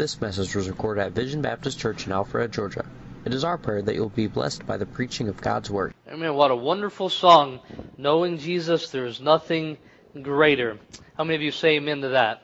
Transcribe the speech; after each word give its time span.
This 0.00 0.18
message 0.18 0.56
was 0.56 0.66
recorded 0.66 1.02
at 1.02 1.12
Vision 1.12 1.42
Baptist 1.42 1.78
Church 1.78 2.06
in 2.06 2.12
Alpharetta, 2.14 2.50
Georgia. 2.52 2.86
It 3.26 3.34
is 3.34 3.44
our 3.44 3.58
prayer 3.58 3.82
that 3.82 3.94
you'll 3.94 4.08
be 4.08 4.28
blessed 4.28 4.66
by 4.66 4.78
the 4.78 4.86
preaching 4.86 5.28
of 5.28 5.42
God's 5.42 5.70
Word. 5.70 5.92
Amen. 6.08 6.34
What 6.36 6.50
a 6.50 6.56
wonderful 6.56 7.10
song. 7.10 7.60
Knowing 7.98 8.38
Jesus, 8.38 8.88
there 8.92 9.04
is 9.04 9.20
nothing 9.20 9.76
greater. 10.22 10.78
How 11.18 11.24
many 11.24 11.36
of 11.36 11.42
you 11.42 11.50
say 11.50 11.76
amen 11.76 12.00
to 12.00 12.08
that? 12.08 12.42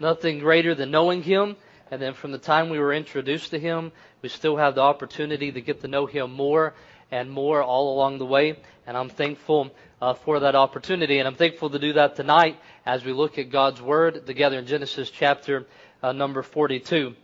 Nothing 0.00 0.38
greater 0.38 0.74
than 0.74 0.90
knowing 0.90 1.22
Him. 1.22 1.56
And 1.90 2.00
then 2.00 2.14
from 2.14 2.32
the 2.32 2.38
time 2.38 2.70
we 2.70 2.78
were 2.78 2.94
introduced 2.94 3.50
to 3.50 3.58
Him, 3.58 3.92
we 4.22 4.30
still 4.30 4.56
have 4.56 4.74
the 4.74 4.80
opportunity 4.80 5.52
to 5.52 5.60
get 5.60 5.82
to 5.82 5.88
know 5.88 6.06
Him 6.06 6.32
more 6.32 6.72
and 7.10 7.30
more 7.30 7.62
all 7.62 7.94
along 7.94 8.16
the 8.16 8.24
way. 8.24 8.58
And 8.86 8.96
I'm 8.96 9.10
thankful 9.10 9.72
uh, 10.00 10.14
for 10.14 10.40
that 10.40 10.54
opportunity. 10.54 11.18
And 11.18 11.28
I'm 11.28 11.34
thankful 11.34 11.68
to 11.68 11.78
do 11.78 11.92
that 11.92 12.16
tonight 12.16 12.58
as 12.86 13.04
we 13.04 13.12
look 13.12 13.38
at 13.38 13.50
God's 13.50 13.82
Word 13.82 14.24
together 14.24 14.58
in 14.58 14.66
Genesis 14.66 15.10
chapter 15.10 15.66
uh, 16.02 16.12
number 16.12 16.42
42. 16.42 17.14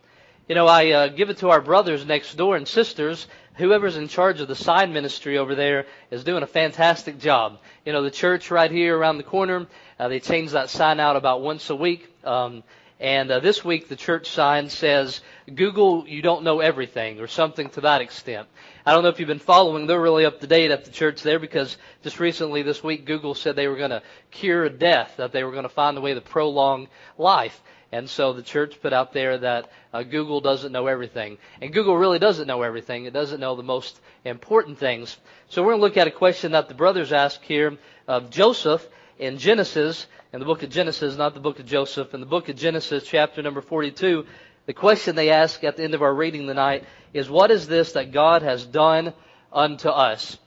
You 0.48 0.54
know, 0.54 0.66
I 0.66 0.90
uh, 0.90 1.08
give 1.08 1.30
it 1.30 1.38
to 1.38 1.50
our 1.50 1.60
brothers 1.60 2.04
next 2.04 2.34
door 2.34 2.56
and 2.56 2.66
sisters. 2.66 3.28
Whoever's 3.54 3.96
in 3.96 4.08
charge 4.08 4.40
of 4.40 4.48
the 4.48 4.56
sign 4.56 4.92
ministry 4.92 5.38
over 5.38 5.54
there 5.54 5.86
is 6.10 6.24
doing 6.24 6.42
a 6.42 6.46
fantastic 6.46 7.18
job. 7.18 7.58
You 7.84 7.92
know, 7.92 8.02
the 8.02 8.10
church 8.10 8.50
right 8.50 8.70
here 8.70 8.96
around 8.98 9.18
the 9.18 9.22
corner, 9.22 9.66
uh, 9.98 10.08
they 10.08 10.18
change 10.18 10.52
that 10.52 10.70
sign 10.70 10.98
out 10.98 11.16
about 11.16 11.42
once 11.42 11.70
a 11.70 11.76
week. 11.76 12.08
Um, 12.24 12.64
and 13.00 13.30
uh, 13.30 13.40
this 13.40 13.64
week, 13.64 13.88
the 13.88 13.96
church 13.96 14.28
sign 14.28 14.68
says, 14.68 15.22
Google, 15.54 16.06
you 16.06 16.20
don't 16.20 16.44
know 16.44 16.60
everything, 16.60 17.18
or 17.20 17.28
something 17.28 17.70
to 17.70 17.80
that 17.82 18.02
extent. 18.02 18.46
I 18.84 18.92
don't 18.92 19.02
know 19.02 19.08
if 19.08 19.20
you've 19.20 19.26
been 19.26 19.38
following. 19.38 19.86
They're 19.86 20.00
really 20.00 20.26
up 20.26 20.40
to 20.40 20.46
date 20.46 20.70
at 20.70 20.84
the 20.84 20.90
church 20.90 21.22
there 21.22 21.38
because 21.38 21.78
just 22.02 22.20
recently 22.20 22.62
this 22.62 22.84
week, 22.84 23.06
Google 23.06 23.34
said 23.34 23.56
they 23.56 23.68
were 23.68 23.76
going 23.76 23.90
to 23.90 24.02
cure 24.30 24.68
death, 24.68 25.14
that 25.16 25.32
they 25.32 25.44
were 25.44 25.52
going 25.52 25.62
to 25.62 25.70
find 25.70 25.96
a 25.96 26.00
way 26.02 26.12
to 26.12 26.20
prolong 26.20 26.88
life. 27.16 27.62
And 27.92 28.08
so 28.08 28.32
the 28.32 28.42
church 28.42 28.80
put 28.80 28.92
out 28.92 29.12
there 29.12 29.38
that 29.38 29.70
uh, 29.92 30.02
Google 30.04 30.40
doesn't 30.40 30.70
know 30.70 30.86
everything. 30.86 31.38
And 31.60 31.72
Google 31.72 31.96
really 31.96 32.20
doesn't 32.20 32.46
know 32.46 32.62
everything. 32.62 33.04
It 33.04 33.12
doesn't 33.12 33.40
know 33.40 33.56
the 33.56 33.62
most 33.62 34.00
important 34.24 34.78
things. 34.78 35.16
So 35.48 35.62
we're 35.62 35.72
going 35.72 35.80
to 35.80 35.86
look 35.86 35.96
at 35.96 36.06
a 36.06 36.12
question 36.12 36.52
that 36.52 36.68
the 36.68 36.74
brothers 36.74 37.12
ask 37.12 37.42
here 37.42 37.76
of 38.06 38.30
Joseph 38.30 38.86
in 39.18 39.38
Genesis 39.38 40.06
in 40.32 40.38
the 40.38 40.46
book 40.46 40.62
of 40.62 40.70
Genesis, 40.70 41.16
not 41.16 41.34
the 41.34 41.40
book 41.40 41.58
of 41.58 41.66
Joseph, 41.66 42.14
in 42.14 42.20
the 42.20 42.26
book 42.26 42.48
of 42.48 42.56
Genesis, 42.56 43.04
chapter 43.04 43.42
number 43.42 43.60
42, 43.60 44.24
the 44.66 44.72
question 44.72 45.16
they 45.16 45.30
ask 45.30 45.64
at 45.64 45.76
the 45.76 45.82
end 45.82 45.94
of 45.94 46.02
our 46.02 46.14
reading 46.14 46.46
tonight 46.46 46.84
is, 47.12 47.28
What 47.28 47.50
is 47.50 47.66
this 47.66 47.92
that 47.92 48.12
God 48.12 48.42
has 48.42 48.64
done 48.64 49.12
unto 49.52 49.88
us? 49.88 50.38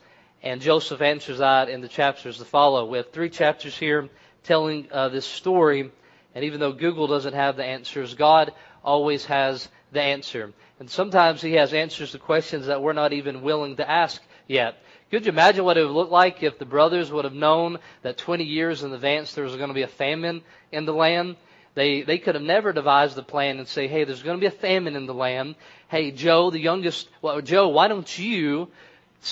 And 0.42 0.62
Joseph 0.62 1.02
answers 1.02 1.40
that 1.40 1.68
in 1.68 1.81
the 1.81 1.90
chapters 1.90 2.38
to 2.38 2.46
follow. 2.46 2.86
We 2.86 2.98
have 2.98 3.12
three 3.12 3.30
chapters 3.30 3.78
here 3.78 4.09
telling 4.44 4.88
uh, 4.92 5.09
this 5.09 5.25
story. 5.25 5.92
And 6.36 6.45
even 6.45 6.59
though 6.59 6.72
Google 6.72 7.08
doesn't 7.08 7.34
have 7.34 7.58
the 7.58 7.66
answers, 7.66 8.14
God 8.16 8.53
always 8.84 9.26
has 9.26 9.67
the 9.92 10.02
answer. 10.02 10.52
And 10.80 10.90
sometimes 10.90 11.42
He 11.42 11.53
has 11.53 11.73
answers 11.73 12.12
to 12.12 12.20
questions 12.20 12.67
that 12.67 12.81
we're 12.81 12.94
not 12.94 13.14
even 13.14 13.42
willing 13.42 13.78
to 13.78 13.90
ask 13.90 14.22
yet. 14.48 14.78
Could 15.12 15.25
you 15.25 15.31
imagine 15.31 15.64
what 15.64 15.78
it 15.78 15.86
would 15.86 15.94
look 15.94 16.09
like 16.09 16.42
if 16.42 16.58
the 16.58 16.66
brothers 16.66 17.12
would 17.12 17.25
have 17.25 17.36
known 17.36 17.78
that 18.02 18.17
20 18.17 18.44
years 18.44 18.81
in 18.81 18.92
advance 18.94 19.34
there 19.34 19.44
was 19.44 19.56
going 19.56 19.67
to 19.67 19.73
be 19.75 19.84
a 19.84 19.88
famine 19.88 20.42
in 20.72 20.86
the 20.86 20.94
land? 20.94 21.36
They, 21.75 22.02
they 22.02 22.17
could 22.17 22.36
have 22.36 22.44
never 22.44 22.73
devised 22.73 23.18
a 23.18 23.23
plan 23.23 23.59
and 23.59 23.68
say, 23.68 23.88
hey, 23.88 24.03
there's 24.03 24.23
going 24.23 24.38
to 24.38 24.42
be 24.42 24.47
a 24.47 24.59
famine 24.59 24.95
in 24.95 25.06
the 25.06 25.14
land. 25.14 25.56
Hey, 25.88 26.12
Joe, 26.12 26.50
the 26.50 26.59
youngest, 26.59 27.09
well, 27.22 27.42
Joe, 27.42 27.70
why 27.70 27.88
don't 27.88 28.18
you, 28.20 28.70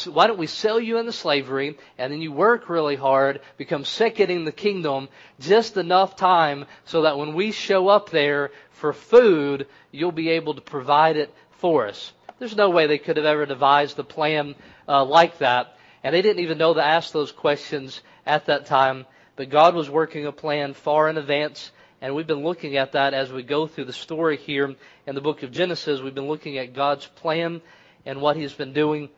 why 0.06 0.28
don't 0.28 0.40
we 0.40 0.48
sell 0.48 0.80
you 0.80 0.98
into 0.98 1.12
slavery 1.12 1.78
and 1.98 2.14
then 2.14 2.22
you 2.22 2.32
work 2.32 2.70
really 2.70 2.96
hard, 2.96 3.42
become 3.58 3.84
second 3.84 4.30
in 4.30 4.46
the 4.46 4.52
kingdom, 4.52 5.10
just 5.40 5.78
enough 5.78 6.16
time 6.16 6.66
so 6.86 7.02
that 7.02 7.18
when 7.18 7.34
we 7.34 7.52
show 7.52 7.88
up 7.88 8.10
there 8.10 8.52
for 8.72 8.94
food, 8.94 9.68
you'll 9.92 10.12
be 10.12 10.30
able 10.30 10.54
to 10.54 10.62
provide 10.62 11.18
it 11.18 11.34
for 11.52 11.88
us. 11.88 12.14
There's 12.40 12.56
no 12.56 12.72
way 12.72 12.88
they 12.88 12.98
could 12.98 13.18
have 13.18 13.26
ever 13.26 13.46
devised 13.46 14.00
a 14.00 14.04
plan 14.04 14.56
uh, 14.88 15.06
like 15.06 15.38
that. 15.40 15.78
And 16.04 16.16
they 16.16 16.24
didn't 16.24 16.42
even 16.42 16.58
know 16.58 16.74
to 16.74 16.84
ask 16.84 17.12
those 17.12 17.32
questions 17.32 18.02
at 18.26 18.48
that 18.48 18.66
time. 18.66 19.06
But 19.36 19.50
God 19.50 19.76
was 19.76 19.90
working 19.90 20.26
a 20.26 20.32
plan 20.32 20.74
far 20.74 21.08
in 21.08 21.18
advance. 21.18 21.72
And 22.02 22.16
we've 22.16 22.26
been 22.26 22.44
looking 22.44 22.78
at 22.78 22.94
that 22.94 23.14
as 23.14 23.32
we 23.32 23.44
go 23.44 23.68
through 23.68 23.86
the 23.86 23.94
story 23.94 24.38
here 24.38 24.76
in 25.06 25.16
the 25.16 25.22
book 25.22 25.44
of 25.44 25.52
Genesis. 25.52 26.02
We've 26.02 26.16
been 26.16 26.28
looking 26.28 26.58
at 26.58 26.74
God's 26.74 27.06
plan 27.06 27.62
and 28.08 28.22
what 28.22 28.38
He's 28.38 28.54
been 28.54 28.74
doing. 28.74 29.10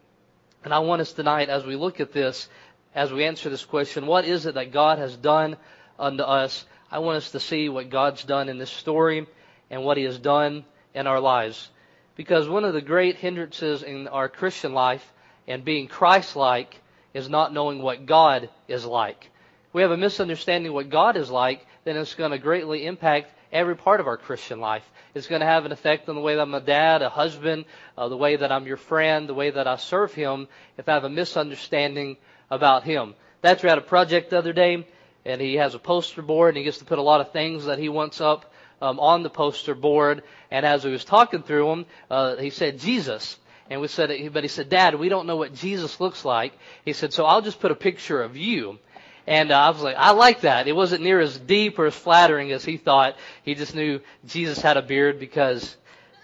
And 0.64 0.74
I 0.74 0.80
want 0.80 1.02
us 1.02 1.12
tonight, 1.12 1.50
as 1.50 1.66
we 1.66 1.76
look 1.76 2.00
at 2.00 2.14
this, 2.14 2.48
as 2.96 3.12
we 3.12 3.26
answer 3.26 3.50
this 3.50 3.66
question, 3.66 4.06
what 4.06 4.26
is 4.26 4.46
it 4.46 4.56
that 4.56 4.72
God 4.72 4.98
has 4.98 5.18
done 5.18 5.58
unto 6.00 6.24
us? 6.24 6.66
I 6.90 7.00
want 7.00 7.18
us 7.18 7.32
to 7.32 7.40
see 7.40 7.70
what 7.70 7.90
God's 7.90 8.24
done 8.24 8.50
in 8.50 8.58
this 8.58 8.70
story 8.70 9.28
and 9.70 9.84
what 9.84 9.98
He 9.98 10.04
has 10.04 10.18
done 10.18 10.64
in 10.94 11.08
our 11.08 11.20
lives. 11.20 11.70
Because 12.16 12.48
one 12.48 12.64
of 12.64 12.74
the 12.74 12.82
great 12.82 13.18
hindrances 13.18 13.84
in 13.84 14.08
our 14.08 14.30
Christian 14.30 14.74
life 14.74 15.12
and 15.48 15.66
being 15.66 15.88
Christ-like 15.88 16.80
is 17.14 17.28
not 17.28 17.54
knowing 17.54 17.82
what 17.82 18.06
God 18.06 18.50
is 18.68 18.86
like. 18.86 19.30
If 19.68 19.74
We 19.74 19.82
have 19.82 19.92
a 19.92 19.98
misunderstanding 19.98 20.72
what 20.72 20.90
God 20.90 21.18
is 21.18 21.32
like, 21.32 21.66
then 21.84 21.98
it's 21.98 22.14
going 22.14 22.32
to 22.32 22.38
greatly 22.38 22.86
impact 22.86 23.34
every 23.54 23.76
part 23.76 24.02
of 24.02 24.08
our 24.08 24.18
Christian 24.18 24.60
life. 24.60 24.84
It's 25.14 25.28
going 25.28 25.42
to 25.42 25.48
have 25.48 25.66
an 25.66 25.72
effect 25.72 26.10
on 26.10 26.16
the 26.16 26.22
way 26.22 26.36
that 26.36 26.42
I'm 26.42 26.54
a 26.54 26.60
dad, 26.60 27.02
a 27.02 27.10
husband, 27.10 27.66
uh, 27.98 28.10
the 28.10 28.18
way 28.18 28.36
that 28.36 28.52
I'm 28.52 28.66
your 28.66 28.78
friend, 28.78 29.30
the 29.30 29.34
way 29.34 29.52
that 29.52 29.68
I 29.68 29.78
serve 29.78 30.14
Him, 30.14 30.48
if 30.78 30.90
I 30.90 30.94
have 30.94 31.04
a 31.04 31.10
misunderstanding 31.10 32.18
about 32.50 32.84
Him. 32.84 33.14
That's 33.42 33.64
right 33.64 33.74
at 33.74 33.78
a 33.78 33.82
project 33.82 34.32
the 34.32 34.38
other 34.38 34.54
day, 34.54 34.88
and 35.26 35.40
he 35.40 35.56
has 35.56 35.76
a 35.76 35.80
poster 35.80 36.22
board, 36.22 36.50
and 36.50 36.58
he 36.58 36.64
gets 36.64 36.80
to 36.80 36.86
put 36.86 36.98
a 36.98 37.04
lot 37.04 37.22
of 37.22 37.32
things 37.32 37.66
that 37.66 37.78
he 37.78 37.90
wants 37.90 38.22
up 38.22 38.52
um, 38.82 39.00
on 39.00 39.24
the 39.24 39.30
poster 39.30 39.76
board. 39.76 40.24
And 40.50 40.66
as 40.66 40.84
we 40.84 40.92
was 40.92 41.06
talking 41.06 41.44
through 41.44 41.68
them, 41.68 41.86
uh, 42.10 42.36
he 42.38 42.50
said, 42.50 42.80
Jesus. 42.80 43.38
And 43.70 43.82
we 43.82 43.88
said, 43.88 44.12
but 44.34 44.44
he 44.44 44.50
said, 44.50 44.70
Dad, 44.70 44.96
we 44.96 45.10
don't 45.10 45.28
know 45.28 45.38
what 45.38 45.54
Jesus 45.54 46.00
looks 46.00 46.26
like. 46.26 46.54
He 46.86 46.94
said, 46.94 47.14
so 47.14 47.26
I'll 47.26 47.42
just 47.42 47.60
put 47.60 47.72
a 47.72 47.76
picture 47.76 48.22
of 48.22 48.36
you. 48.36 48.80
And 49.26 49.52
uh, 49.52 49.60
I 49.60 49.70
was 49.70 49.82
like, 49.82 49.96
I 49.98 50.12
like 50.12 50.42
that. 50.42 50.68
It 50.68 50.76
wasn't 50.76 51.04
near 51.04 51.20
as 51.20 51.38
deep 51.38 51.80
or 51.80 51.86
as 51.86 51.96
flattering 51.96 52.52
as 52.52 52.66
he 52.66 52.78
thought. 52.78 53.16
He 53.44 53.56
just 53.56 53.76
knew 53.76 54.02
Jesus 54.26 54.60
had 54.60 54.76
a 54.76 54.82
beard 54.82 55.20
because, 55.20 55.78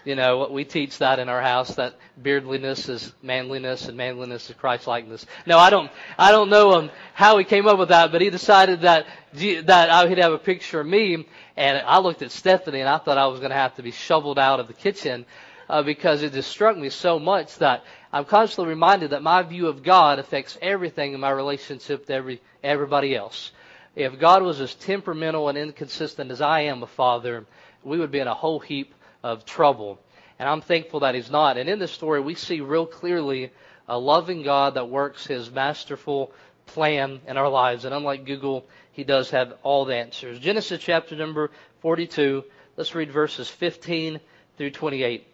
you 0.04 0.14
know, 0.14 0.36
what 0.36 0.52
we 0.52 0.64
teach 0.64 0.98
that 0.98 1.18
in 1.18 1.28
our 1.28 1.40
house 1.40 1.76
that 1.76 1.96
beardliness 2.22 2.88
is 2.90 3.12
manliness 3.22 3.88
and 3.88 3.96
manliness 3.96 4.50
is 4.50 4.56
Christ-likeness. 4.56 5.24
No, 5.46 5.58
I 5.58 5.70
don't, 5.70 5.90
I 6.18 6.30
don't 6.30 6.50
know 6.50 6.72
um, 6.72 6.90
how 7.14 7.38
he 7.38 7.44
came 7.44 7.66
up 7.66 7.78
with 7.78 7.88
that, 7.88 8.12
but 8.12 8.20
he 8.20 8.28
decided 8.28 8.82
that 8.82 9.06
that 9.32 9.90
I 9.90 10.04
would 10.04 10.18
have 10.18 10.32
a 10.32 10.38
picture 10.38 10.80
of 10.80 10.86
me. 10.86 11.26
And 11.56 11.78
I 11.78 12.00
looked 12.00 12.22
at 12.22 12.32
Stephanie 12.32 12.80
and 12.80 12.88
I 12.88 12.98
thought 12.98 13.16
I 13.16 13.28
was 13.28 13.40
going 13.40 13.50
to 13.50 13.56
have 13.56 13.76
to 13.76 13.82
be 13.82 13.92
shoveled 13.92 14.38
out 14.38 14.60
of 14.60 14.66
the 14.66 14.74
kitchen 14.74 15.24
uh, 15.70 15.82
because 15.82 16.22
it 16.22 16.32
just 16.32 16.50
struck 16.50 16.76
me 16.76 16.90
so 16.90 17.18
much 17.18 17.56
that 17.58 17.84
I'm 18.12 18.24
constantly 18.24 18.70
reminded 18.70 19.10
that 19.10 19.22
my 19.22 19.42
view 19.42 19.68
of 19.68 19.84
God 19.84 20.18
affects 20.18 20.58
everything 20.60 21.14
in 21.14 21.20
my 21.20 21.30
relationship 21.30 22.06
to 22.06 22.12
every, 22.12 22.42
everybody 22.62 23.14
else. 23.14 23.52
If 23.94 24.18
God 24.18 24.42
was 24.42 24.60
as 24.60 24.74
temperamental 24.74 25.48
and 25.48 25.56
inconsistent 25.56 26.30
as 26.30 26.40
I 26.40 26.62
am 26.62 26.82
a 26.82 26.88
father, 26.88 27.46
we 27.84 27.98
would 27.98 28.10
be 28.10 28.18
in 28.18 28.26
a 28.26 28.34
whole 28.34 28.58
heap 28.58 28.94
of 29.22 29.44
trouble. 29.44 30.00
And 30.38 30.48
I'm 30.48 30.60
thankful 30.60 31.00
that 31.00 31.14
He's 31.14 31.30
not. 31.30 31.56
And 31.56 31.68
in 31.68 31.78
this 31.78 31.92
story, 31.92 32.20
we 32.20 32.34
see 32.34 32.60
real 32.60 32.86
clearly 32.86 33.52
a 33.88 33.98
loving 33.98 34.42
God 34.42 34.74
that 34.74 34.88
works 34.88 35.26
His 35.26 35.50
masterful 35.50 36.32
plan 36.66 37.20
in 37.28 37.36
our 37.36 37.48
lives. 37.48 37.84
And 37.84 37.94
unlike 37.94 38.26
Google, 38.26 38.66
He 38.92 39.04
does 39.04 39.30
have 39.30 39.54
all 39.62 39.84
the 39.84 39.94
answers. 39.96 40.40
Genesis 40.40 40.80
chapter 40.82 41.14
number 41.14 41.50
42. 41.82 42.44
Let's 42.76 42.94
read 42.94 43.12
verses 43.12 43.48
15 43.48 44.18
through 44.56 44.70
28. 44.70 45.26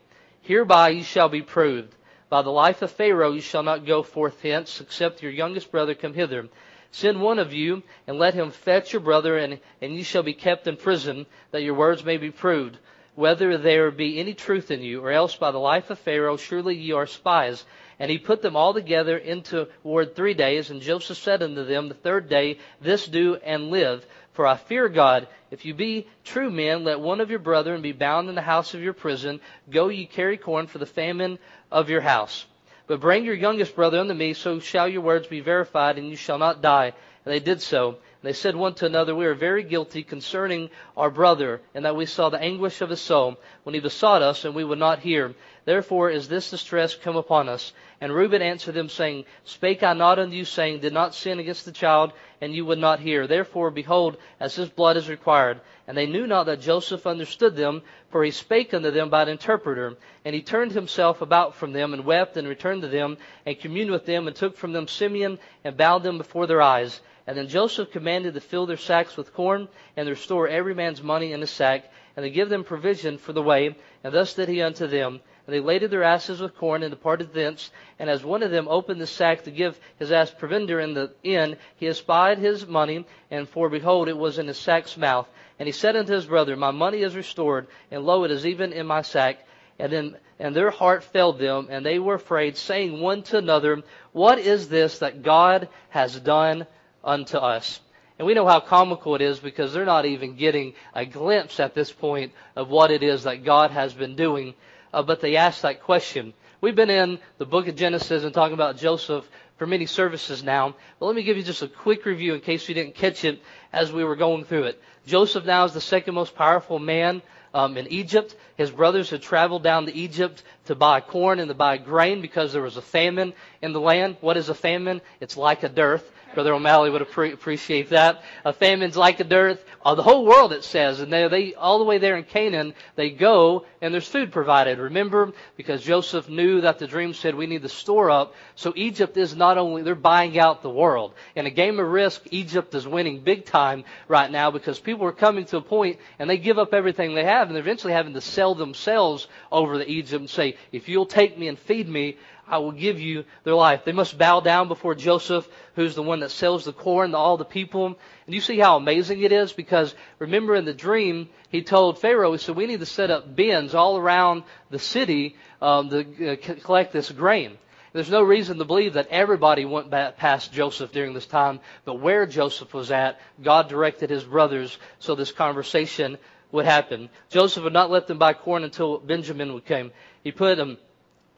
Hereby 0.43 0.91
you 0.91 1.03
shall 1.03 1.29
be 1.29 1.43
proved. 1.43 1.95
By 2.29 2.43
the 2.43 2.51
life 2.51 2.83
of 2.83 2.91
Pharaoh 2.91 3.33
you 3.33 3.41
shall 3.41 3.63
not 3.63 3.87
go 3.87 4.03
forth 4.03 4.43
hence, 4.43 4.81
except 4.81 5.23
your 5.23 5.31
youngest 5.31 5.71
brother 5.71 5.95
come 5.95 6.15
hither. 6.15 6.49
Send 6.91 7.21
one 7.21 7.39
of 7.39 7.53
you, 7.53 7.83
and 8.07 8.19
let 8.19 8.35
him 8.35 8.51
fetch 8.51 8.93
your 8.93 9.01
brother, 9.01 9.37
and, 9.37 9.61
and 9.81 9.95
you 9.95 10.03
shall 10.03 10.23
be 10.23 10.33
kept 10.35 10.67
in 10.67 10.77
prison, 10.77 11.27
that 11.53 11.63
your 11.63 11.75
words 11.75 12.05
may 12.05 12.17
be 12.17 12.31
proved, 12.31 12.79
whether 13.15 13.57
there 13.57 13.91
be 13.91 14.19
any 14.19 14.35
truth 14.35 14.71
in 14.71 14.83
you, 14.83 15.05
or 15.05 15.11
else 15.13 15.37
by 15.37 15.51
the 15.53 15.59
life 15.59 15.91
of 15.91 15.99
Pharaoh 16.01 16.37
surely 16.37 16.75
ye 16.75 16.93
are 16.93 17.07
spies. 17.07 17.65
And 17.99 18.11
he 18.11 18.19
put 18.19 18.43
them 18.43 18.57
all 18.57 18.75
together 18.75 19.17
into 19.17 19.69
ward 19.83 20.17
three 20.17 20.34
days, 20.34 20.71
and 20.71 20.83
Joseph 20.83 21.19
said 21.19 21.43
unto 21.43 21.65
them 21.65 21.89
the 21.89 21.95
third 21.95 22.29
day, 22.29 22.59
This 22.81 23.07
do 23.07 23.37
and 23.37 23.71
live, 23.71 24.05
for 24.36 24.47
I 24.47 24.56
fear 24.56 24.88
God. 24.88 25.27
If 25.50 25.65
you 25.65 25.74
be 25.74 26.06
true 26.22 26.50
men, 26.50 26.84
let 26.84 27.00
one 27.00 27.21
of 27.21 27.30
your 27.30 27.38
brethren 27.38 27.83
be 27.83 27.92
bound 27.92 28.28
in 28.28 28.34
the 28.34 28.42
house 28.42 28.74
of 28.74 28.83
your 28.83 28.92
prison. 28.92 29.41
Go 29.71 29.88
ye 29.88 30.06
carry 30.06 30.36
corn 30.36 30.66
for 30.66 30.78
the 30.78 30.86
famine 30.86 31.38
of 31.72 31.88
your 31.88 32.03
house. 32.03 32.44
But 32.86 33.00
bring 33.00 33.24
your 33.24 33.34
youngest 33.34 33.74
brother 33.74 33.98
unto 33.98 34.15
me, 34.15 34.34
so 34.34 34.60
shall 34.60 34.88
your 34.88 35.00
words 35.00 35.27
be 35.27 35.41
verified, 35.41 35.98
and 35.98 36.09
you 36.09 36.16
shall 36.16 36.38
not 36.38 36.62
die. 36.62 36.92
And 37.24 37.34
they 37.34 37.41
did 37.41 37.62
so. 37.62 37.97
They 38.27 38.33
said 38.33 38.57
one 38.57 38.75
to 38.75 38.87
another, 38.87 39.15
We 39.15 39.27
are 39.27 39.34
very 39.34 39.63
guilty 39.63 40.03
concerning 40.03 40.71
our 40.97 41.11
brother, 41.11 41.61
and 41.77 41.84
that 41.84 41.95
we 41.95 42.07
saw 42.07 42.28
the 42.28 42.43
anguish 42.43 42.81
of 42.81 42.91
his 42.91 43.01
soul 43.01 43.37
when 43.63 43.73
he 43.73 43.81
besought 43.81 44.21
us, 44.21 44.45
and 44.45 44.53
we 44.53 44.65
would 44.65 44.81
not 44.81 44.99
hear. 44.99 45.37
Therefore 45.65 46.11
is 46.11 46.27
this 46.27 46.51
distress 46.51 46.97
come 46.97 47.15
upon 47.15 47.49
us. 47.49 47.73
And 48.01 48.13
Reuben 48.13 48.43
answered 48.43 48.75
them, 48.75 48.89
saying, 48.89 49.27
Spake 49.45 49.84
I 49.84 49.93
not 49.93 50.19
unto 50.19 50.34
you, 50.34 50.45
saying, 50.45 50.81
Did 50.81 50.93
not 50.93 51.15
sin 51.15 51.39
against 51.39 51.67
the 51.67 51.71
child, 51.71 52.13
and 52.41 52.53
you 52.53 52.65
would 52.67 52.81
not 52.81 52.99
hear. 52.99 53.28
Therefore, 53.28 53.71
behold, 53.71 54.17
as 54.41 54.57
his 54.57 54.71
blood 54.71 54.97
is 54.97 55.09
required. 55.09 55.61
And 55.87 55.97
they 55.97 56.07
knew 56.07 56.27
not 56.27 56.47
that 56.47 56.61
Joseph 56.61 57.07
understood 57.07 57.55
them, 57.55 57.83
for 58.11 58.25
he 58.25 58.33
spake 58.33 58.75
unto 58.75 58.91
them 58.91 59.09
by 59.09 59.22
an 59.22 59.29
interpreter. 59.29 59.97
And 60.25 60.34
he 60.34 60.43
turned 60.43 60.72
himself 60.72 61.22
about 61.22 61.55
from 61.55 61.72
them, 61.72 61.95
and 61.95 62.05
wept, 62.05 62.37
and 62.37 62.49
returned 62.49 62.83
to 62.83 62.89
them, 62.89 63.19
and 63.47 63.61
communed 63.61 63.93
with 63.93 64.05
them, 64.05 64.27
and 64.27 64.34
took 64.34 64.57
from 64.57 64.72
them 64.72 64.89
Simeon, 64.89 65.39
and 65.63 65.77
bowed 65.77 66.03
them 66.03 66.19
before 66.19 66.49
their 66.49 66.61
eyes. 66.61 67.01
And 67.27 67.37
then 67.37 67.49
Joseph 67.49 67.91
commanded 67.91 68.34
to 68.34 68.41
fill 68.41 68.67
their 68.67 68.77
sacks 68.77 69.17
with 69.17 69.34
corn, 69.34 69.69
and 69.97 70.07
to 70.07 70.11
restore 70.11 70.47
every 70.47 70.75
man's 70.75 71.03
money 71.03 71.33
in 71.33 71.41
his 71.41 71.51
sack, 71.51 71.91
and 72.17 72.23
to 72.23 72.31
give 72.31 72.49
them 72.49 72.63
provision 72.63 73.19
for 73.19 73.33
the 73.33 73.43
way. 73.43 73.75
And 74.05 74.15
thus 74.15 74.34
did 74.34 74.49
he 74.49 74.63
unto 74.63 74.87
them. 74.87 75.21
And 75.47 75.55
they 75.55 75.61
laded 75.61 75.91
their 75.91 76.03
asses 76.03 76.41
with 76.41 76.57
corn 76.57 76.83
and 76.83 76.91
departed 76.91 77.33
thence. 77.33 77.71
And 77.99 78.09
as 78.09 78.25
one 78.25 78.43
of 78.43 78.51
them 78.51 78.69
opened 78.69 79.01
the 79.01 79.07
sack 79.07 79.45
to 79.45 79.51
give 79.51 79.78
his 79.99 80.13
ass 80.13 80.31
provender 80.31 80.81
in 80.81 80.95
the 80.95 81.13
inn, 81.23 81.57
he 81.77 81.89
espied 81.89 82.39
his 82.39 82.67
money, 82.67 83.05
and 83.31 83.49
for 83.49 83.69
behold, 83.69 84.09
it 84.09 84.17
was 84.17 84.39
in 84.39 84.47
his 84.47 84.59
sack's 84.59 84.97
mouth. 84.97 85.29
And 85.59 85.67
he 85.67 85.72
said 85.72 85.97
unto 85.97 86.13
his 86.13 86.27
brother, 86.27 86.57
My 86.57 86.71
money 86.71 87.03
is 87.03 87.17
restored, 87.17 87.67
and 87.91 88.05
lo, 88.05 88.25
it 88.25 88.31
is 88.31 88.47
even 88.47 88.72
in 88.72 88.87
my 88.87 89.03
sack. 89.03 89.45
And 89.79 89.93
then, 89.93 90.17
and 90.39 90.55
their 90.55 90.71
heart 90.71 91.03
failed 91.03 91.39
them, 91.39 91.69
and 91.71 91.84
they 91.84 91.99
were 91.99 92.15
afraid, 92.15 92.57
saying 92.57 93.01
one 93.01 93.22
to 93.25 93.39
another, 93.39 93.83
What 94.13 94.39
is 94.39 94.69
this 94.69 95.01
that 95.01 95.22
God 95.22 95.69
has 95.91 96.19
done 96.19 96.67
unto 97.07 97.39
us? 97.39 97.81
And 98.19 98.27
we 98.27 98.35
know 98.35 98.47
how 98.47 98.61
comical 98.61 99.15
it 99.15 99.23
is 99.23 99.39
because 99.39 99.73
they're 99.73 99.85
not 99.85 100.07
even 100.07 100.37
getting 100.37 100.75
a 100.95 101.07
glimpse 101.07 101.61
at 101.61 101.75
this 101.75 101.93
point 101.93 102.33
of 102.55 102.69
what 102.69 102.91
it 102.91 103.03
is 103.03 103.23
that 103.25 103.45
God 103.45 103.71
has 103.71 103.95
been 103.95 104.17
doing 104.17 104.55
uh, 104.97 105.03
but 105.03 105.21
they 105.21 105.37
ask 105.37 105.61
that 105.61 105.83
question. 105.83 106.33
We've 106.63 106.75
been 106.75 106.89
in 106.89 107.19
the 107.37 107.45
book 107.45 107.69
of 107.69 107.77
Genesis 107.77 108.25
and 108.25 108.33
talking 108.33 108.55
about 108.55 108.79
Joseph 108.79 109.29
for 109.59 109.67
many 109.67 109.85
services 109.85 110.43
now. 110.43 110.75
But 110.99 111.07
let 111.07 111.15
me 111.15 111.23
give 111.23 111.37
you 111.37 111.43
just 111.43 111.63
a 111.63 111.69
quick 111.69 112.07
review 112.07 112.35
in 112.35 112.41
case 112.41 112.67
you 112.67 112.75
didn't 112.75 112.95
catch 112.95 113.23
it 113.25 113.43
as 113.75 113.93
we 113.93 114.05
were 114.05 114.17
going 114.17 114.45
through 114.45 114.65
it. 114.65 114.83
Joseph 115.07 115.45
now 115.45 115.65
is 115.65 115.75
the 115.75 115.83
second 115.83 116.15
most 116.15 116.35
powerful 116.35 116.79
man 116.79 117.21
um, 117.53 117.77
in 117.77 117.87
Egypt. 117.89 118.35
His 118.57 118.71
brothers 118.71 119.11
had 119.11 119.21
traveled 119.21 119.63
down 119.63 119.85
to 119.85 119.95
Egypt 119.95 120.43
to 120.66 120.74
buy 120.74 121.01
corn 121.01 121.41
and 121.41 121.48
to 121.48 121.54
buy 121.54 121.78
grain 121.78 122.21
because 122.21 122.53
there 122.53 122.63
was 122.63 122.77
a 122.77 122.83
famine 122.83 123.33
in 123.63 123.72
the 123.72 123.80
land. 123.80 124.16
What 124.21 124.36
is 124.36 124.48
a 124.48 124.54
famine? 124.54 125.01
It's 125.21 125.36
like 125.36 125.63
a 125.63 125.68
dearth. 125.68 126.10
Brother 126.36 126.53
O'Malley 126.53 126.91
would 126.91 127.01
appreciate 127.01 127.89
that. 127.91 128.22
A 128.45 128.53
famine's 128.53 128.95
like 128.95 129.21
a 129.21 129.24
dearth. 129.24 129.65
Uh, 129.83 129.95
the 129.95 130.03
whole 130.03 130.27
world, 130.27 130.53
it 130.53 130.65
says, 130.65 131.01
and 131.01 131.10
they, 131.10 131.27
they 131.28 131.54
all 131.54 131.78
the 131.78 131.84
way 131.86 131.97
there 131.97 132.18
in 132.18 132.24
Canaan, 132.24 132.74
they 132.95 133.09
go 133.09 133.65
and 133.80 133.95
there's 133.95 134.07
food 134.07 134.33
provided. 134.33 134.78
Remember, 134.78 135.33
because 135.57 135.83
Joseph 135.83 136.28
knew 136.28 136.60
that 136.60 136.78
the 136.78 136.86
dream 136.86 137.15
said 137.15 137.34
we 137.34 137.47
need 137.47 137.62
to 137.62 137.71
store 137.71 138.10
up. 138.10 138.34
So 138.54 138.74
Egypt 138.77 139.16
is 139.16 139.34
not 139.34 139.57
only 139.57 139.83
they're 139.83 139.95
buying 139.95 140.39
out 140.39 140.60
the 140.60 140.69
world. 140.69 141.15
In 141.34 141.47
a 141.47 141.51
game 141.51 141.80
of 141.80 141.86
risk, 141.86 142.22
Egypt 142.30 142.74
is 142.74 142.86
winning 142.86 143.21
big 143.21 143.47
time 143.47 143.84
right 144.07 144.30
now 144.30 144.51
because 144.51 144.78
people 144.78 145.07
are 145.07 145.12
coming 145.12 145.47
to 145.47 145.57
a 145.57 145.62
point 145.62 145.98
and 146.19 146.28
they 146.28 146.36
give 146.36 146.59
up 146.59 146.74
everything 146.74 147.15
they 147.15 147.24
have 147.24 147.47
and 147.47 147.57
they're 147.57 147.62
eventually 147.62 147.95
having 147.95 148.12
to 148.12 148.21
sell 148.21 148.54
themselves 148.54 149.27
over 149.51 149.78
to 149.78 149.91
Egypt 149.91 150.21
and 150.21 150.28
say, 150.28 150.56
if 150.73 150.89
you'll 150.89 151.07
take 151.07 151.39
me 151.39 151.49
and 151.49 151.59
feed 151.59 151.89
me, 151.89 152.17
I 152.49 152.59
will 152.59 152.73
give 152.73 153.01
you 153.01 153.25
their 153.45 153.55
life. 153.55 153.85
They 153.85 153.93
must 153.93 154.19
bow 154.19 154.41
down 154.41 154.69
before 154.69 154.95
Joseph, 154.95 155.49
who's 155.75 155.95
the 155.95 156.03
one 156.03 156.21
that 156.21 156.31
sells 156.31 156.65
the 156.65 156.73
corn 156.73 157.11
to 157.11 157.17
all 157.17 157.37
the 157.37 157.45
people. 157.45 157.87
And 157.87 158.35
you 158.35 158.41
see 158.41 158.59
how 158.59 158.77
amazing 158.77 159.23
it 159.23 159.33
is? 159.33 159.53
Because 159.53 159.95
remember 160.19 160.55
in 160.55 160.65
the 160.65 160.75
dream, 160.75 161.29
he 161.49 161.63
told 161.63 161.99
Pharaoh, 161.99 162.33
he 162.33 162.39
said, 162.39 162.57
we 162.57 162.67
need 162.67 162.81
to 162.81 162.87
set 162.87 163.11
up 163.11 163.35
bins 163.35 163.75
all 163.75 163.97
around 163.97 164.45
the 164.71 164.79
city 164.79 165.37
um, 165.61 165.91
to 165.91 166.33
uh, 166.33 166.37
collect 166.37 166.93
this 166.93 167.11
grain. 167.11 167.59
There's 167.93 168.11
no 168.11 168.23
reason 168.23 168.59
to 168.59 168.67
believe 168.67 168.93
that 168.93 169.09
everybody 169.09 169.65
went 169.65 169.91
past 169.91 170.53
Joseph 170.53 170.93
during 170.93 171.15
this 171.15 171.25
time, 171.25 171.61
but 171.87 171.99
where 171.99 172.27
Joseph 172.27 172.75
was 172.75 172.91
at, 172.91 173.19
God 173.43 173.71
directed 173.71 174.11
his 174.11 174.23
brothers 174.23 174.77
so 174.99 175.15
this 175.15 175.33
conversation 175.33 176.19
would 176.53 176.65
happen. 176.65 177.09
Joseph 177.31 177.65
would 177.65 177.72
not 177.72 177.91
let 177.91 178.07
them 178.07 178.19
buy 178.19 178.33
corn 178.33 178.65
until 178.65 178.98
Benjamin 178.98 179.53
would 179.54 179.65
came. 179.65 179.93
He 180.22 180.33
put 180.33 180.57
them 180.57 180.78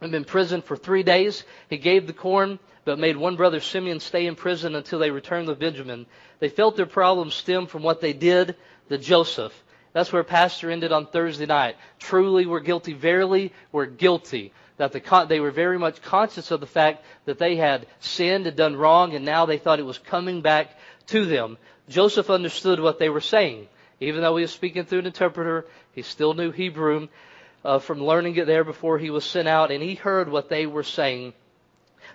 in 0.00 0.25
prison 0.25 0.62
for 0.62 0.76
three 0.76 1.02
days. 1.02 1.44
He 1.69 1.78
gave 1.78 2.06
the 2.06 2.12
corn, 2.12 2.58
but 2.84 2.99
made 2.99 3.16
one 3.16 3.37
brother 3.37 3.60
Simeon 3.60 4.00
stay 4.00 4.26
in 4.26 4.34
prison 4.34 4.75
until 4.75 4.99
they 4.99 5.10
returned 5.10 5.49
with 5.49 5.58
Benjamin. 5.58 6.06
They 6.38 6.49
felt 6.49 6.76
their 6.76 6.87
problems 6.87 7.34
stem 7.34 7.66
from 7.66 7.82
what 7.82 8.00
they 8.00 8.12
did 8.12 8.56
to 8.88 8.99
Joseph. 8.99 9.52
That's 9.93 10.12
where 10.12 10.25
Pastor 10.25 10.70
ended 10.70 10.93
on 10.93 11.06
Thursday 11.06 11.46
night. 11.46 11.76
Truly, 11.99 12.46
we're 12.46 12.60
guilty. 12.60 12.93
Verily, 12.93 13.52
we're 13.72 13.87
guilty. 13.87 14.52
That 14.76 14.93
the, 14.93 15.26
they 15.28 15.40
were 15.40 15.50
very 15.50 15.78
much 15.78 16.00
conscious 16.02 16.50
of 16.50 16.60
the 16.60 16.66
fact 16.66 17.05
that 17.25 17.38
they 17.38 17.56
had 17.56 17.87
sinned 17.99 18.46
and 18.46 18.56
done 18.56 18.76
wrong, 18.76 19.14
and 19.14 19.25
now 19.25 19.46
they 19.46 19.58
thought 19.58 19.81
it 19.81 19.87
was 19.87 19.99
coming 19.99 20.40
back 20.40 20.70
to 21.08 21.25
them. 21.25 21.58
Joseph 21.88 22.31
understood 22.31 22.78
what 22.78 22.99
they 22.99 23.08
were 23.08 23.20
saying. 23.20 23.66
Even 24.00 24.22
though 24.22 24.36
he 24.36 24.42
was 24.42 24.52
speaking 24.52 24.84
through 24.84 25.00
an 25.00 25.06
interpreter, 25.06 25.66
he 25.92 26.02
still 26.02 26.34
knew 26.34 26.50
Hebrew 26.50 27.08
uh, 27.64 27.78
from 27.78 28.02
learning 28.02 28.36
it 28.36 28.46
there 28.46 28.64
before 28.64 28.98
he 28.98 29.10
was 29.10 29.24
sent 29.24 29.48
out, 29.48 29.70
and 29.70 29.82
he 29.82 29.94
heard 29.94 30.28
what 30.28 30.48
they 30.48 30.66
were 30.66 30.84
saying. 30.84 31.32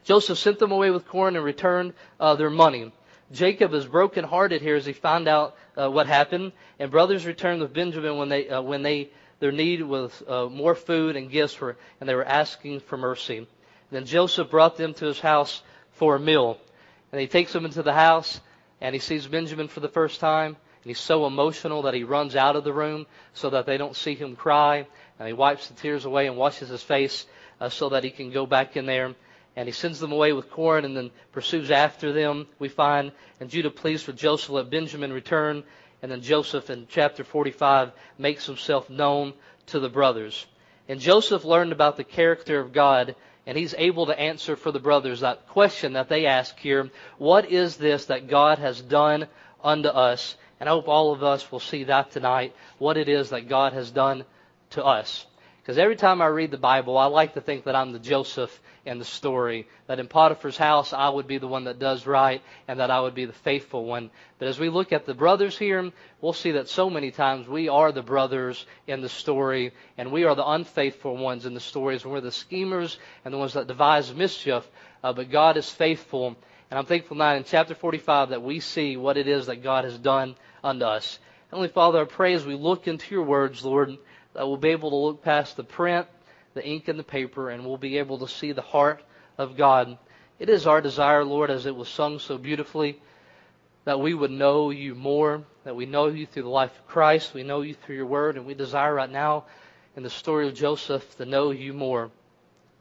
Joseph 0.03 0.38
sent 0.38 0.59
them 0.59 0.71
away 0.71 0.91
with 0.91 1.07
corn 1.07 1.35
and 1.35 1.45
returned 1.45 1.94
uh, 2.19 2.35
their 2.35 2.50
money. 2.50 2.91
Jacob 3.31 3.74
is 3.74 3.85
brokenhearted 3.85 4.62
here 4.62 4.75
as 4.75 4.85
he 4.85 4.94
found 4.94 5.27
out 5.27 5.56
uh, 5.75 5.89
what 5.89 6.07
happened, 6.07 6.51
and 6.80 6.91
brothers 6.91 7.25
returned 7.25 7.62
with 7.62 7.74
Benjamin 7.74 8.18
when 8.18 8.30
they 8.30 8.47
uh, 8.50 8.62
when 8.62 8.83
they 8.83 9.09
their 9.39 9.51
need 9.51 9.81
was 9.81 10.24
uh, 10.27 10.45
more 10.45 10.75
food 10.75 11.15
and 11.15 11.30
gifts 11.30 11.59
were, 11.59 11.75
and 12.00 12.07
they 12.07 12.15
were 12.15 12.24
asking 12.24 12.80
for 12.80 12.97
mercy. 12.97 13.38
And 13.38 13.47
then 13.91 14.06
Joseph 14.06 14.50
brought 14.50 14.77
them 14.77 14.94
to 14.95 15.06
his 15.06 15.19
house 15.19 15.62
for 15.91 16.15
a 16.15 16.19
meal, 16.19 16.59
and 17.12 17.19
he 17.19 17.27
takes 17.27 17.51
them 17.51 17.65
into 17.65 17.83
the 17.83 17.94
house, 17.94 18.39
and 18.80 18.94
he 18.94 19.00
sees 19.00 19.27
Benjamin 19.27 19.68
for 19.68 19.80
the 19.80 19.89
first 19.89 20.19
time, 20.19 20.56
and 20.83 20.89
he's 20.89 21.00
so 21.00 21.25
emotional 21.25 21.83
that 21.83 21.94
he 21.94 22.03
runs 22.03 22.35
out 22.35 22.57
of 22.57 22.65
the 22.65 22.74
room 22.74 23.06
so 23.33 23.50
that 23.51 23.65
they 23.65 23.77
don't 23.77 23.95
see 23.95 24.15
him 24.15 24.35
cry 24.35 24.85
and 25.18 25.27
he 25.27 25.33
wipes 25.33 25.68
the 25.68 25.74
tears 25.75 26.03
away 26.03 26.27
and 26.27 26.35
washes 26.35 26.68
his 26.68 26.83
face 26.83 27.25
uh, 27.62 27.69
so 27.69 27.89
that 27.89 28.03
he 28.03 28.09
can 28.09 28.31
go 28.31 28.45
back 28.45 28.75
in 28.75 28.85
there. 28.85 29.15
And 29.56 29.68
he 29.68 29.71
sends 29.71 30.00
them 30.00 30.12
away 30.12 30.33
with 30.33 30.50
corn 30.50 30.83
and 30.83 30.97
then 30.97 31.12
pursues 31.31 31.71
after 31.71 32.12
them, 32.12 32.47
we 32.59 32.68
find. 32.68 33.13
And 33.39 33.50
Judah 33.50 33.69
pleased 33.69 34.07
with 34.07 34.18
Joseph, 34.18 34.50
let 34.50 34.69
Benjamin 34.69 35.13
return. 35.13 35.63
And 36.01 36.12
then 36.12 36.21
Joseph 36.21 36.69
in 36.69 36.88
chapter 36.89 37.24
45 37.24 37.91
makes 38.18 38.45
himself 38.45 38.89
known 38.89 39.33
to 39.68 39.80
the 39.80 39.88
brothers. 39.88 40.45
And 40.89 41.00
Joseph 41.00 41.45
learned 41.45 41.71
about 41.71 41.95
the 41.95 42.03
character 42.03 42.59
of 42.59 42.74
God, 42.74 43.15
and 43.45 43.57
he's 43.57 43.74
able 43.77 44.07
to 44.07 44.19
answer 44.19 44.57
for 44.57 44.71
the 44.71 44.80
brothers 44.80 45.21
that 45.21 45.47
question 45.47 45.94
that 45.94 46.09
they 46.09 46.25
ask 46.25 46.59
here 46.59 46.91
What 47.18 47.50
is 47.50 47.77
this 47.77 48.07
that 48.07 48.27
God 48.27 48.57
has 48.57 48.81
done 48.81 49.27
unto 49.63 49.88
us? 49.88 50.35
And 50.63 50.69
I 50.69 50.71
hope 50.71 50.88
all 50.88 51.12
of 51.12 51.24
us 51.24 51.51
will 51.51 51.60
see 51.60 51.83
that 51.83 52.12
tonight, 52.12 52.56
what 52.77 52.95
it 52.95 53.10
is 53.10 53.31
that 53.31 53.50
God 53.50 53.74
has 53.74 53.92
done 53.92 54.24
to 54.69 54.86
us. 54.86 55.25
Because 55.62 55.77
every 55.77 55.98
time 55.98 56.21
I 56.21 56.27
read 56.27 56.51
the 56.51 56.57
Bible, 56.57 56.98
I 56.98 57.07
like 57.07 57.33
to 57.33 57.42
think 57.42 57.66
that 57.66 57.76
I'm 57.76 57.92
the 57.92 57.99
Joseph 57.99 58.61
in 58.85 58.97
the 58.97 59.04
story. 59.04 59.68
That 59.88 59.99
in 59.99 60.07
Potiphar's 60.07 60.56
house, 60.56 60.94
I 60.94 61.09
would 61.09 61.28
be 61.28 61.38
the 61.38 61.49
one 61.49 61.66
that 61.66 61.80
does 61.80 62.07
right, 62.07 62.42
and 62.66 62.80
that 62.80 62.92
I 62.92 63.02
would 63.02 63.14
be 63.14 63.26
the 63.26 63.33
faithful 63.33 63.83
one. 63.83 64.09
But 64.40 64.47
as 64.47 64.57
we 64.57 64.69
look 64.69 64.94
at 64.94 65.06
the 65.06 65.14
brothers 65.14 65.57
here, 65.57 65.92
we'll 66.21 66.31
see 66.31 66.52
that 66.52 66.69
so 66.69 66.90
many 66.90 67.11
times 67.11 67.45
we 67.45 67.68
are 67.68 67.92
the 67.92 68.02
brothers 68.02 68.66
in 68.88 69.02
the 69.02 69.09
story, 69.09 69.73
and 69.97 70.14
we 70.14 70.23
are 70.23 70.33
the 70.33 70.47
unfaithful 70.47 71.18
ones 71.18 71.45
in 71.45 71.54
the 71.54 71.59
stories, 71.59 72.06
and 72.06 72.14
we're 72.14 72.21
the 72.21 72.31
schemers 72.31 72.97
and 73.26 73.33
the 73.33 73.38
ones 73.38 73.52
that 73.52 73.68
devise 73.68 74.16
mischief. 74.16 74.66
Uh, 75.04 75.11
but 75.11 75.30
God 75.30 75.57
is 75.57 75.69
faithful. 75.69 76.38
And 76.73 76.80
I'm 76.80 76.87
thankful 76.87 77.18
now 77.18 77.35
in 77.35 77.44
chapter 77.44 77.75
45 77.75 78.30
that 78.30 78.42
we 78.42 78.59
see 78.59 78.97
what 78.97 79.15
it 79.15 79.27
is 79.27 79.45
that 79.45 79.61
God 79.61 79.83
has 79.83 79.95
done 79.95 80.33
unto 80.63 80.85
us. 80.85 81.19
Heavenly 81.51 81.68
Father, 81.68 82.01
I 82.01 82.06
pray 82.06 82.33
as 82.33 82.47
we 82.47 82.56
look 82.56 82.87
into 82.87 83.13
your 83.13 83.25
words, 83.25 83.63
Lord, 83.63 83.95
that 84.33 84.47
we'll 84.47 84.57
be 84.57 84.69
able 84.69 84.89
to 84.89 84.95
look 84.95 85.21
past 85.21 85.56
the 85.56 85.63
print, 85.63 86.07
the 86.56 86.65
ink, 86.65 86.87
and 86.87 86.97
the 86.97 87.03
paper, 87.03 87.51
and 87.51 87.63
we'll 87.63 87.77
be 87.77 87.99
able 87.99 88.18
to 88.18 88.27
see 88.27 88.53
the 88.53 88.63
heart 88.63 89.03
of 89.37 89.56
God. 89.56 89.99
It 90.39 90.49
is 90.49 90.65
our 90.65 90.81
desire, 90.81 91.23
Lord, 91.23 91.51
as 91.51 91.68
it 91.68 91.75
was 91.75 91.89
sung 91.89 92.18
so 92.18 92.39
beautifully, 92.39 92.99
that 93.85 93.99
we 93.99 94.15
would 94.15 94.31
know 94.31 94.71
you 94.71 94.95
more, 94.95 95.44
that 95.65 95.75
we 95.75 95.85
know 95.85 96.07
you 96.07 96.25
through 96.25 96.42
the 96.42 96.49
life 96.49 96.75
of 96.75 96.87
Christ, 96.87 97.35
we 97.35 97.44
know 97.44 97.61
you 97.61 97.75
through 97.75 97.97
your 97.97 98.07
word, 98.07 98.35
and 98.35 98.47
we 98.47 98.56
desire 98.56 98.95
right 98.95 99.11
now 99.11 99.45
in 99.95 100.01
the 100.01 100.09
story 100.09 100.47
of 100.47 100.56
Joseph 100.56 101.18
to 101.18 101.25
know 101.25 101.51
you 101.51 101.71
more. 101.71 102.09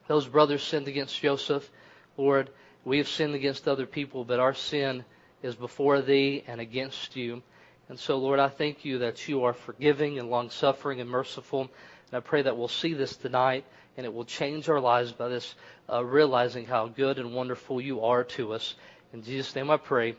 Those 0.08 0.26
brothers 0.26 0.62
sinned 0.62 0.88
against 0.88 1.20
Joseph. 1.20 1.70
Lord, 2.16 2.49
we 2.85 2.99
have 2.99 3.09
sinned 3.09 3.35
against 3.35 3.69
other 3.69 3.87
people, 3.87 4.25
but 4.25 4.41
our 4.41 4.55
sin 4.55 5.05
is 5.43 5.55
before 5.55 6.01
thee 6.01 6.45
and 6.47 6.61
against 6.61 7.17
you. 7.17 7.43
And 7.89 7.99
so, 7.99 8.19
Lord, 8.19 8.39
I 8.39 8.49
thank 8.49 8.85
you 8.85 8.99
that 8.99 9.29
you 9.29 9.45
are 9.45 9.53
forgiving 9.53 10.19
and 10.19 10.31
long 10.31 10.51
suffering 10.51 11.01
and 11.01 11.11
merciful. 11.11 11.62
And 11.62 12.17
I 12.17 12.21
pray 12.21 12.43
that 12.43 12.57
we'll 12.57 12.69
see 12.69 12.95
this 12.95 13.17
tonight 13.17 13.65
and 13.97 14.07
it 14.07 14.15
will 14.15 14.25
change 14.25 14.69
our 14.69 14.81
lives 14.81 15.12
by 15.12 15.29
this 15.29 15.55
uh, 15.91 16.05
realizing 16.05 16.65
how 16.65 16.89
good 16.89 17.19
and 17.19 17.35
wonderful 17.35 17.81
you 17.81 18.03
are 18.05 18.25
to 18.25 18.55
us. 18.55 18.75
In 19.12 19.23
Jesus' 19.23 19.55
name 19.55 19.71
I 19.71 19.77
pray. 19.77 20.17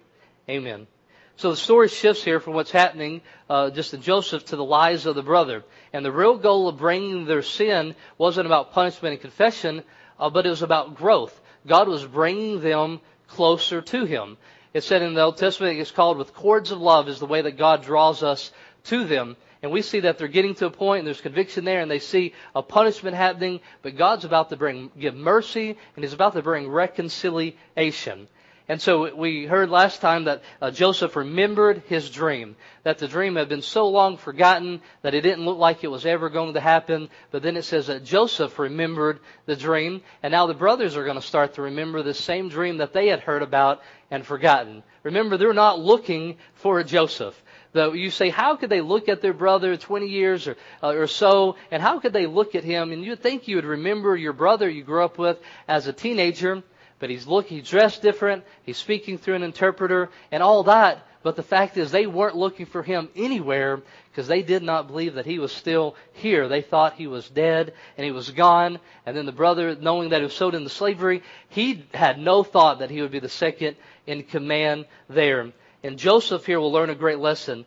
Amen. 0.48 0.88
So 1.36 1.50
the 1.50 1.58
story 1.58 1.88
shifts 1.88 2.24
here 2.24 2.40
from 2.40 2.54
what's 2.54 2.70
happening 2.70 3.22
uh, 3.50 3.72
just 3.72 3.94
in 3.94 4.02
Joseph 4.02 4.46
to 4.46 4.56
the 4.56 4.64
lies 4.64 5.08
of 5.08 5.16
the 5.16 5.24
brother. 5.24 5.64
And 5.92 6.06
the 6.06 6.12
real 6.12 6.38
goal 6.38 6.68
of 6.68 6.78
bringing 6.78 7.26
their 7.26 7.42
sin 7.42 7.96
wasn't 8.18 8.46
about 8.46 8.74
punishment 8.74 9.14
and 9.14 9.22
confession, 9.22 9.84
uh, 10.20 10.30
but 10.30 10.46
it 10.46 10.50
was 10.50 10.62
about 10.62 10.96
growth. 10.96 11.40
God 11.68 11.88
was 11.88 12.06
bringing 12.06 12.62
them 12.62 13.00
closer 13.28 13.82
to 13.82 14.06
Him. 14.06 14.38
It 14.74 14.84
said 14.84 15.02
in 15.02 15.14
the 15.14 15.22
Old 15.22 15.38
Testament, 15.38 15.80
it's 15.80 15.92
called 15.92 16.18
with 16.18 16.34
cords 16.34 16.72
of 16.72 16.82
love 16.82 17.08
is 17.08 17.20
the 17.20 17.26
way 17.26 17.42
that 17.42 17.58
God 17.58 17.84
draws 17.84 18.24
us 18.24 18.52
to 18.86 19.06
them. 19.06 19.38
And 19.62 19.72
we 19.72 19.82
see 19.82 20.02
that 20.02 20.18
they're 20.18 20.28
getting 20.28 20.56
to 20.56 20.66
a 20.66 20.72
point 20.72 21.00
and 21.00 21.08
there's 21.08 21.22
conviction 21.22 21.64
there 21.64 21.80
and 21.80 21.90
they 21.90 22.00
see 22.00 22.34
a 22.54 22.62
punishment 22.62 23.16
happening, 23.16 23.62
but 23.82 23.96
God's 23.96 24.26
about 24.26 24.50
to 24.50 24.58
bring, 24.58 24.92
give 25.00 25.16
mercy 25.16 25.78
and 25.96 26.04
He's 26.04 26.14
about 26.14 26.34
to 26.34 26.42
bring 26.42 26.68
reconciliation. 26.68 28.28
And 28.70 28.82
so 28.82 29.14
we 29.14 29.46
heard 29.46 29.70
last 29.70 30.00
time 30.00 30.24
that 30.24 30.42
uh, 30.62 30.72
Joseph 30.72 31.18
remembered 31.18 31.84
his 31.88 32.10
dream, 32.10 32.56
that 32.84 32.98
the 32.98 33.10
dream 33.10 33.36
had 33.36 33.50
been 33.50 33.62
so 33.62 33.90
long 33.90 34.16
forgotten 34.16 34.82
that 35.02 35.14
it 35.14 35.22
didn't 35.22 35.44
look 35.44 35.58
like 35.58 35.84
it 35.84 35.92
was 35.92 36.06
ever 36.06 36.30
going 36.30 36.54
to 36.54 36.62
happen. 36.62 37.10
But 37.32 37.44
then 37.44 37.58
it 37.58 37.64
says 37.64 37.88
that 37.88 38.06
Joseph 38.06 38.58
remembered 38.60 39.20
the 39.46 39.58
dream, 39.58 40.02
and 40.22 40.32
now 40.32 40.48
the 40.48 40.54
brothers 40.54 40.96
are 40.96 41.04
going 41.04 41.20
to 41.20 41.22
start 41.22 41.56
to 41.56 41.64
remember 41.64 42.04
the 42.04 42.14
same 42.14 42.48
dream 42.48 42.78
that 42.78 42.94
they 42.94 43.08
had 43.08 43.20
heard 43.20 43.42
about 43.42 43.82
and 44.10 44.26
forgotten. 44.26 44.84
Remember, 45.04 45.36
they're 45.36 45.54
not 45.54 45.80
looking 45.80 46.38
for 46.54 46.80
a 46.80 46.86
Joseph. 46.86 47.42
Though 47.74 47.92
you 47.92 48.12
say, 48.12 48.30
how 48.30 48.56
could 48.56 48.70
they 48.70 48.82
look 48.82 49.10
at 49.10 49.22
their 49.22 49.34
brother 49.34 49.76
20 49.76 50.08
years 50.08 50.48
or, 50.48 50.56
uh, 50.82 50.90
or 50.90 51.08
so, 51.08 51.56
and 51.72 51.82
how 51.82 52.00
could 52.00 52.14
they 52.14 52.28
look 52.28 52.56
at 52.56 52.64
him? 52.64 52.92
And 52.92 53.04
you'd 53.04 53.20
think 53.20 53.48
you 53.48 53.58
would 53.58 53.66
remember 53.66 54.16
your 54.16 54.32
brother 54.32 54.70
you 54.70 54.84
grew 54.84 55.04
up 55.04 55.18
with 55.18 55.40
as 55.68 55.88
a 55.88 55.94
teenager, 55.94 56.64
but 57.04 57.10
he's 57.10 57.28
looking, 57.28 57.58
he's 57.58 57.70
dressed 57.70 58.02
different, 58.02 58.46
he's 58.64 58.78
speaking 58.78 59.18
through 59.18 59.36
an 59.36 59.44
interpreter, 59.44 60.10
and 60.32 60.42
all 60.42 60.64
that. 60.64 61.06
But 61.22 61.36
the 61.36 61.44
fact 61.44 61.76
is, 61.76 61.92
they 61.92 62.08
weren't 62.08 62.38
looking 62.38 62.66
for 62.66 62.82
him 62.82 63.10
anywhere 63.14 63.82
because 64.10 64.30
they 64.30 64.42
did 64.42 64.64
not 64.64 64.88
believe 64.88 65.16
that 65.16 65.26
he 65.26 65.38
was 65.38 65.52
still 65.52 65.98
here. 66.14 66.48
They 66.48 66.62
thought 66.62 66.94
he 66.94 67.08
was 67.08 67.28
dead 67.28 67.74
and 67.98 68.06
he 68.06 68.14
was 68.14 68.32
gone. 68.32 68.80
And 69.06 69.18
then 69.18 69.26
the 69.26 69.34
brother, 69.34 69.76
knowing 69.76 70.12
that 70.12 70.20
he 70.20 70.24
was 70.24 70.34
sold 70.34 70.56
into 70.56 70.70
slavery, 70.70 71.24
he 71.50 71.86
had 71.94 72.20
no 72.20 72.42
thought 72.42 72.80
that 72.80 72.90
he 72.90 73.02
would 73.02 73.12
be 73.12 73.20
the 73.20 73.28
second 73.28 73.76
in 74.08 74.24
command 74.24 74.86
there. 75.10 75.52
And 75.84 76.00
Joseph 76.00 76.46
here 76.46 76.62
will 76.62 76.72
learn 76.72 76.90
a 76.90 76.96
great 76.96 77.20
lesson. 77.20 77.66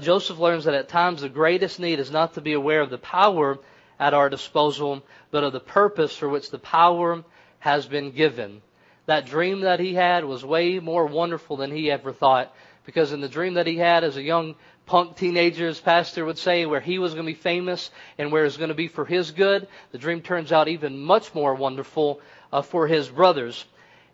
Joseph 0.00 0.38
learns 0.38 0.64
that 0.64 0.72
at 0.72 0.88
times 0.88 1.20
the 1.20 1.28
greatest 1.28 1.80
need 1.80 2.00
is 2.00 2.10
not 2.10 2.32
to 2.32 2.40
be 2.40 2.54
aware 2.54 2.80
of 2.80 2.88
the 2.88 2.96
power 2.96 3.58
at 4.00 4.14
our 4.14 4.30
disposal, 4.30 5.02
but 5.30 5.44
of 5.44 5.52
the 5.52 5.60
purpose 5.60 6.16
for 6.16 6.30
which 6.30 6.50
the 6.50 6.58
power 6.58 7.22
has 7.64 7.86
been 7.86 8.10
given. 8.10 8.60
That 9.06 9.24
dream 9.24 9.62
that 9.62 9.80
he 9.80 9.94
had 9.94 10.26
was 10.26 10.44
way 10.44 10.80
more 10.80 11.06
wonderful 11.06 11.56
than 11.56 11.70
he 11.70 11.90
ever 11.90 12.12
thought. 12.12 12.54
Because 12.84 13.12
in 13.12 13.22
the 13.22 13.28
dream 13.28 13.54
that 13.54 13.66
he 13.66 13.78
had 13.78 14.04
as 14.04 14.18
a 14.18 14.22
young 14.22 14.54
punk 14.84 15.16
teenager, 15.16 15.68
as 15.68 15.80
pastor 15.80 16.26
would 16.26 16.36
say, 16.36 16.66
where 16.66 16.82
he 16.82 16.98
was 16.98 17.14
going 17.14 17.24
to 17.24 17.32
be 17.32 17.38
famous 17.38 17.90
and 18.18 18.30
where 18.30 18.42
it 18.42 18.52
was 18.52 18.58
going 18.58 18.68
to 18.68 18.74
be 18.74 18.88
for 18.88 19.06
his 19.06 19.30
good, 19.30 19.66
the 19.92 19.98
dream 19.98 20.20
turns 20.20 20.52
out 20.52 20.68
even 20.68 20.98
much 20.98 21.34
more 21.34 21.54
wonderful 21.54 22.20
uh, 22.52 22.60
for 22.60 22.86
his 22.86 23.08
brothers. 23.08 23.64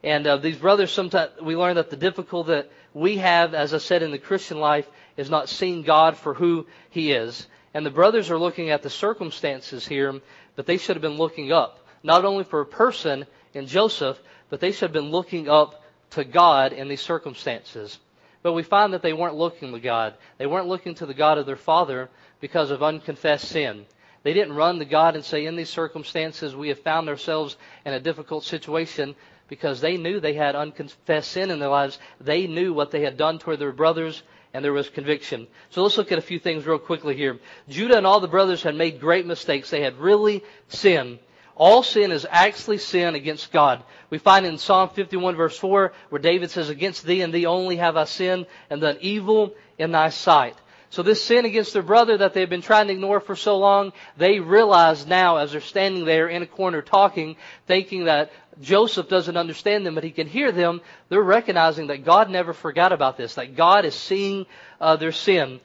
And 0.05 0.29
uh, 0.29 0.37
these 0.37 0.57
brothers, 0.57 0.93
sometimes 0.93 1.33
we 1.43 1.57
learn 1.57 1.75
that 1.75 1.91
the 1.91 1.97
difficulty 1.97 2.53
that 2.53 2.71
we 2.95 3.17
have, 3.17 3.53
as 3.53 3.75
I 3.75 3.79
said, 3.79 4.05
in 4.05 4.13
the 4.13 4.19
Christian 4.19 4.61
life 4.61 4.89
is 5.17 5.29
not 5.29 5.49
seeing 5.49 5.83
God 5.83 6.17
for 6.17 6.35
who 6.35 6.67
He 6.91 7.11
is. 7.11 7.49
And 7.75 7.85
the 7.85 7.91
brothers 7.91 8.31
are 8.31 8.39
looking 8.39 8.71
at 8.71 8.83
the 8.83 8.91
circumstances 8.91 9.87
here, 9.87 10.21
but 10.55 10.67
they 10.67 10.77
should 10.77 10.95
have 10.95 11.03
been 11.03 11.19
looking 11.19 11.51
up, 11.51 11.85
not 12.05 12.25
only 12.25 12.45
for 12.45 12.61
a 12.61 12.67
person 12.67 13.27
in 13.55 13.67
Joseph, 13.67 14.21
but 14.49 14.61
they 14.61 14.73
should 14.73 14.91
have 14.91 14.93
been 14.93 15.11
looking 15.11 15.49
up 15.49 15.83
to 16.11 16.25
God 16.25 16.73
in 16.73 16.89
these 16.89 17.01
circumstances. 17.01 17.99
But 18.43 18.53
we 18.53 18.63
find 18.63 18.95
that 18.95 19.03
they 19.03 19.13
weren't 19.13 19.37
looking 19.37 19.73
to 19.73 19.81
God. 19.81 20.15
They 20.39 20.47
weren't 20.47 20.69
looking 20.69 20.95
to 20.97 21.07
the 21.07 21.15
God 21.15 21.39
of 21.39 21.47
their 21.47 21.57
father 21.57 22.09
because 22.41 22.71
of 22.71 22.83
unconfessed 22.83 23.49
sin. 23.49 23.87
They 24.23 24.33
didn't 24.33 24.57
run 24.57 24.79
to 24.79 24.85
God 24.85 25.15
and 25.15 25.25
say, 25.25 25.47
in 25.47 25.57
these 25.57 25.71
circumstances, 25.71 26.55
we 26.55 26.69
have 26.69 26.81
found 26.81 27.09
ourselves 27.09 27.57
in 27.85 27.95
a 27.95 28.01
difficult 28.01 28.45
situation 28.45 29.15
because 29.49 29.81
they 29.81 29.97
knew 29.97 30.21
they 30.21 30.35
had 30.35 30.55
unconfessed 30.55 31.31
sin 31.33 31.51
in 31.51 31.59
their 31.59 31.69
lives. 31.69 31.99
They 32.21 32.47
knew 32.47 32.73
what 32.73 32.91
they 32.91 33.03
had 33.03 33.17
done 33.17 33.39
toward 33.39 33.59
their 33.59 33.73
brothers, 33.73 34.23
and 34.53 34.65
there 34.65 34.73
was 34.73 34.89
conviction. 34.89 35.47
So 35.71 35.83
let's 35.83 35.97
look 35.97 36.13
at 36.13 36.19
a 36.19 36.23
few 36.23 36.39
things 36.39 36.67
real 36.67 36.79
quickly 36.79 37.17
here. 37.17 37.39
Judah 37.69 37.97
and 37.97 38.07
all 38.07 38.21
the 38.21 38.29
brothers 38.29 38.63
had 38.63 38.75
made 38.75 39.01
great 39.01 39.27
mistakes. 39.27 39.71
They 39.71 39.83
had 39.83 39.99
really 39.99 40.45
sinned. 40.69 41.19
All 41.61 41.83
sin 41.83 42.11
is 42.11 42.27
actually 42.31 42.79
sin 42.79 43.15
against 43.15 43.53
God. 43.53 43.83
We 44.09 44.17
find 44.17 44.47
in 44.47 44.57
Psalm 44.57 44.89
51 44.89 45.37
verse 45.37 45.59
4 45.59 45.93
where 46.09 46.19
David 46.19 46.51
says, 46.51 46.71
Against 46.71 47.05
thee 47.05 47.21
and 47.21 47.35
thee 47.35 47.45
only 47.45 47.77
have 47.77 47.99
I 47.99 48.05
sinned 48.05 48.47
and 48.71 48.81
done 48.81 48.97
evil 49.03 49.53
in 49.77 49.93
thy 49.93 50.09
sight. 50.09 50.57
So 50.89 51.03
this 51.03 51.23
sin 51.23 51.45
against 51.45 51.75
their 51.75 51.83
brother 51.83 52.17
that 52.17 52.33
they've 52.33 52.49
been 52.49 52.63
trying 52.63 52.87
to 52.87 52.95
ignore 52.95 53.21
for 53.21 53.37
so 53.37 53.59
long, 53.59 53.93
they 54.17 54.41
realize 54.41 55.07
now 55.07 55.37
as 55.37 55.53
they're 55.53 55.61
standing 55.61 56.07
there 56.07 56.29
in 56.29 56.41
a 56.41 56.47
corner 56.47 56.81
talking, 56.81 57.37
thinking 57.67 58.07
that 58.07 58.33
Joseph 58.63 59.11
doesn't 59.11 59.37
understand 59.37 59.85
them, 59.85 59.95
but 59.95 60.03
he 60.03 60.13
can 60.13 60.29
hear 60.29 60.53
them. 60.53 60.81
They're 61.11 61.21
recognizing 61.21 61.89
that 61.89 62.07
God 62.07 62.31
never 62.31 62.55
forgot 62.55 62.93
about 62.93 63.19
this, 63.19 63.35
that 63.35 63.55
God 63.55 63.85
is 63.85 63.95
seeing 63.95 64.47
uh, 64.81 64.97
their 64.97 65.13
sin. 65.13 65.61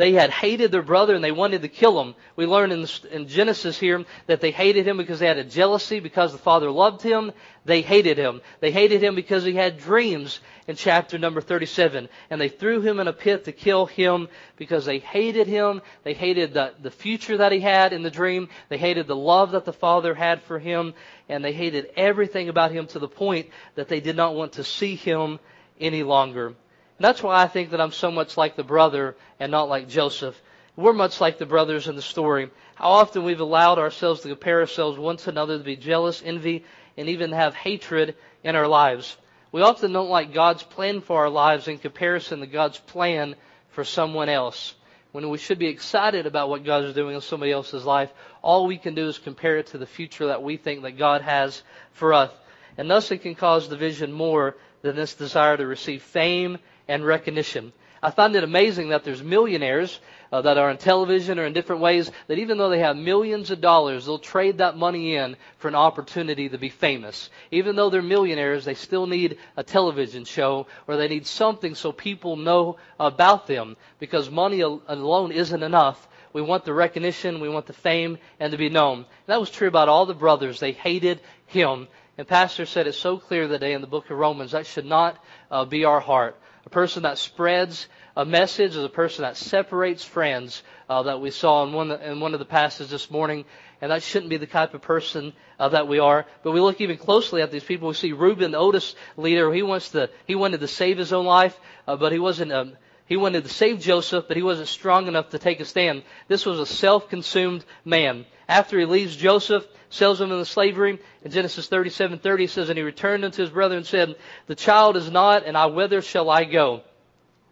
They 0.00 0.12
had 0.12 0.30
hated 0.30 0.72
their 0.72 0.80
brother 0.80 1.14
and 1.14 1.22
they 1.22 1.30
wanted 1.30 1.60
to 1.60 1.68
kill 1.68 2.00
him. 2.00 2.14
We 2.34 2.46
learn 2.46 2.72
in, 2.72 2.86
in 3.12 3.28
Genesis 3.28 3.78
here 3.78 4.02
that 4.28 4.40
they 4.40 4.50
hated 4.50 4.88
him 4.88 4.96
because 4.96 5.18
they 5.18 5.26
had 5.26 5.36
a 5.36 5.44
jealousy 5.44 6.00
because 6.00 6.32
the 6.32 6.38
father 6.38 6.70
loved 6.70 7.02
him. 7.02 7.32
They 7.66 7.82
hated 7.82 8.16
him. 8.16 8.40
They 8.60 8.70
hated 8.70 9.02
him 9.02 9.14
because 9.14 9.44
he 9.44 9.54
had 9.54 9.78
dreams 9.78 10.40
in 10.66 10.76
chapter 10.76 11.18
number 11.18 11.42
37. 11.42 12.08
And 12.30 12.40
they 12.40 12.48
threw 12.48 12.80
him 12.80 12.98
in 12.98 13.08
a 13.08 13.12
pit 13.12 13.44
to 13.44 13.52
kill 13.52 13.84
him 13.84 14.28
because 14.56 14.86
they 14.86 15.00
hated 15.00 15.46
him. 15.46 15.82
They 16.02 16.14
hated 16.14 16.54
the, 16.54 16.72
the 16.80 16.90
future 16.90 17.36
that 17.36 17.52
he 17.52 17.60
had 17.60 17.92
in 17.92 18.02
the 18.02 18.10
dream. 18.10 18.48
They 18.70 18.78
hated 18.78 19.06
the 19.06 19.14
love 19.14 19.50
that 19.50 19.66
the 19.66 19.74
father 19.74 20.14
had 20.14 20.40
for 20.44 20.58
him. 20.58 20.94
And 21.28 21.44
they 21.44 21.52
hated 21.52 21.90
everything 21.94 22.48
about 22.48 22.72
him 22.72 22.86
to 22.86 22.98
the 22.98 23.06
point 23.06 23.50
that 23.74 23.88
they 23.88 24.00
did 24.00 24.16
not 24.16 24.34
want 24.34 24.52
to 24.52 24.64
see 24.64 24.96
him 24.96 25.40
any 25.78 26.02
longer. 26.02 26.54
And 27.00 27.06
that's 27.06 27.22
why 27.22 27.42
I 27.42 27.48
think 27.48 27.70
that 27.70 27.80
I'm 27.80 27.92
so 27.92 28.10
much 28.10 28.36
like 28.36 28.56
the 28.56 28.62
brother 28.62 29.16
and 29.38 29.50
not 29.50 29.70
like 29.70 29.88
Joseph. 29.88 30.38
We're 30.76 30.92
much 30.92 31.18
like 31.18 31.38
the 31.38 31.46
brothers 31.46 31.88
in 31.88 31.96
the 31.96 32.02
story. 32.02 32.50
How 32.74 32.90
often 32.90 33.24
we've 33.24 33.40
allowed 33.40 33.78
ourselves 33.78 34.20
to 34.20 34.28
compare 34.28 34.60
ourselves 34.60 34.98
one 34.98 35.16
to 35.16 35.30
another, 35.30 35.56
to 35.56 35.64
be 35.64 35.76
jealous, 35.76 36.22
envy, 36.22 36.62
and 36.98 37.08
even 37.08 37.32
have 37.32 37.54
hatred 37.54 38.16
in 38.44 38.54
our 38.54 38.68
lives. 38.68 39.16
We 39.50 39.62
often 39.62 39.94
don't 39.94 40.10
like 40.10 40.34
God's 40.34 40.62
plan 40.62 41.00
for 41.00 41.20
our 41.20 41.30
lives 41.30 41.68
in 41.68 41.78
comparison 41.78 42.40
to 42.40 42.46
God's 42.46 42.76
plan 42.76 43.34
for 43.70 43.82
someone 43.82 44.28
else. 44.28 44.74
When 45.12 45.30
we 45.30 45.38
should 45.38 45.58
be 45.58 45.68
excited 45.68 46.26
about 46.26 46.50
what 46.50 46.64
God 46.64 46.84
is 46.84 46.92
doing 46.92 47.14
in 47.14 47.22
somebody 47.22 47.50
else's 47.50 47.86
life, 47.86 48.12
all 48.42 48.66
we 48.66 48.76
can 48.76 48.94
do 48.94 49.08
is 49.08 49.18
compare 49.18 49.56
it 49.56 49.68
to 49.68 49.78
the 49.78 49.86
future 49.86 50.26
that 50.26 50.42
we 50.42 50.58
think 50.58 50.82
that 50.82 50.98
God 50.98 51.22
has 51.22 51.62
for 51.92 52.12
us. 52.12 52.30
And 52.76 52.90
thus 52.90 53.10
it 53.10 53.22
can 53.22 53.34
cause 53.34 53.68
division 53.68 54.12
more 54.12 54.54
than 54.82 54.96
this 54.96 55.14
desire 55.14 55.56
to 55.56 55.66
receive 55.66 56.02
fame 56.02 56.58
and 56.90 57.06
recognition. 57.06 57.72
I 58.02 58.10
find 58.10 58.34
it 58.34 58.44
amazing 58.44 58.88
that 58.88 59.04
there's 59.04 59.22
millionaires 59.22 60.00
uh, 60.32 60.40
that 60.42 60.56
are 60.56 60.70
on 60.70 60.78
television 60.78 61.38
or 61.38 61.44
in 61.44 61.52
different 61.52 61.82
ways 61.82 62.10
that 62.28 62.38
even 62.38 62.56
though 62.56 62.70
they 62.70 62.78
have 62.78 62.96
millions 62.96 63.50
of 63.50 63.60
dollars, 63.60 64.06
they'll 64.06 64.18
trade 64.18 64.58
that 64.58 64.76
money 64.76 65.14
in 65.16 65.36
for 65.58 65.68
an 65.68 65.74
opportunity 65.74 66.48
to 66.48 66.56
be 66.58 66.70
famous. 66.70 67.28
Even 67.50 67.76
though 67.76 67.90
they're 67.90 68.00
millionaires, 68.02 68.64
they 68.64 68.74
still 68.74 69.06
need 69.06 69.38
a 69.56 69.62
television 69.62 70.24
show 70.24 70.66
or 70.86 70.96
they 70.96 71.08
need 71.08 71.26
something 71.26 71.74
so 71.74 71.92
people 71.92 72.36
know 72.36 72.78
about 72.98 73.46
them 73.46 73.76
because 73.98 74.30
money 74.30 74.60
alone 74.60 75.30
isn't 75.30 75.62
enough. 75.62 76.08
We 76.32 76.42
want 76.42 76.64
the 76.64 76.72
recognition, 76.72 77.40
we 77.40 77.48
want 77.48 77.66
the 77.66 77.72
fame, 77.72 78.18
and 78.38 78.52
to 78.52 78.58
be 78.58 78.70
known. 78.70 78.98
And 78.98 79.06
that 79.26 79.40
was 79.40 79.50
true 79.50 79.68
about 79.68 79.88
all 79.88 80.06
the 80.06 80.14
brothers. 80.14 80.58
They 80.58 80.72
hated 80.72 81.20
him. 81.46 81.86
And 82.16 82.26
Pastor 82.26 82.66
said 82.66 82.86
it 82.86 82.94
so 82.94 83.18
clear 83.18 83.46
today 83.46 83.74
in 83.74 83.80
the 83.80 83.86
book 83.86 84.10
of 84.10 84.16
Romans. 84.16 84.52
That 84.52 84.66
should 84.66 84.86
not 84.86 85.22
uh, 85.50 85.64
be 85.64 85.84
our 85.84 86.00
heart. 86.00 86.36
A 86.66 86.70
person 86.70 87.04
that 87.04 87.18
spreads 87.18 87.88
a 88.16 88.24
message 88.24 88.76
is 88.76 88.84
a 88.84 88.88
person 88.88 89.22
that 89.22 89.36
separates 89.36 90.04
friends 90.04 90.62
uh, 90.88 91.04
that 91.04 91.20
we 91.20 91.30
saw 91.30 91.64
in 91.64 91.72
one, 91.72 91.90
in 91.90 92.20
one 92.20 92.34
of 92.34 92.38
the 92.38 92.44
passages 92.44 92.90
this 92.90 93.10
morning. 93.10 93.44
And 93.80 93.92
that 93.92 94.02
shouldn't 94.02 94.28
be 94.28 94.36
the 94.36 94.46
type 94.46 94.74
of 94.74 94.82
person 94.82 95.32
uh, 95.58 95.70
that 95.70 95.88
we 95.88 96.00
are. 96.00 96.26
But 96.42 96.52
we 96.52 96.60
look 96.60 96.80
even 96.80 96.98
closely 96.98 97.40
at 97.40 97.50
these 97.50 97.64
people. 97.64 97.88
We 97.88 97.94
see 97.94 98.12
Reuben, 98.12 98.50
the 98.50 98.58
oldest 98.58 98.96
leader. 99.16 99.52
He 99.52 99.62
wants 99.62 99.90
to, 99.90 100.10
he 100.26 100.34
wanted 100.34 100.60
to 100.60 100.68
save 100.68 100.98
his 100.98 101.12
own 101.12 101.24
life, 101.24 101.58
uh, 101.88 101.96
but 101.96 102.12
he 102.12 102.18
wasn't, 102.18 102.52
um, 102.52 102.76
he 103.10 103.16
wanted 103.16 103.42
to 103.42 103.50
save 103.50 103.80
Joseph, 103.80 104.26
but 104.28 104.36
he 104.36 104.42
wasn't 104.44 104.68
strong 104.68 105.08
enough 105.08 105.30
to 105.30 105.38
take 105.40 105.58
a 105.58 105.64
stand. 105.64 106.04
This 106.28 106.46
was 106.46 106.60
a 106.60 106.64
self-consumed 106.64 107.64
man. 107.84 108.24
After 108.48 108.78
he 108.78 108.84
leaves 108.84 109.16
Joseph, 109.16 109.66
sells 109.88 110.20
him 110.20 110.30
into 110.30 110.44
slavery. 110.44 111.00
In 111.24 111.32
Genesis 111.32 111.68
37:30 111.68 112.44
it 112.44 112.50
says, 112.50 112.68
And 112.68 112.78
he 112.78 112.84
returned 112.84 113.24
unto 113.24 113.42
his 113.42 113.50
brother 113.50 113.76
and 113.76 113.84
said, 113.84 114.14
The 114.46 114.54
child 114.54 114.96
is 114.96 115.10
not, 115.10 115.44
and 115.44 115.58
I 115.58 115.66
whither 115.66 116.02
shall 116.02 116.30
I 116.30 116.44
go? 116.44 116.82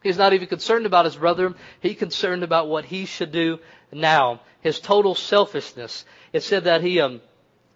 He's 0.00 0.16
not 0.16 0.32
even 0.32 0.46
concerned 0.46 0.86
about 0.86 1.06
his 1.06 1.16
brother. 1.16 1.52
He's 1.80 1.98
concerned 1.98 2.44
about 2.44 2.68
what 2.68 2.84
he 2.84 3.04
should 3.04 3.32
do 3.32 3.58
now. 3.90 4.42
His 4.60 4.78
total 4.78 5.16
selfishness. 5.16 6.04
It 6.32 6.44
said 6.44 6.64
that 6.64 6.82
he, 6.82 7.00
um, 7.00 7.20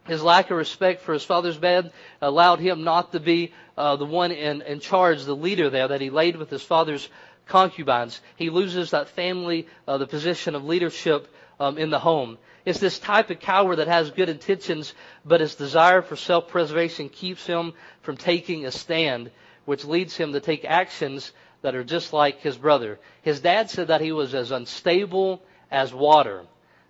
his 0.06 0.22
lack 0.22 0.52
of 0.52 0.56
respect 0.56 1.02
for 1.02 1.14
his 1.14 1.24
father's 1.24 1.58
bed 1.58 1.90
allowed 2.20 2.60
him 2.60 2.84
not 2.84 3.10
to 3.10 3.18
be 3.18 3.52
uh, 3.76 3.96
the 3.96 4.06
one 4.06 4.30
in, 4.30 4.62
in 4.62 4.78
charge, 4.78 5.24
the 5.24 5.34
leader 5.34 5.68
there, 5.68 5.88
that 5.88 6.00
he 6.00 6.10
laid 6.10 6.36
with 6.36 6.48
his 6.48 6.62
father's 6.62 7.08
concubines. 7.46 8.20
He 8.36 8.50
loses 8.50 8.90
that 8.90 9.08
family, 9.08 9.66
uh, 9.86 9.98
the 9.98 10.06
position 10.06 10.54
of 10.54 10.64
leadership 10.64 11.28
um, 11.60 11.78
in 11.78 11.90
the 11.90 11.98
home. 11.98 12.38
It's 12.64 12.78
this 12.78 12.98
type 12.98 13.30
of 13.30 13.40
coward 13.40 13.76
that 13.76 13.88
has 13.88 14.10
good 14.10 14.28
intentions, 14.28 14.94
but 15.24 15.40
his 15.40 15.54
desire 15.54 16.02
for 16.02 16.16
self-preservation 16.16 17.08
keeps 17.08 17.44
him 17.46 17.72
from 18.02 18.16
taking 18.16 18.66
a 18.66 18.70
stand, 18.70 19.30
which 19.64 19.84
leads 19.84 20.16
him 20.16 20.32
to 20.32 20.40
take 20.40 20.64
actions 20.64 21.32
that 21.62 21.74
are 21.74 21.84
just 21.84 22.12
like 22.12 22.40
his 22.40 22.56
brother. 22.56 22.98
His 23.22 23.40
dad 23.40 23.70
said 23.70 23.88
that 23.88 24.00
he 24.00 24.12
was 24.12 24.34
as 24.34 24.50
unstable 24.50 25.42
as 25.70 25.92
water. 25.92 26.42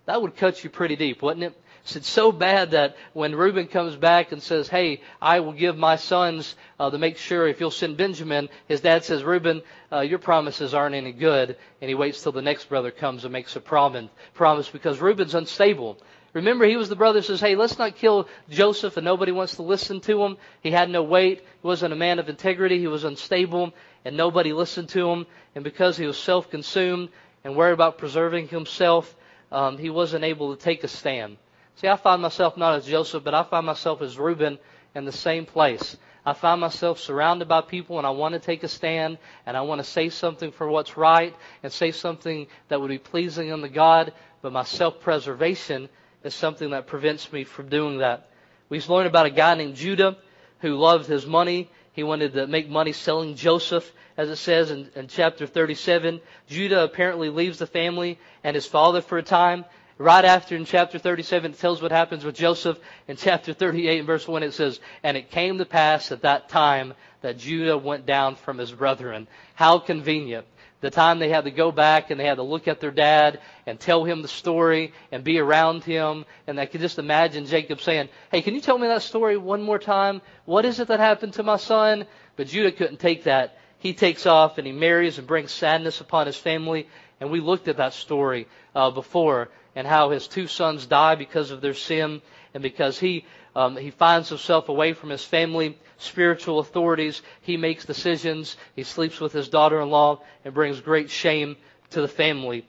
That 0.05 0.21
would 0.21 0.35
cut 0.35 0.63
you 0.63 0.69
pretty 0.69 0.95
deep, 0.95 1.21
wouldn't 1.21 1.43
it? 1.43 1.62
It's 1.85 2.09
so 2.09 2.31
bad 2.31 2.71
that 2.71 2.95
when 3.11 3.35
Reuben 3.35 3.67
comes 3.67 3.97
back 3.97 4.31
and 4.31 4.41
says, 4.41 4.69
"Hey, 4.69 5.01
I 5.21 5.41
will 5.41 5.51
give 5.51 5.77
my 5.77 5.97
sons 5.97 6.55
uh, 6.79 6.89
to 6.89 6.97
make 6.97 7.17
sure 7.17 7.45
if 7.45 7.59
you'll 7.59 7.71
send 7.71 7.97
Benjamin," 7.97 8.47
his 8.69 8.79
dad 8.79 9.03
says, 9.03 9.21
"Reuben, 9.21 9.61
uh, 9.91 9.99
your 9.99 10.19
promises 10.19 10.73
aren't 10.73 10.95
any 10.95 11.11
good," 11.11 11.57
and 11.81 11.89
he 11.89 11.93
waits 11.93 12.23
till 12.23 12.31
the 12.31 12.41
next 12.41 12.69
brother 12.69 12.89
comes 12.89 13.25
and 13.25 13.33
makes 13.33 13.57
a 13.57 13.59
promise. 13.59 14.09
Promise 14.33 14.69
because 14.69 15.01
Reuben's 15.01 15.35
unstable. 15.35 15.97
Remember, 16.31 16.65
he 16.65 16.77
was 16.77 16.87
the 16.87 16.95
brother 16.95 17.19
who 17.19 17.25
says, 17.25 17.41
"Hey, 17.41 17.55
let's 17.55 17.77
not 17.77 17.97
kill 17.97 18.29
Joseph," 18.49 18.95
and 18.95 19.03
nobody 19.03 19.33
wants 19.33 19.57
to 19.57 19.61
listen 19.61 19.99
to 20.01 20.23
him. 20.23 20.37
He 20.61 20.71
had 20.71 20.89
no 20.89 21.03
weight. 21.03 21.39
He 21.39 21.67
wasn't 21.67 21.93
a 21.93 21.97
man 21.97 22.17
of 22.17 22.29
integrity. 22.29 22.79
He 22.79 22.87
was 22.87 23.03
unstable, 23.03 23.73
and 24.05 24.15
nobody 24.15 24.53
listened 24.53 24.87
to 24.89 25.09
him. 25.09 25.27
And 25.53 25.65
because 25.65 25.97
he 25.97 26.07
was 26.07 26.17
self-consumed 26.17 27.09
and 27.43 27.57
worried 27.57 27.73
about 27.73 27.97
preserving 27.97 28.47
himself, 28.47 29.13
um, 29.51 29.77
he 29.77 29.89
wasn't 29.89 30.23
able 30.23 30.55
to 30.55 30.61
take 30.61 30.85
a 30.85 30.87
stand. 30.87 31.37
See, 31.75 31.87
I 31.87 31.95
find 31.95 32.21
myself 32.21 32.57
not 32.57 32.75
as 32.75 32.85
Joseph, 32.85 33.23
but 33.23 33.33
I 33.33 33.43
find 33.43 33.65
myself 33.65 34.01
as 34.01 34.17
Reuben 34.17 34.59
in 34.95 35.05
the 35.05 35.11
same 35.11 35.45
place. 35.45 35.97
I 36.25 36.33
find 36.33 36.61
myself 36.61 36.99
surrounded 36.99 37.47
by 37.47 37.61
people 37.61 37.97
and 37.97 38.07
I 38.07 38.11
want 38.11 38.33
to 38.33 38.39
take 38.39 38.63
a 38.63 38.69
stand 38.69 39.17
and 39.45 39.57
I 39.57 39.61
want 39.61 39.79
to 39.79 39.83
say 39.83 40.09
something 40.09 40.51
for 40.51 40.69
what's 40.69 40.95
right 40.95 41.35
and 41.63 41.71
say 41.71 41.91
something 41.91 42.47
that 42.69 42.79
would 42.79 42.87
be 42.89 42.97
pleasing 42.97 43.51
unto 43.51 43.67
God, 43.67 44.13
but 44.41 44.53
my 44.53 44.63
self-preservation 44.63 45.89
is 46.23 46.33
something 46.33 46.69
that 46.69 46.87
prevents 46.87 47.31
me 47.33 47.43
from 47.43 47.67
doing 47.67 47.97
that. 47.97 48.29
We've 48.69 48.87
learned 48.87 49.07
about 49.07 49.25
a 49.25 49.31
guy 49.31 49.55
named 49.55 49.75
Judah 49.75 50.17
who 50.59 50.77
loved 50.77 51.07
his 51.07 51.25
money. 51.25 51.69
He 51.91 52.03
wanted 52.03 52.33
to 52.33 52.47
make 52.47 52.69
money 52.69 52.93
selling 52.93 53.35
Joseph, 53.35 53.91
as 54.15 54.29
it 54.29 54.37
says 54.37 54.71
in, 54.71 54.89
in 54.95 55.07
chapter 55.07 55.45
37. 55.45 56.21
Judah 56.47 56.83
apparently 56.83 57.29
leaves 57.29 57.59
the 57.59 57.67
family 57.67 58.17
and 58.43 58.55
his 58.55 58.65
father 58.65 59.01
for 59.01 59.17
a 59.17 59.23
time. 59.23 59.65
Right 59.99 60.25
after 60.25 60.55
in 60.55 60.65
chapter 60.65 60.97
37, 60.97 61.51
it 61.51 61.59
tells 61.59 61.81
what 61.81 61.91
happens 61.91 62.25
with 62.25 62.35
Joseph. 62.35 62.79
In 63.07 63.15
chapter 63.15 63.53
38 63.53 63.99
and 63.99 64.07
verse 64.07 64.27
1, 64.27 64.41
it 64.41 64.53
says, 64.53 64.79
And 65.03 65.15
it 65.15 65.29
came 65.29 65.59
to 65.59 65.65
pass 65.65 66.11
at 66.11 66.23
that 66.23 66.49
time 66.49 66.95
that 67.21 67.37
Judah 67.37 67.77
went 67.77 68.07
down 68.07 68.35
from 68.35 68.57
his 68.57 68.71
brethren. 68.71 69.27
How 69.53 69.77
convenient. 69.77 70.47
The 70.81 70.89
time 70.89 71.19
they 71.19 71.29
had 71.29 71.45
to 71.45 71.51
go 71.51 71.71
back 71.71 72.09
and 72.09 72.19
they 72.19 72.25
had 72.25 72.35
to 72.35 72.43
look 72.43 72.67
at 72.67 72.81
their 72.81 72.91
dad 72.91 73.39
and 73.65 73.79
tell 73.79 74.03
him 74.03 74.21
the 74.21 74.27
story 74.27 74.93
and 75.11 75.23
be 75.23 75.37
around 75.37 75.83
him. 75.83 76.25
And 76.47 76.59
I 76.59 76.65
could 76.65 76.81
just 76.81 76.99
imagine 76.99 77.45
Jacob 77.45 77.79
saying, 77.79 78.09
Hey, 78.31 78.41
can 78.41 78.55
you 78.55 78.61
tell 78.61 78.77
me 78.77 78.87
that 78.87 79.03
story 79.03 79.37
one 79.37 79.61
more 79.61 79.79
time? 79.79 80.21
What 80.45 80.65
is 80.65 80.79
it 80.79 80.87
that 80.89 80.99
happened 80.99 81.33
to 81.33 81.43
my 81.43 81.57
son? 81.57 82.05
But 82.35 82.47
Judah 82.47 82.71
couldn't 82.71 82.99
take 82.99 83.25
that. 83.25 83.57
He 83.77 83.93
takes 83.93 84.25
off 84.25 84.57
and 84.57 84.65
he 84.65 84.73
marries 84.73 85.19
and 85.19 85.27
brings 85.27 85.51
sadness 85.51 86.01
upon 86.01 86.25
his 86.25 86.35
family. 86.35 86.89
And 87.21 87.31
we 87.31 87.39
looked 87.39 87.69
at 87.69 87.77
that 87.77 87.93
story 87.93 88.47
uh, 88.75 88.91
before 88.91 89.49
and 89.75 89.87
how 89.87 90.09
his 90.09 90.27
two 90.27 90.47
sons 90.47 90.85
die 90.85 91.15
because 91.15 91.51
of 91.51 91.61
their 91.61 91.73
sin 91.73 92.21
and 92.53 92.61
because 92.61 92.99
he 92.99 93.25
um, 93.55 93.77
he 93.77 93.91
finds 93.91 94.29
himself 94.29 94.69
away 94.69 94.93
from 94.93 95.09
his 95.09 95.23
family, 95.23 95.77
spiritual 95.97 96.59
authorities. 96.59 97.21
He 97.41 97.55
makes 97.55 97.85
decisions. 97.85 98.57
He 98.75 98.83
sleeps 98.83 99.19
with 99.19 99.31
his 99.31 99.47
daughter-in-law 99.47 100.21
and 100.43 100.53
brings 100.53 100.81
great 100.81 101.09
shame 101.09 101.57
to 101.91 102.01
the 102.01 102.07
family 102.07 102.65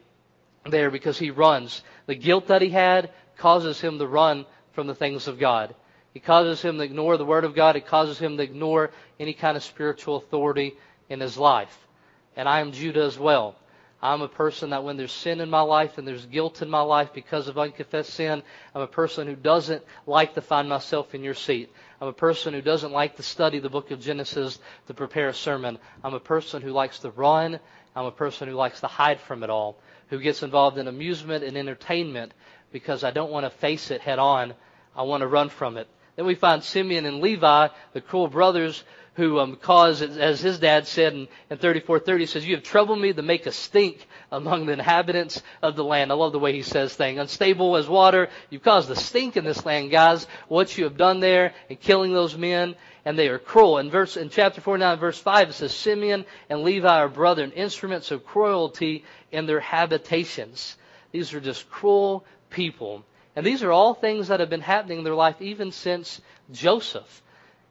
there 0.67 0.91
because 0.91 1.19
he 1.19 1.31
runs. 1.31 1.83
The 2.07 2.15
guilt 2.15 2.49
that 2.49 2.63
he 2.63 2.69
had 2.69 3.11
causes 3.37 3.81
him 3.81 3.99
to 3.99 4.07
run 4.07 4.47
from 4.73 4.87
the 4.87 4.95
things 4.95 5.27
of 5.27 5.39
God. 5.39 5.75
It 6.15 6.25
causes 6.25 6.63
him 6.63 6.79
to 6.79 6.85
ignore 6.85 7.17
the 7.17 7.25
Word 7.25 7.45
of 7.45 7.55
God. 7.55 7.77
It 7.77 7.87
causes 7.87 8.19
him 8.19 8.37
to 8.37 8.43
ignore 8.43 8.91
any 9.19 9.33
kind 9.33 9.57
of 9.57 9.65
spiritual 9.65 10.17
authority 10.17 10.75
in 11.09 11.21
his 11.21 11.37
life. 11.37 11.77
And 12.37 12.49
I 12.49 12.61
am 12.61 12.73
Judah 12.73 13.05
as 13.05 13.19
well. 13.19 13.57
I'm 14.05 14.21
a 14.21 14.29
person 14.29 14.69
that 14.71 14.85
when 14.85 14.99
there's 14.99 15.13
sin 15.13 15.41
in 15.41 15.49
my 15.49 15.63
life 15.63 15.97
and 15.97 16.07
there's 16.07 16.27
guilt 16.27 16.61
in 16.61 16.69
my 16.69 16.83
life 16.83 17.15
because 17.15 17.49
of 17.49 17.59
unconfessed 17.59 18.13
sin, 18.13 18.43
I'm 18.75 18.83
a 18.83 18.87
person 18.87 19.27
who 19.27 19.35
doesn't 19.35 19.83
like 20.07 20.35
to 20.35 20.43
find 20.43 20.69
myself 20.69 21.15
in 21.15 21.25
your 21.25 21.33
seat. 21.33 21.73
I'm 22.03 22.09
a 22.09 22.13
person 22.13 22.53
who 22.53 22.61
doesn't 22.61 22.93
like 22.93 23.17
to 23.17 23.23
study 23.23 23.61
the 23.61 23.71
book 23.71 23.91
of 23.93 24.03
Genesis 24.03 24.59
to 24.89 24.95
prepare 24.95 25.29
a 25.29 25.35
sermon. 25.35 25.79
I'm 26.05 26.13
a 26.13 26.21
person 26.21 26.61
who 26.61 26.71
likes 26.71 26.99
to 26.99 27.13
run. 27.13 27.59
I'm 27.97 28.05
a 28.05 28.13
person 28.13 28.47
who 28.47 28.55
likes 28.55 28.81
to 28.81 28.89
hide 28.89 29.21
from 29.21 29.43
it 29.43 29.49
all, 29.49 29.79
who 30.09 30.21
gets 30.21 30.43
involved 30.43 30.77
in 30.77 30.87
amusement 30.87 31.43
and 31.43 31.57
entertainment 31.57 32.35
because 32.73 33.05
I 33.05 33.11
don't 33.11 33.33
want 33.33 33.47
to 33.47 33.51
face 33.59 33.91
it 33.91 34.03
head 34.03 34.19
on. 34.19 34.53
I 34.95 35.05
want 35.05 35.23
to 35.23 35.29
run 35.29 35.49
from 35.49 35.79
it. 35.79 35.89
Then 36.17 36.27
we 36.27 36.35
find 36.35 36.63
Simeon 36.63 37.07
and 37.07 37.23
Levi, 37.23 37.69
the 37.95 38.01
cruel 38.03 38.29
brothers, 38.29 38.85
who 39.15 39.39
um, 39.39 39.57
caused, 39.57 40.03
as 40.03 40.41
his 40.41 40.59
dad 40.59 40.87
said 40.87 41.13
in, 41.13 41.29
in 41.51 41.59
3430, 41.59 42.27
says, 42.27 42.47
You 42.47 42.57
have 42.57 42.65
troubled 42.65 42.99
me 42.99 43.13
to 43.13 43.23
make 43.23 43.47
a 43.47 43.53
stink 43.53 44.07
among 44.33 44.67
the 44.67 44.73
inhabitants 44.73 45.43
of 45.63 45.77
the 45.77 45.85
land. 45.85 46.11
I 46.11 46.15
love 46.17 46.33
the 46.33 46.39
way 46.41 46.53
he 46.53 46.63
says 46.63 46.95
things. 46.95 47.21
Unstable 47.21 47.77
as 47.77 47.89
water. 47.89 48.29
You've 48.51 48.63
caused 48.63 48.91
a 48.91 48.97
stink 48.97 49.37
in 49.37 49.45
this 49.45 49.65
land, 49.65 49.91
guys. 49.91 50.27
What 50.49 50.77
you 50.77 50.85
have 50.85 50.97
done 50.97 51.21
there 51.21 51.55
in 51.69 51.77
killing 51.77 52.13
those 52.13 52.37
men. 52.37 52.75
And 53.05 53.19
they 53.19 53.29
are 53.29 53.39
cruel. 53.39 53.79
In 53.79 53.91
verse, 53.91 54.17
in 54.17 54.31
chapter 54.31 54.61
49, 54.61 54.99
verse 54.99 55.19
5, 55.19 55.51
it 55.51 55.53
says, 55.53 55.75
Simeon 55.75 56.25
and 56.49 56.63
Levi 56.63 56.89
are 56.89 57.09
brethren, 57.09 57.53
instruments 57.53 58.11
of 58.11 58.25
cruelty 58.25 59.05
in 59.31 59.47
their 59.47 59.61
habitations. 59.61 60.77
These 61.13 61.35
are 61.35 61.41
just 61.41 61.69
cruel 61.71 62.25
people. 62.51 63.05
And 63.37 63.45
these 63.45 63.63
are 63.63 63.71
all 63.71 63.95
things 63.95 64.29
that 64.29 64.41
have 64.41 64.51
been 64.51 64.61
happening 64.61 64.99
in 64.99 65.05
their 65.05 65.15
life 65.15 65.41
even 65.41 65.71
since 65.71 66.21
Joseph. 66.51 67.23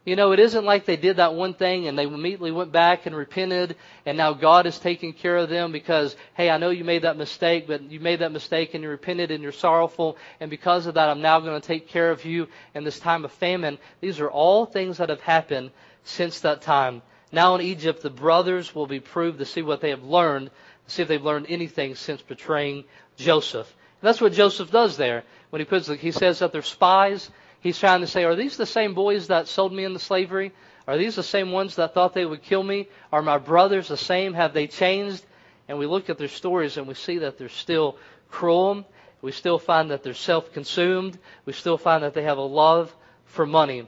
You 0.05 0.17
know, 0.17 0.33
it 0.33 0.39
isn't 0.39 0.65
like 0.65 0.83
they 0.83 0.97
did 0.97 1.15
that 1.15 1.33
one 1.33 1.53
thing 1.53 1.87
and 1.87 1.97
they 1.97 2.03
immediately 2.03 2.51
went 2.51 2.73
back 2.73 3.05
and 3.05 3.15
repented 3.15 3.77
and 4.05 4.17
now 4.17 4.33
God 4.33 4.65
is 4.65 4.77
taking 4.77 5.13
care 5.13 5.37
of 5.37 5.47
them 5.47 5.71
because, 5.71 6.17
hey, 6.33 6.49
I 6.49 6.57
know 6.57 6.71
you 6.71 6.83
made 6.83 7.03
that 7.03 7.15
mistake, 7.15 7.67
but 7.67 7.83
you 7.83 8.01
made 8.01 8.19
that 8.19 8.33
mistake 8.33 8.73
and 8.73 8.83
you 8.83 8.89
repented 8.89 9.31
and 9.31 9.41
you're 9.41 9.53
sorrowful 9.53 10.17
and 10.41 10.49
because 10.49 10.87
of 10.87 10.95
that 10.95 11.07
I'm 11.07 11.21
now 11.21 11.39
going 11.39 11.59
to 11.59 11.65
take 11.65 11.87
care 11.87 12.11
of 12.11 12.25
you 12.25 12.49
in 12.75 12.83
this 12.83 12.99
time 12.99 13.23
of 13.23 13.31
famine. 13.31 13.77
These 14.01 14.19
are 14.19 14.29
all 14.29 14.65
things 14.65 14.97
that 14.97 15.07
have 15.07 15.21
happened 15.21 15.71
since 16.03 16.41
that 16.41 16.61
time. 16.61 17.01
Now 17.31 17.55
in 17.55 17.61
Egypt, 17.61 18.01
the 18.01 18.09
brothers 18.09 18.75
will 18.75 18.87
be 18.87 18.99
proved 18.99 19.39
to 19.39 19.45
see 19.45 19.61
what 19.61 19.79
they 19.79 19.91
have 19.91 20.03
learned, 20.03 20.51
see 20.85 21.01
if 21.01 21.07
they've 21.07 21.23
learned 21.23 21.45
anything 21.47 21.95
since 21.95 22.21
betraying 22.21 22.83
Joseph. 23.15 23.73
And 24.01 24.07
that's 24.09 24.19
what 24.19 24.33
Joseph 24.33 24.69
does 24.69 24.97
there 24.97 25.23
when 25.49 25.61
he 25.61 25.65
puts, 25.65 25.87
he 25.87 26.11
says 26.11 26.39
that 26.39 26.51
they're 26.51 26.61
spies 26.61 27.31
He's 27.63 27.79
trying 27.79 28.01
to 28.01 28.07
say, 28.07 28.25
are 28.25 28.35
these 28.35 28.57
the 28.57 28.65
same 28.65 28.93
boys 28.93 29.27
that 29.27 29.47
sold 29.47 29.71
me 29.71 29.85
into 29.85 29.97
slavery? 29.97 30.51
Are 30.85 30.97
these 30.97 31.15
the 31.15 31.23
same 31.23 31.53
ones 31.53 31.77
that 31.77 31.93
thought 31.93 32.13
they 32.13 32.25
would 32.25 32.43
kill 32.43 32.61
me? 32.61 32.89
Are 33.09 33.21
my 33.21 33.37
brothers 33.37 33.87
the 33.87 33.95
same? 33.95 34.33
Have 34.33 34.53
they 34.53 34.67
changed? 34.67 35.23
And 35.69 35.79
we 35.79 35.85
look 35.85 36.09
at 36.09 36.17
their 36.17 36.27
stories 36.27 36.75
and 36.75 36.89
we 36.89 36.93
see 36.93 37.19
that 37.19 37.37
they're 37.37 37.47
still 37.47 37.95
cruel. 38.29 38.85
We 39.21 39.31
still 39.31 39.59
find 39.59 39.91
that 39.91 40.03
they're 40.03 40.13
self-consumed. 40.13 41.17
We 41.45 41.53
still 41.53 41.77
find 41.77 42.03
that 42.03 42.13
they 42.13 42.23
have 42.23 42.37
a 42.37 42.41
love 42.41 42.93
for 43.23 43.45
money. 43.45 43.87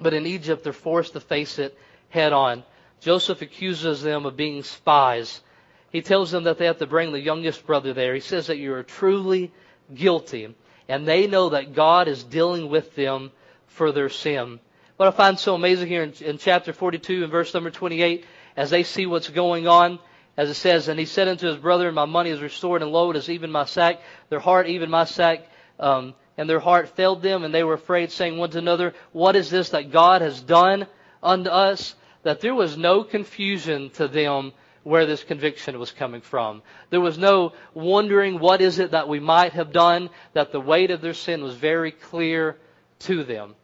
But 0.00 0.14
in 0.14 0.24
Egypt, 0.24 0.64
they're 0.64 0.72
forced 0.72 1.12
to 1.12 1.20
face 1.20 1.58
it 1.58 1.76
head 2.08 2.32
on. 2.32 2.64
Joseph 3.00 3.42
accuses 3.42 4.00
them 4.00 4.24
of 4.24 4.34
being 4.34 4.62
spies. 4.62 5.42
He 5.90 6.00
tells 6.00 6.30
them 6.30 6.44
that 6.44 6.56
they 6.56 6.64
have 6.64 6.78
to 6.78 6.86
bring 6.86 7.12
the 7.12 7.20
youngest 7.20 7.66
brother 7.66 7.92
there. 7.92 8.14
He 8.14 8.20
says 8.20 8.46
that 8.46 8.56
you 8.56 8.72
are 8.72 8.82
truly 8.82 9.52
guilty 9.94 10.54
and 10.88 11.06
they 11.06 11.26
know 11.26 11.50
that 11.50 11.74
God 11.74 12.08
is 12.08 12.24
dealing 12.24 12.68
with 12.68 12.94
them 12.94 13.30
for 13.66 13.92
their 13.92 14.08
sin. 14.08 14.60
What 14.96 15.08
I 15.08 15.10
find 15.10 15.38
so 15.38 15.54
amazing 15.54 15.88
here 15.88 16.02
in, 16.02 16.12
in 16.20 16.38
chapter 16.38 16.72
42 16.72 17.24
and 17.24 17.32
verse 17.32 17.52
number 17.52 17.70
28, 17.70 18.24
as 18.56 18.70
they 18.70 18.84
see 18.84 19.06
what's 19.06 19.28
going 19.28 19.66
on, 19.66 19.98
as 20.36 20.50
it 20.50 20.54
says, 20.54 20.88
and 20.88 20.98
he 20.98 21.06
said 21.06 21.28
unto 21.28 21.46
his 21.46 21.56
brother, 21.56 21.90
My 21.90 22.04
money 22.04 22.30
is 22.30 22.40
restored, 22.40 22.82
and 22.82 22.92
lo, 22.92 23.10
it 23.10 23.16
is 23.16 23.30
even 23.30 23.50
my 23.50 23.64
sack. 23.64 24.00
Their 24.28 24.40
heart, 24.40 24.68
even 24.68 24.90
my 24.90 25.04
sack, 25.04 25.46
um, 25.78 26.14
and 26.36 26.48
their 26.48 26.60
heart 26.60 26.88
failed 26.90 27.22
them, 27.22 27.44
and 27.44 27.54
they 27.54 27.64
were 27.64 27.74
afraid, 27.74 28.10
saying 28.10 28.36
one 28.36 28.50
to 28.50 28.58
another, 28.58 28.94
What 29.12 29.36
is 29.36 29.50
this 29.50 29.70
that 29.70 29.92
God 29.92 30.22
has 30.22 30.40
done 30.40 30.86
unto 31.22 31.50
us? 31.50 31.94
That 32.22 32.40
there 32.40 32.54
was 32.54 32.76
no 32.76 33.04
confusion 33.04 33.90
to 33.90 34.08
them 34.08 34.52
where 34.84 35.06
this 35.06 35.24
conviction 35.24 35.78
was 35.78 35.90
coming 35.90 36.20
from. 36.20 36.62
There 36.90 37.00
was 37.00 37.18
no 37.18 37.52
wondering 37.72 38.38
what 38.38 38.60
is 38.60 38.78
it 38.78 38.92
that 38.92 39.08
we 39.08 39.18
might 39.18 39.54
have 39.54 39.72
done, 39.72 40.10
that 40.34 40.52
the 40.52 40.60
weight 40.60 40.90
of 40.90 41.00
their 41.00 41.14
sin 41.14 41.42
was 41.42 41.56
very 41.56 41.90
clear 41.90 42.56
to 43.00 43.24
them. 43.24 43.54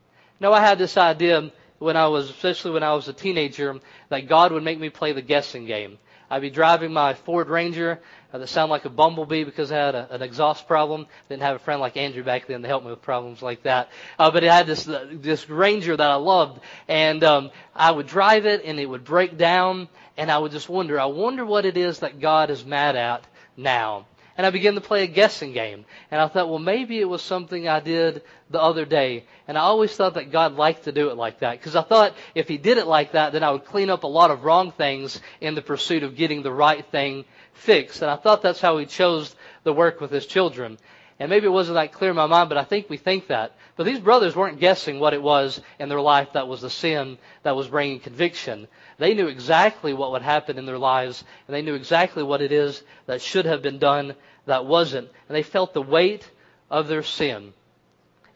Now 0.40 0.52
I 0.52 0.60
had 0.60 0.78
this 0.78 0.96
idea 0.96 1.52
when 1.78 1.96
I 1.96 2.08
was, 2.08 2.30
especially 2.30 2.72
when 2.72 2.82
I 2.82 2.94
was 2.94 3.08
a 3.08 3.12
teenager, 3.12 3.78
that 4.08 4.28
God 4.28 4.52
would 4.52 4.64
make 4.64 4.80
me 4.80 4.90
play 4.90 5.12
the 5.12 5.22
guessing 5.22 5.66
game. 5.66 5.98
I'd 6.30 6.42
be 6.42 6.50
driving 6.50 6.92
my 6.92 7.14
Ford 7.14 7.48
Ranger 7.48 8.00
uh, 8.32 8.38
that 8.38 8.46
sounded 8.48 8.70
like 8.70 8.84
a 8.84 8.90
bumblebee 8.90 9.42
because 9.42 9.72
I 9.72 9.76
had 9.76 9.94
a, 9.96 10.14
an 10.14 10.22
exhaust 10.22 10.68
problem. 10.68 11.08
Didn't 11.28 11.42
have 11.42 11.56
a 11.56 11.58
friend 11.58 11.80
like 11.80 11.96
Andrew 11.96 12.22
back 12.22 12.46
then 12.46 12.62
to 12.62 12.68
help 12.68 12.84
me 12.84 12.90
with 12.90 13.02
problems 13.02 13.42
like 13.42 13.64
that. 13.64 13.90
Uh, 14.16 14.30
but 14.30 14.44
it 14.44 14.50
had 14.50 14.68
this 14.68 14.88
uh, 14.88 15.08
this 15.10 15.50
Ranger 15.50 15.96
that 15.96 16.10
I 16.10 16.14
loved, 16.14 16.60
and 16.86 17.24
um, 17.24 17.50
I 17.74 17.90
would 17.90 18.06
drive 18.06 18.46
it, 18.46 18.62
and 18.64 18.78
it 18.78 18.86
would 18.86 19.04
break 19.04 19.36
down, 19.36 19.88
and 20.20 20.30
I 20.30 20.36
would 20.36 20.52
just 20.52 20.68
wonder, 20.68 21.00
I 21.00 21.06
wonder 21.06 21.46
what 21.46 21.64
it 21.64 21.78
is 21.78 22.00
that 22.00 22.20
God 22.20 22.50
is 22.50 22.62
mad 22.62 22.94
at 22.94 23.26
now. 23.56 24.04
And 24.36 24.46
I 24.46 24.50
began 24.50 24.74
to 24.74 24.82
play 24.82 25.02
a 25.02 25.06
guessing 25.06 25.54
game. 25.54 25.86
And 26.10 26.20
I 26.20 26.28
thought, 26.28 26.50
well, 26.50 26.58
maybe 26.58 27.00
it 27.00 27.08
was 27.08 27.22
something 27.22 27.66
I 27.66 27.80
did 27.80 28.22
the 28.50 28.60
other 28.60 28.84
day. 28.84 29.24
And 29.48 29.56
I 29.56 29.62
always 29.62 29.96
thought 29.96 30.14
that 30.14 30.30
God 30.30 30.56
liked 30.56 30.84
to 30.84 30.92
do 30.92 31.08
it 31.08 31.16
like 31.16 31.38
that. 31.38 31.52
Because 31.58 31.74
I 31.74 31.80
thought 31.80 32.14
if 32.34 32.48
He 32.48 32.58
did 32.58 32.76
it 32.76 32.86
like 32.86 33.12
that, 33.12 33.32
then 33.32 33.42
I 33.42 33.50
would 33.50 33.64
clean 33.64 33.88
up 33.88 34.04
a 34.04 34.08
lot 34.08 34.30
of 34.30 34.44
wrong 34.44 34.72
things 34.72 35.22
in 35.40 35.54
the 35.54 35.62
pursuit 35.62 36.02
of 36.02 36.16
getting 36.16 36.42
the 36.42 36.52
right 36.52 36.84
thing 36.84 37.24
fixed. 37.54 38.02
And 38.02 38.10
I 38.10 38.16
thought 38.16 38.42
that's 38.42 38.60
how 38.60 38.76
He 38.76 38.84
chose 38.84 39.34
the 39.64 39.72
work 39.72 40.02
with 40.02 40.10
His 40.10 40.26
children. 40.26 40.76
And 41.20 41.28
maybe 41.28 41.44
it 41.44 41.50
wasn't 41.50 41.74
that 41.74 41.92
clear 41.92 42.10
in 42.10 42.16
my 42.16 42.24
mind, 42.24 42.48
but 42.48 42.56
I 42.56 42.64
think 42.64 42.88
we 42.88 42.96
think 42.96 43.26
that. 43.26 43.54
But 43.76 43.84
these 43.84 44.00
brothers 44.00 44.34
weren't 44.34 44.58
guessing 44.58 44.98
what 44.98 45.12
it 45.12 45.22
was 45.22 45.60
in 45.78 45.90
their 45.90 46.00
life 46.00 46.32
that 46.32 46.48
was 46.48 46.62
the 46.62 46.70
sin 46.70 47.18
that 47.42 47.54
was 47.54 47.68
bringing 47.68 48.00
conviction. 48.00 48.66
They 48.96 49.12
knew 49.12 49.28
exactly 49.28 49.92
what 49.92 50.12
would 50.12 50.22
happen 50.22 50.56
in 50.56 50.64
their 50.64 50.78
lives, 50.78 51.22
and 51.46 51.54
they 51.54 51.60
knew 51.60 51.74
exactly 51.74 52.22
what 52.22 52.40
it 52.40 52.52
is 52.52 52.82
that 53.04 53.20
should 53.20 53.44
have 53.44 53.60
been 53.60 53.78
done 53.78 54.14
that 54.46 54.64
wasn't. 54.64 55.10
And 55.28 55.36
they 55.36 55.42
felt 55.42 55.74
the 55.74 55.82
weight 55.82 56.28
of 56.70 56.88
their 56.88 57.02
sin. 57.02 57.52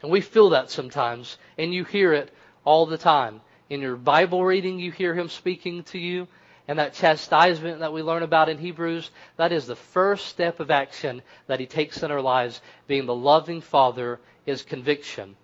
And 0.03 0.13
we 0.13 0.21
feel 0.21 0.51
that 0.51 0.71
sometimes, 0.71 1.39
and 1.57 1.73
you 1.73 1.85
hear 1.85 2.13
it 2.13 2.31
all 2.67 2.85
the 2.85 2.99
time. 2.99 3.41
In 3.71 3.81
your 3.81 3.97
Bible 3.97 4.45
reading, 4.45 4.79
you 4.79 4.93
hear 4.93 5.15
Him 5.15 5.31
speaking 5.31 5.85
to 5.85 5.99
you. 5.99 6.29
And 6.67 6.79
that 6.79 6.95
chastisement 6.95 7.81
that 7.81 7.93
we 7.93 8.03
learn 8.03 8.23
about 8.23 8.49
in 8.49 8.59
Hebrews, 8.59 9.11
that 9.37 9.53
is 9.53 9.67
the 9.67 9.77
first 9.77 10.27
step 10.27 10.61
of 10.61 10.71
action 10.71 11.21
that 11.47 11.61
He 11.61 11.67
takes 11.67 12.03
in 12.03 12.11
our 12.11 12.23
lives. 12.23 12.61
Being 12.87 13.07
the 13.07 13.15
loving 13.15 13.61
Father 13.61 14.19
is 14.47 14.63
conviction. 14.63 15.37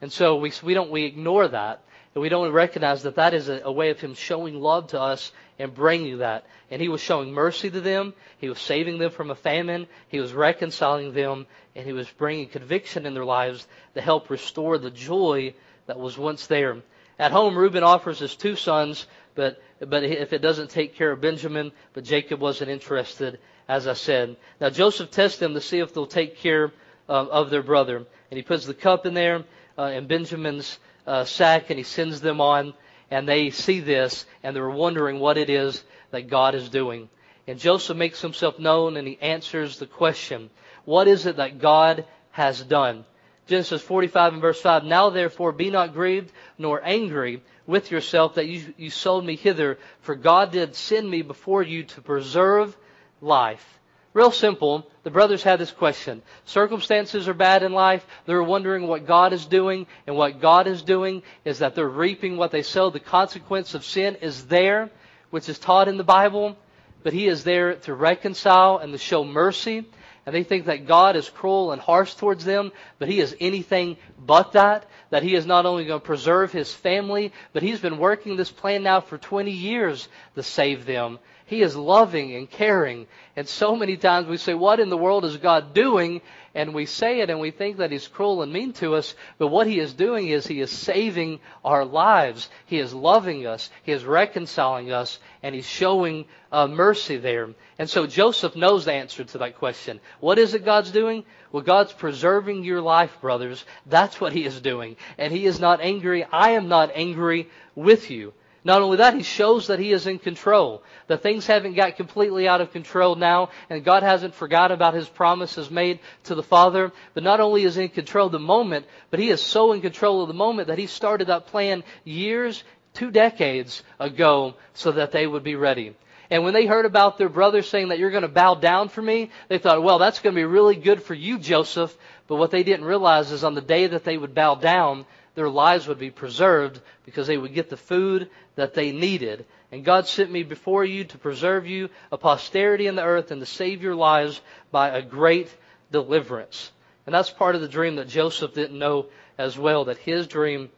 And 0.00 0.12
so 0.12 0.36
we, 0.36 0.52
we 0.62 0.74
don't, 0.74 0.90
we 0.90 1.04
ignore 1.04 1.48
that. 1.48 1.82
And 2.14 2.22
we 2.22 2.28
don't 2.28 2.52
recognize 2.52 3.02
that 3.02 3.16
that 3.16 3.34
is 3.34 3.48
a, 3.48 3.62
a 3.64 3.72
way 3.72 3.90
of 3.90 4.00
Him 4.00 4.14
showing 4.14 4.60
love 4.60 4.88
to 4.88 5.00
us 5.00 5.32
and 5.58 5.74
bringing 5.74 6.18
that. 6.18 6.46
And 6.70 6.80
He 6.80 6.88
was 6.88 7.00
showing 7.00 7.32
mercy 7.32 7.68
to 7.70 7.80
them. 7.80 8.14
He 8.38 8.48
was 8.48 8.60
saving 8.60 8.98
them 8.98 9.10
from 9.10 9.30
a 9.30 9.36
famine. 9.36 9.88
He 10.08 10.20
was 10.20 10.32
reconciling 10.32 11.12
them. 11.12 11.46
And 11.74 11.84
He 11.84 11.92
was 11.92 12.08
bringing 12.10 12.48
conviction 12.48 13.06
in 13.06 13.14
their 13.14 13.24
lives 13.24 13.66
to 13.94 14.00
help 14.00 14.30
restore 14.30 14.78
the 14.78 14.90
joy 14.90 15.54
that 15.86 15.98
was 15.98 16.16
once 16.16 16.46
there. 16.46 16.76
At 17.20 17.32
home, 17.32 17.54
Reuben 17.54 17.82
offers 17.84 18.18
his 18.18 18.34
two 18.34 18.56
sons, 18.56 19.06
but, 19.34 19.62
but 19.78 20.04
if 20.04 20.32
it 20.32 20.40
doesn't 20.40 20.70
take 20.70 20.94
care 20.94 21.12
of 21.12 21.20
Benjamin, 21.20 21.70
but 21.92 22.02
Jacob 22.02 22.40
wasn't 22.40 22.70
interested, 22.70 23.38
as 23.68 23.86
I 23.86 23.92
said. 23.92 24.38
Now 24.58 24.70
Joseph 24.70 25.10
tests 25.10 25.38
them 25.38 25.52
to 25.52 25.60
see 25.60 25.80
if 25.80 25.92
they'll 25.92 26.06
take 26.06 26.38
care 26.38 26.72
uh, 27.10 27.26
of 27.26 27.50
their 27.50 27.62
brother. 27.62 27.98
And 27.98 28.38
he 28.38 28.42
puts 28.42 28.64
the 28.64 28.72
cup 28.72 29.04
in 29.04 29.12
there, 29.12 29.44
uh, 29.78 29.82
in 29.82 30.06
Benjamin's 30.06 30.78
uh, 31.06 31.26
sack 31.26 31.68
and 31.68 31.76
he 31.76 31.82
sends 31.82 32.22
them 32.22 32.40
on, 32.40 32.72
and 33.10 33.28
they 33.28 33.50
see 33.50 33.80
this 33.80 34.24
and 34.42 34.56
they're 34.56 34.70
wondering 34.70 35.20
what 35.20 35.36
it 35.36 35.50
is 35.50 35.84
that 36.12 36.30
God 36.30 36.54
is 36.54 36.70
doing. 36.70 37.10
And 37.46 37.58
Joseph 37.58 37.98
makes 37.98 38.22
himself 38.22 38.58
known 38.58 38.96
and 38.96 39.06
he 39.06 39.18
answers 39.20 39.78
the 39.78 39.84
question, 39.84 40.48
What 40.86 41.06
is 41.06 41.26
it 41.26 41.36
that 41.36 41.58
God 41.58 42.06
has 42.30 42.62
done? 42.62 43.04
Genesis 43.50 43.82
45 43.82 44.34
and 44.34 44.40
verse 44.40 44.60
5, 44.60 44.84
Now 44.84 45.10
therefore 45.10 45.50
be 45.50 45.70
not 45.70 45.92
grieved 45.92 46.30
nor 46.56 46.80
angry 46.84 47.42
with 47.66 47.90
yourself 47.90 48.36
that 48.36 48.46
you, 48.46 48.72
you 48.76 48.90
sold 48.90 49.26
me 49.26 49.34
hither, 49.34 49.76
for 50.02 50.14
God 50.14 50.52
did 50.52 50.76
send 50.76 51.10
me 51.10 51.22
before 51.22 51.64
you 51.64 51.82
to 51.82 52.00
preserve 52.00 52.76
life. 53.20 53.80
Real 54.12 54.30
simple. 54.30 54.88
The 55.02 55.10
brothers 55.10 55.42
had 55.42 55.58
this 55.58 55.72
question. 55.72 56.22
Circumstances 56.44 57.26
are 57.26 57.34
bad 57.34 57.64
in 57.64 57.72
life. 57.72 58.06
They're 58.24 58.40
wondering 58.40 58.86
what 58.86 59.06
God 59.06 59.32
is 59.32 59.46
doing. 59.46 59.88
And 60.06 60.16
what 60.16 60.40
God 60.40 60.68
is 60.68 60.82
doing 60.82 61.22
is 61.44 61.58
that 61.58 61.74
they're 61.74 61.88
reaping 61.88 62.36
what 62.36 62.52
they 62.52 62.62
sow. 62.62 62.90
The 62.90 63.00
consequence 63.00 63.74
of 63.74 63.84
sin 63.84 64.16
is 64.16 64.46
there, 64.46 64.90
which 65.30 65.48
is 65.48 65.58
taught 65.58 65.88
in 65.88 65.96
the 65.96 66.04
Bible. 66.04 66.56
But 67.02 67.12
He 67.12 67.26
is 67.26 67.42
there 67.42 67.74
to 67.74 67.94
reconcile 67.94 68.78
and 68.78 68.92
to 68.92 68.98
show 68.98 69.24
mercy. 69.24 69.86
And 70.26 70.34
they 70.34 70.42
think 70.42 70.66
that 70.66 70.86
God 70.86 71.16
is 71.16 71.28
cruel 71.28 71.72
and 71.72 71.80
harsh 71.80 72.14
towards 72.14 72.44
them, 72.44 72.72
but 72.98 73.08
He 73.08 73.20
is 73.20 73.34
anything 73.40 73.96
but 74.18 74.52
that. 74.52 74.86
That 75.10 75.22
He 75.22 75.34
is 75.34 75.46
not 75.46 75.66
only 75.66 75.86
going 75.86 76.00
to 76.00 76.06
preserve 76.06 76.52
His 76.52 76.72
family, 76.72 77.32
but 77.52 77.62
He's 77.62 77.80
been 77.80 77.98
working 77.98 78.36
this 78.36 78.50
plan 78.50 78.82
now 78.82 79.00
for 79.00 79.18
20 79.18 79.50
years 79.50 80.08
to 80.34 80.42
save 80.42 80.86
them. 80.86 81.18
He 81.50 81.62
is 81.62 81.74
loving 81.74 82.36
and 82.36 82.48
caring. 82.48 83.08
And 83.34 83.48
so 83.48 83.74
many 83.74 83.96
times 83.96 84.28
we 84.28 84.36
say, 84.36 84.54
What 84.54 84.78
in 84.78 84.88
the 84.88 84.96
world 84.96 85.24
is 85.24 85.36
God 85.36 85.74
doing? 85.74 86.20
And 86.54 86.72
we 86.72 86.86
say 86.86 87.22
it 87.22 87.28
and 87.28 87.40
we 87.40 87.50
think 87.50 87.78
that 87.78 87.90
He's 87.90 88.06
cruel 88.06 88.42
and 88.42 88.52
mean 88.52 88.72
to 88.74 88.94
us. 88.94 89.16
But 89.36 89.48
what 89.48 89.66
He 89.66 89.80
is 89.80 89.92
doing 89.92 90.28
is 90.28 90.46
He 90.46 90.60
is 90.60 90.70
saving 90.70 91.40
our 91.64 91.84
lives. 91.84 92.48
He 92.66 92.78
is 92.78 92.94
loving 92.94 93.48
us. 93.48 93.68
He 93.82 93.90
is 93.90 94.04
reconciling 94.04 94.92
us. 94.92 95.18
And 95.42 95.52
He's 95.52 95.66
showing 95.66 96.26
uh, 96.52 96.68
mercy 96.68 97.16
there. 97.16 97.48
And 97.80 97.90
so 97.90 98.06
Joseph 98.06 98.54
knows 98.54 98.84
the 98.84 98.92
answer 98.92 99.24
to 99.24 99.38
that 99.38 99.58
question. 99.58 99.98
What 100.20 100.38
is 100.38 100.54
it 100.54 100.64
God's 100.64 100.92
doing? 100.92 101.24
Well, 101.50 101.64
God's 101.64 101.92
preserving 101.92 102.62
your 102.62 102.80
life, 102.80 103.20
brothers. 103.20 103.64
That's 103.86 104.20
what 104.20 104.32
He 104.32 104.44
is 104.44 104.60
doing. 104.60 104.94
And 105.18 105.32
He 105.32 105.46
is 105.46 105.58
not 105.58 105.80
angry. 105.80 106.22
I 106.22 106.50
am 106.50 106.68
not 106.68 106.92
angry 106.94 107.48
with 107.74 108.08
you. 108.08 108.34
Not 108.62 108.82
only 108.82 108.98
that, 108.98 109.14
he 109.14 109.22
shows 109.22 109.68
that 109.68 109.78
he 109.78 109.92
is 109.92 110.06
in 110.06 110.18
control. 110.18 110.82
That 111.06 111.22
things 111.22 111.46
haven't 111.46 111.74
got 111.74 111.96
completely 111.96 112.46
out 112.46 112.60
of 112.60 112.72
control 112.72 113.14
now, 113.14 113.50
and 113.70 113.84
God 113.84 114.02
hasn't 114.02 114.34
forgotten 114.34 114.74
about 114.74 114.94
his 114.94 115.08
promises 115.08 115.70
made 115.70 116.00
to 116.24 116.34
the 116.34 116.42
Father. 116.42 116.92
But 117.14 117.22
not 117.22 117.40
only 117.40 117.64
is 117.64 117.76
he 117.76 117.84
in 117.84 117.88
control 117.88 118.26
of 118.26 118.32
the 118.32 118.38
moment, 118.38 118.86
but 119.10 119.20
he 119.20 119.30
is 119.30 119.40
so 119.40 119.72
in 119.72 119.80
control 119.80 120.22
of 120.22 120.28
the 120.28 120.34
moment 120.34 120.68
that 120.68 120.78
he 120.78 120.86
started 120.86 121.28
that 121.28 121.46
plan 121.46 121.84
years, 122.04 122.62
two 122.92 123.10
decades 123.10 123.82
ago, 123.98 124.54
so 124.74 124.92
that 124.92 125.12
they 125.12 125.26
would 125.26 125.42
be 125.42 125.54
ready. 125.54 125.94
And 126.30 126.44
when 126.44 126.54
they 126.54 126.66
heard 126.66 126.86
about 126.86 127.18
their 127.18 127.28
brother 127.28 127.62
saying 127.62 127.88
that 127.88 127.98
you're 127.98 128.12
going 128.12 128.22
to 128.22 128.28
bow 128.28 128.54
down 128.54 128.88
for 128.88 129.02
me, 129.02 129.30
they 129.48 129.58
thought, 129.58 129.82
well, 129.82 129.98
that's 129.98 130.20
going 130.20 130.34
to 130.34 130.38
be 130.38 130.44
really 130.44 130.76
good 130.76 131.02
for 131.02 131.14
you, 131.14 131.38
Joseph. 131.38 131.96
But 132.28 132.36
what 132.36 132.52
they 132.52 132.62
didn't 132.62 132.84
realize 132.84 133.32
is 133.32 133.42
on 133.42 133.54
the 133.54 133.60
day 133.60 133.88
that 133.88 134.04
they 134.04 134.16
would 134.16 134.34
bow 134.34 134.54
down, 134.54 135.06
their 135.40 135.48
lives 135.48 135.88
would 135.88 135.98
be 135.98 136.10
preserved 136.10 136.78
because 137.06 137.26
they 137.26 137.38
would 137.38 137.54
get 137.54 137.70
the 137.70 137.76
food 137.78 138.28
that 138.56 138.74
they 138.74 138.92
needed. 138.92 139.46
And 139.72 139.86
God 139.86 140.06
sent 140.06 140.30
me 140.30 140.42
before 140.42 140.84
you 140.84 141.04
to 141.04 141.16
preserve 141.16 141.66
you 141.66 141.88
a 142.12 142.18
posterity 142.18 142.86
in 142.86 142.94
the 142.94 143.02
earth 143.02 143.30
and 143.30 143.40
to 143.40 143.46
save 143.46 143.82
your 143.82 143.94
lives 143.94 144.38
by 144.70 144.90
a 144.90 145.00
great 145.00 145.48
deliverance. 145.90 146.70
And 147.06 147.14
that's 147.14 147.30
part 147.30 147.54
of 147.54 147.62
the 147.62 147.68
dream 147.68 147.96
that 147.96 148.08
Joseph 148.08 148.52
didn't 148.52 148.78
know 148.78 149.06
as 149.38 149.56
well, 149.56 149.86
that 149.86 149.96
his 149.96 150.26
dream 150.26 150.68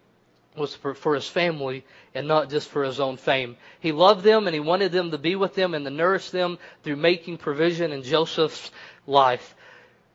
was 0.56 0.76
for, 0.76 0.94
for 0.94 1.16
his 1.16 1.26
family 1.26 1.84
and 2.14 2.28
not 2.28 2.48
just 2.48 2.68
for 2.68 2.84
his 2.84 3.00
own 3.00 3.16
fame. 3.16 3.56
He 3.80 3.90
loved 3.90 4.22
them 4.22 4.46
and 4.46 4.54
he 4.54 4.60
wanted 4.60 4.92
them 4.92 5.10
to 5.10 5.18
be 5.18 5.34
with 5.34 5.56
them 5.56 5.74
and 5.74 5.84
to 5.84 5.90
nourish 5.90 6.30
them 6.30 6.56
through 6.84 6.96
making 6.96 7.38
provision 7.38 7.90
in 7.90 8.04
Joseph's 8.04 8.70
life. 9.08 9.56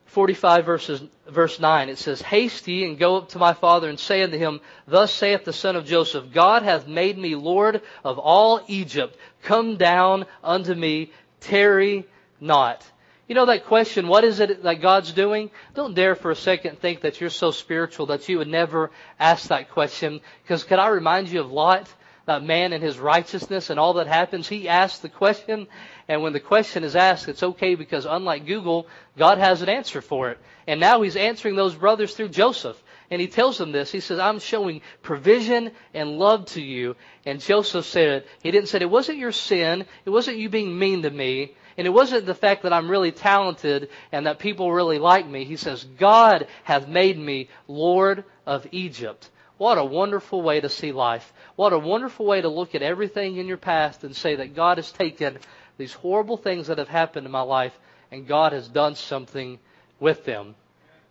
45 0.07 0.65
verses, 0.65 1.03
verse 1.27 1.59
9, 1.59 1.89
it 1.89 1.97
says, 1.97 2.21
Haste 2.21 2.67
ye 2.67 2.85
and 2.85 2.97
go 2.97 3.17
up 3.17 3.29
to 3.29 3.39
my 3.39 3.53
father 3.53 3.89
and 3.89 3.99
say 3.99 4.23
unto 4.23 4.37
him, 4.37 4.61
Thus 4.87 5.13
saith 5.13 5.43
the 5.45 5.53
son 5.53 5.75
of 5.75 5.85
Joseph, 5.85 6.31
God 6.31 6.63
hath 6.63 6.87
made 6.87 7.17
me 7.17 7.35
Lord 7.35 7.81
of 8.03 8.17
all 8.17 8.61
Egypt. 8.67 9.17
Come 9.43 9.77
down 9.77 10.25
unto 10.43 10.73
me, 10.73 11.11
tarry 11.41 12.05
not. 12.39 12.85
You 13.27 13.35
know 13.35 13.47
that 13.47 13.65
question, 13.65 14.07
what 14.07 14.23
is 14.23 14.39
it 14.39 14.63
that 14.63 14.81
God's 14.81 15.11
doing? 15.11 15.51
Don't 15.75 15.93
dare 15.93 16.15
for 16.15 16.31
a 16.31 16.35
second 16.35 16.79
think 16.79 17.01
that 17.01 17.19
you're 17.19 17.29
so 17.29 17.51
spiritual 17.51 18.05
that 18.07 18.29
you 18.29 18.37
would 18.37 18.47
never 18.47 18.89
ask 19.19 19.49
that 19.49 19.71
question. 19.71 20.21
Because 20.43 20.63
could 20.63 20.79
I 20.79 20.87
remind 20.87 21.27
you 21.27 21.41
of 21.41 21.51
Lot? 21.51 21.93
That 22.27 22.43
man 22.43 22.73
and 22.73 22.83
his 22.83 22.99
righteousness 22.99 23.69
and 23.69 23.79
all 23.79 23.93
that 23.93 24.07
happens, 24.07 24.47
he 24.47 24.69
asks 24.69 24.99
the 24.99 25.09
question, 25.09 25.65
and 26.07 26.21
when 26.21 26.33
the 26.33 26.39
question 26.39 26.83
is 26.83 26.95
asked, 26.95 27.27
it's 27.27 27.41
okay 27.41 27.75
because 27.75 28.05
unlike 28.05 28.45
Google, 28.45 28.87
God 29.17 29.39
has 29.39 29.61
an 29.61 29.69
answer 29.69 30.01
for 30.01 30.29
it. 30.29 30.37
And 30.67 30.79
now 30.79 31.01
he's 31.01 31.15
answering 31.15 31.55
those 31.55 31.73
brothers 31.73 32.13
through 32.13 32.29
Joseph. 32.29 32.81
And 33.09 33.21
he 33.21 33.27
tells 33.27 33.57
them 33.57 33.71
this. 33.71 33.89
He 33.89 34.01
says, 34.01 34.19
I'm 34.19 34.39
showing 34.39 34.81
provision 35.01 35.71
and 35.93 36.19
love 36.19 36.45
to 36.47 36.61
you. 36.61 36.97
And 37.25 37.39
Joseph 37.39 37.85
said, 37.85 38.25
he 38.43 38.51
didn't 38.51 38.67
say, 38.67 38.79
it 38.79 38.89
wasn't 38.89 39.17
your 39.17 39.31
sin. 39.31 39.85
It 40.05 40.09
wasn't 40.09 40.37
you 40.37 40.49
being 40.49 40.77
mean 40.77 41.03
to 41.03 41.09
me. 41.09 41.55
And 41.77 41.87
it 41.87 41.91
wasn't 41.91 42.25
the 42.25 42.35
fact 42.35 42.63
that 42.63 42.73
I'm 42.73 42.89
really 42.89 43.13
talented 43.13 43.89
and 44.11 44.25
that 44.25 44.39
people 44.39 44.73
really 44.73 44.99
like 44.99 45.25
me. 45.25 45.45
He 45.45 45.55
says, 45.55 45.85
God 45.85 46.47
hath 46.63 46.89
made 46.89 47.17
me 47.17 47.47
Lord 47.67 48.25
of 48.45 48.67
Egypt. 48.71 49.29
What 49.57 49.77
a 49.77 49.83
wonderful 49.83 50.41
way 50.41 50.61
to 50.61 50.69
see 50.69 50.91
life. 50.91 51.33
What 51.55 51.73
a 51.73 51.79
wonderful 51.79 52.25
way 52.25 52.41
to 52.41 52.49
look 52.49 52.75
at 52.75 52.83
everything 52.83 53.37
in 53.37 53.47
your 53.47 53.57
past 53.57 54.03
and 54.03 54.15
say 54.15 54.35
that 54.35 54.55
God 54.55 54.77
has 54.77 54.91
taken 54.91 55.37
these 55.77 55.93
horrible 55.93 56.37
things 56.37 56.67
that 56.67 56.77
have 56.77 56.89
happened 56.89 57.25
in 57.25 57.31
my 57.31 57.41
life 57.41 57.77
and 58.11 58.27
God 58.27 58.53
has 58.53 58.67
done 58.67 58.95
something 58.95 59.59
with 59.99 60.25
them. 60.25 60.55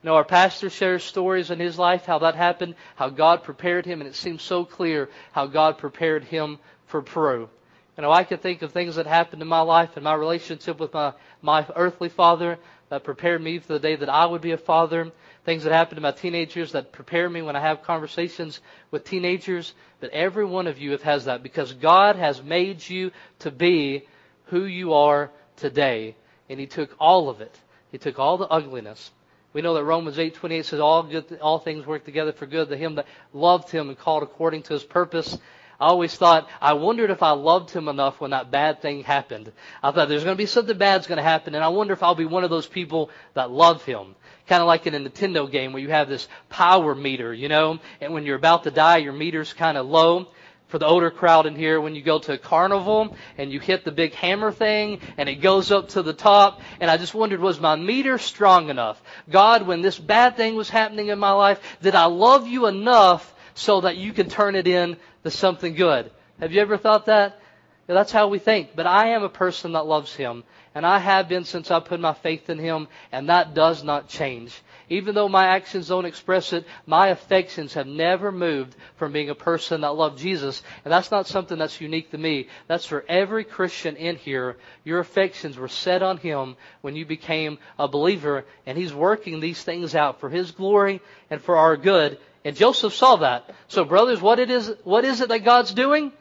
You 0.03 0.11
know, 0.11 0.15
our 0.15 0.25
pastor 0.25 0.71
shares 0.71 1.03
stories 1.03 1.51
in 1.51 1.59
his 1.59 1.79
life, 1.79 2.07
how 2.07 2.21
that 2.21 2.37
happened, 2.37 2.77
how 2.95 3.09
God 3.09 3.43
prepared 3.43 3.87
him, 3.87 4.01
and 4.01 4.09
it 4.09 4.15
seems 4.15 4.43
so 4.43 4.65
clear 4.65 5.09
how 5.33 5.47
God 5.47 5.79
prepared 5.79 6.25
him 6.25 6.59
for 6.87 7.03
Peru. 7.03 7.49
You 7.97 8.03
know, 8.03 8.13
I 8.13 8.25
can 8.25 8.39
think 8.39 8.61
of 8.61 8.73
things 8.73 8.97
that 8.97 9.07
happened 9.07 9.41
in 9.41 9.49
my 9.49 9.63
life 9.63 9.97
and 9.97 10.05
my 10.05 10.15
relationship 10.15 10.79
with 10.79 10.93
my, 10.93 11.15
my 11.41 11.67
earthly 11.75 12.11
father 12.11 12.59
that 12.91 13.05
prepared 13.05 13.43
me 13.43 13.59
for 13.59 13.73
the 13.73 13.79
day 13.79 13.97
that 13.97 14.11
I 14.11 14.27
would 14.27 14.43
be 14.43 14.53
a 14.53 14.59
father. 14.59 15.11
Things 15.45 15.65
that 15.65 15.73
happened 15.73 15.97
to 15.97 16.03
my 16.03 16.13
teenagers 16.13 16.73
that 16.73 16.93
prepare 16.93 17.31
me 17.31 17.41
when 17.41 17.57
I 17.57 17.61
have 17.61 17.83
conversations 17.83 18.61
with 18.91 19.05
teenagers. 19.05 19.73
But 20.01 20.11
every 20.11 20.45
one 20.45 20.67
of 20.67 20.79
you 20.79 20.97
has 20.99 21.25
that 21.25 21.43
because 21.43 21.73
God 21.73 22.17
has 22.17 22.43
made 22.43 22.87
you 22.87 23.13
to 23.41 23.51
be 23.51 24.07
who 24.47 24.65
you 24.65 24.93
are 24.93 25.31
today. 25.57 26.17
And 26.51 26.61
He 26.61 26.67
took 26.67 26.95
all 27.01 27.31
of 27.31 27.41
it. 27.41 27.59
He 27.91 27.99
took 27.99 28.19
all 28.19 28.37
the 28.37 28.49
ugliness. 28.49 29.11
We 29.55 29.63
know 29.63 29.73
that 29.73 29.85
Romans 29.85 30.19
8:28 30.19 30.67
says 30.67 30.81
all 30.81 31.03
good 31.03 31.39
all 31.41 31.59
things 31.59 31.87
work 31.87 32.05
together 32.05 32.33
for 32.33 32.45
good 32.45 32.69
to 32.69 32.77
him 32.77 32.97
that 32.97 33.07
loved 33.33 33.71
him 33.71 33.89
and 33.89 33.99
called 33.99 34.23
according 34.23 34.65
to 34.65 34.75
his 34.75 34.85
purpose. 34.85 35.39
I 35.79 35.89
always 35.89 36.15
thought, 36.15 36.49
I 36.61 36.73
wondered 36.73 37.11
if 37.11 37.23
I 37.23 37.33
loved 37.33 37.71
him 37.71 37.89
enough 37.89 38.21
when 38.21 38.31
that 38.31 38.51
bad 38.51 38.81
thing 38.81 39.03
happened. 39.03 39.53
I 39.83 39.91
thought 39.91 40.09
there's 40.09 40.25
going 40.25 40.37
to 40.37 40.43
be 40.43 40.47
something 40.47 40.77
bad's 40.79 41.07
going 41.07 41.19
to 41.19 41.23
happen, 41.23 41.55
and 41.55 41.63
I 41.63 41.69
wonder 41.69 41.93
if 41.93 42.03
I'll 42.03 42.15
be 42.15 42.25
one 42.25 42.45
of 42.45 42.51
those 42.51 42.67
people 42.67 43.11
that 43.35 43.51
love 43.51 43.85
him. 43.85 44.15
Kind 44.47 44.63
of 44.63 44.69
like 44.69 44.87
in 44.87 44.95
a 44.95 45.01
Nintendo 45.01 45.51
game 45.51 45.73
where 45.73 45.83
you 45.83 45.91
have 45.91 46.09
this 46.09 46.29
power 46.49 46.95
meter, 46.95 47.35
you 47.35 47.49
know, 47.49 47.79
and 48.01 48.15
when 48.15 48.25
you're 48.25 48.37
about 48.37 48.65
to 48.65 48.71
die, 48.71 48.99
your 48.99 49.13
meter's 49.13 49.53
kind 49.53 49.77
of 49.77 49.87
low. 49.87 50.29
For 50.69 50.81
the 50.81 50.87
older 50.87 51.13
crowd 51.13 51.47
in 51.47 51.55
here, 51.55 51.81
when 51.81 51.95
you 51.95 52.03
go 52.03 52.19
to 52.19 52.33
a 52.33 52.39
carnival 52.39 53.17
and 53.39 53.53
you 53.53 53.61
hit 53.61 53.85
the 53.85 53.93
big 53.93 54.15
hammer 54.15 54.51
thing 54.51 54.99
and 55.17 55.29
it 55.29 55.37
goes 55.37 55.71
up 55.71 55.91
to 55.91 56.03
the 56.03 56.13
top, 56.13 56.61
and 56.81 56.91
I 56.91 56.97
just 56.97 57.15
wondered, 57.15 57.39
was 57.39 57.61
my 57.61 57.77
meter 57.77 58.19
strong 58.19 58.69
enough? 58.69 59.01
God, 59.31 59.65
when 59.65 59.81
this 59.81 59.97
bad 59.97 60.37
thing 60.37 60.57
was 60.57 60.69
happening 60.69 61.07
in 61.07 61.21
my 61.21 61.31
life, 61.31 61.61
did 61.83 61.95
I 61.95 62.07
love 62.07 62.49
you 62.49 62.67
enough 62.67 63.33
so 63.57 63.81
that 63.81 63.97
you 63.97 64.13
can 64.13 64.29
turn 64.29 64.55
it 64.55 64.69
in 64.69 64.97
to 65.25 65.31
something 65.31 65.75
good. 65.75 66.11
Have 66.39 66.53
you 66.53 66.61
ever 66.61 66.77
thought 66.77 67.07
that? 67.07 67.41
Yeah, 67.89 67.95
that's 67.95 68.13
how 68.13 68.29
we 68.29 68.39
think. 68.39 68.77
But 68.77 68.87
I 68.87 69.09
am 69.09 69.23
a 69.23 69.29
person 69.29 69.73
that 69.73 69.87
loves 69.87 70.15
Him. 70.15 70.45
And 70.75 70.85
I 70.85 70.99
have 70.99 71.29
been 71.29 71.45
since 71.45 71.71
I 71.71 71.81
put 71.81 71.99
my 71.99 72.13
faith 72.13 72.51
in 72.51 72.59
Him. 72.59 72.89
And 73.13 73.31
that 73.31 73.55
does 73.55 73.83
not 73.83 74.09
change. 74.09 74.55
Even 74.91 75.15
though 75.15 75.29
my 75.29 75.47
actions 75.47 75.89
don't 75.89 76.05
express 76.05 76.53
it, 76.53 76.67
my 76.85 77.09
affections 77.09 77.75
have 77.75 77.87
never 77.87 78.31
moved 78.31 78.77
from 78.97 79.13
being 79.13 79.31
a 79.31 79.35
person 79.35 79.81
that 79.81 79.97
loved 79.97 80.19
Jesus. 80.19 80.63
And 80.85 80.93
that's 80.93 81.11
not 81.11 81.27
something 81.27 81.57
that's 81.57 81.81
unique 81.81 82.11
to 82.11 82.19
me. 82.19 82.49
That's 82.69 82.85
for 82.85 83.05
every 83.09 83.45
Christian 83.45 83.97
in 83.97 84.17
here. 84.17 84.59
Your 84.85 84.99
affections 84.99 85.57
were 85.57 85.69
set 85.69 86.03
on 86.03 86.19
Him 86.19 86.57
when 86.83 86.95
you 86.95 87.07
became 87.07 87.59
a 87.79 87.89
believer. 87.89 88.45
And 88.67 88.77
He's 88.77 88.93
working 88.93 89.41
these 89.41 89.63
things 89.63 89.95
out 89.95 90.21
for 90.21 90.29
His 90.29 90.51
glory 90.51 91.01
and 91.31 91.41
for 91.41 91.57
our 91.57 91.79
good. 91.79 92.19
And 92.47 92.55
Joseph 92.55 92.95
saw 92.95 93.17
that. 93.17 93.51
So 93.67 93.85
brothers, 93.85 94.21
what 94.21 94.39
it 94.39 94.53
is, 94.53 94.73
what 94.85 95.05
is 95.05 95.21
it 95.21 95.31
that 95.31 95.41
God's 95.41 95.75
doing? 95.75 96.13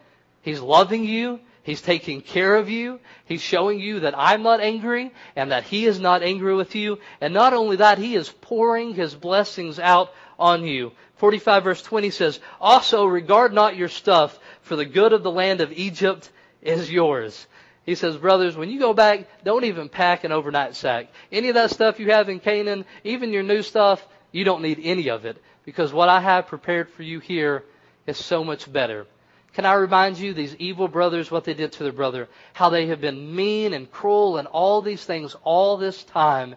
He's 0.41 0.59
loving 0.59 1.03
you. 1.03 1.39
He's 1.61 1.83
taking 1.83 2.21
care 2.21 2.55
of 2.55 2.67
you. 2.67 2.99
He's 3.25 3.43
showing 3.43 3.79
you 3.79 3.99
that 3.99 4.17
I'm 4.17 4.41
not 4.41 4.59
angry 4.59 5.13
and 5.35 5.51
that 5.51 5.65
He 5.65 5.85
is 5.85 5.99
not 5.99 6.23
angry 6.23 6.55
with 6.55 6.73
you. 6.73 6.97
And 7.21 7.31
not 7.31 7.53
only 7.53 7.75
that, 7.75 7.99
He 7.99 8.15
is 8.15 8.27
pouring 8.41 8.95
His 8.95 9.13
blessings 9.13 9.77
out 9.77 10.13
on 10.39 10.63
you. 10.63 10.93
45 11.17 11.63
verse 11.63 11.83
20 11.83 12.09
says, 12.09 12.39
Also 12.59 13.05
regard 13.05 13.53
not 13.53 13.77
your 13.77 13.88
stuff, 13.88 14.39
for 14.63 14.75
the 14.75 14.85
good 14.85 15.13
of 15.13 15.21
the 15.21 15.29
land 15.29 15.61
of 15.61 15.71
Egypt 15.73 16.31
is 16.63 16.91
yours. 16.91 17.45
He 17.85 17.93
says, 17.93 18.17
brothers, 18.17 18.57
when 18.57 18.71
you 18.71 18.79
go 18.79 18.95
back, 18.95 19.27
don't 19.43 19.65
even 19.65 19.89
pack 19.89 20.23
an 20.23 20.31
overnight 20.31 20.75
sack. 20.75 21.09
Any 21.31 21.49
of 21.49 21.53
that 21.53 21.69
stuff 21.69 21.99
you 21.99 22.09
have 22.09 22.29
in 22.29 22.39
Canaan, 22.39 22.83
even 23.03 23.31
your 23.31 23.43
new 23.43 23.61
stuff, 23.61 24.03
you 24.31 24.43
don't 24.43 24.63
need 24.63 24.79
any 24.81 25.11
of 25.11 25.25
it 25.25 25.39
because 25.65 25.91
what 25.91 26.10
I 26.10 26.21
have 26.21 26.47
prepared 26.47 26.89
for 26.89 27.04
you 27.04 27.19
here 27.19 27.63
is 28.06 28.17
so 28.17 28.43
much 28.43 28.71
better. 28.71 29.08
Can 29.54 29.65
I 29.65 29.73
remind 29.73 30.19
you, 30.19 30.34
these 30.34 30.56
evil 30.58 30.88
brothers, 30.88 31.32
what 31.32 31.45
they 31.45 31.54
did 31.54 31.71
to 31.73 31.84
their 31.84 31.93
brother, 31.93 32.28
how 32.54 32.69
they 32.69 32.88
have 32.88 33.01
been 33.01 33.36
mean 33.36 33.73
and 33.73 33.89
cruel 33.89 34.38
and 34.38 34.47
all 34.47 34.82
these 34.82 35.04
things 35.04 35.36
all 35.43 35.78
this 35.78 36.04
time. 36.04 36.56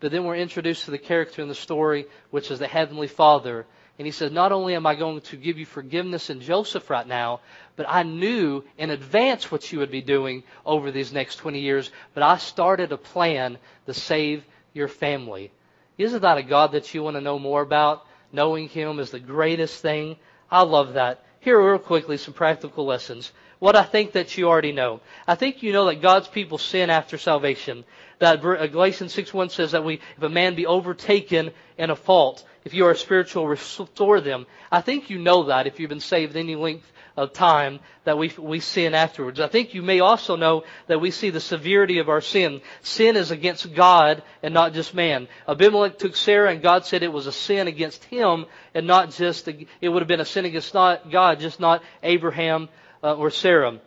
But 0.00 0.10
then 0.10 0.24
we're 0.24 0.36
introduced 0.36 0.86
to 0.86 0.90
the 0.90 0.98
character 0.98 1.42
in 1.42 1.48
the 1.48 1.54
story, 1.54 2.06
which 2.30 2.50
is 2.50 2.58
the 2.58 2.66
Heavenly 2.66 3.08
Father. 3.08 3.66
And 3.98 4.06
he 4.06 4.12
says, 4.12 4.32
Not 4.32 4.52
only 4.52 4.74
am 4.74 4.86
I 4.86 4.94
going 4.94 5.20
to 5.20 5.36
give 5.36 5.58
you 5.58 5.66
forgiveness 5.66 6.30
in 6.30 6.40
Joseph 6.40 6.88
right 6.88 7.06
now, 7.06 7.40
but 7.76 7.84
I 7.86 8.02
knew 8.04 8.64
in 8.78 8.88
advance 8.88 9.52
what 9.52 9.70
you 9.70 9.80
would 9.80 9.90
be 9.90 10.00
doing 10.00 10.42
over 10.64 10.90
these 10.90 11.12
next 11.12 11.36
20 11.36 11.60
years, 11.60 11.90
but 12.14 12.22
I 12.22 12.38
started 12.38 12.90
a 12.92 12.96
plan 12.96 13.58
to 13.84 13.92
save 13.92 14.42
your 14.72 14.88
family. 14.88 15.52
Isn't 15.98 16.22
that 16.22 16.38
a 16.38 16.42
God 16.42 16.72
that 16.72 16.94
you 16.94 17.02
want 17.02 17.16
to 17.16 17.20
know 17.20 17.38
more 17.38 17.60
about? 17.60 18.06
Knowing 18.32 18.68
Him 18.68 18.98
is 18.98 19.10
the 19.10 19.18
greatest 19.18 19.80
thing. 19.82 20.16
I 20.50 20.62
love 20.62 20.94
that. 20.94 21.24
Here, 21.40 21.60
real 21.60 21.78
quickly, 21.78 22.16
some 22.16 22.34
practical 22.34 22.84
lessons. 22.84 23.32
What 23.58 23.76
I 23.76 23.82
think 23.82 24.12
that 24.12 24.36
you 24.36 24.48
already 24.48 24.72
know. 24.72 25.00
I 25.26 25.34
think 25.34 25.62
you 25.62 25.72
know 25.72 25.86
that 25.86 26.02
God's 26.02 26.28
people 26.28 26.58
sin 26.58 26.90
after 26.90 27.18
salvation. 27.18 27.84
That 28.18 28.44
uh, 28.44 28.66
Galatians 28.66 29.14
6.1 29.14 29.50
says 29.50 29.72
that 29.72 29.84
we, 29.84 30.00
if 30.16 30.22
a 30.22 30.28
man 30.28 30.54
be 30.54 30.66
overtaken 30.66 31.50
in 31.78 31.90
a 31.90 31.96
fault, 31.96 32.44
if 32.64 32.74
you 32.74 32.86
are 32.86 32.94
spiritual, 32.94 33.46
restore 33.46 34.20
them. 34.20 34.46
I 34.70 34.80
think 34.80 35.10
you 35.10 35.18
know 35.18 35.44
that 35.44 35.66
if 35.66 35.80
you've 35.80 35.88
been 35.88 36.00
saved 36.00 36.36
any 36.36 36.56
length 36.56 36.90
of 37.16 37.32
time 37.32 37.80
that 38.04 38.18
we, 38.18 38.32
we 38.38 38.60
sin 38.60 38.94
afterwards. 38.94 39.40
I 39.40 39.48
think 39.48 39.74
you 39.74 39.82
may 39.82 40.00
also 40.00 40.36
know 40.36 40.64
that 40.86 41.00
we 41.00 41.10
see 41.10 41.30
the 41.30 41.40
severity 41.40 41.98
of 41.98 42.08
our 42.08 42.20
sin. 42.20 42.60
Sin 42.82 43.16
is 43.16 43.30
against 43.30 43.74
God 43.74 44.22
and 44.42 44.54
not 44.54 44.72
just 44.72 44.94
man. 44.94 45.28
Abimelech 45.48 45.98
took 45.98 46.16
Sarah 46.16 46.50
and 46.50 46.62
God 46.62 46.86
said 46.86 47.02
it 47.02 47.12
was 47.12 47.26
a 47.26 47.32
sin 47.32 47.68
against 47.68 48.04
him 48.04 48.46
and 48.74 48.86
not 48.86 49.10
just, 49.10 49.48
it 49.48 49.88
would 49.88 50.02
have 50.02 50.08
been 50.08 50.20
a 50.20 50.24
sin 50.24 50.44
against 50.44 50.74
not 50.74 51.10
God, 51.10 51.40
just 51.40 51.60
not 51.60 51.82
Abraham 52.02 52.68
uh, 53.02 53.14
or 53.14 53.30
Sarah. 53.30 53.80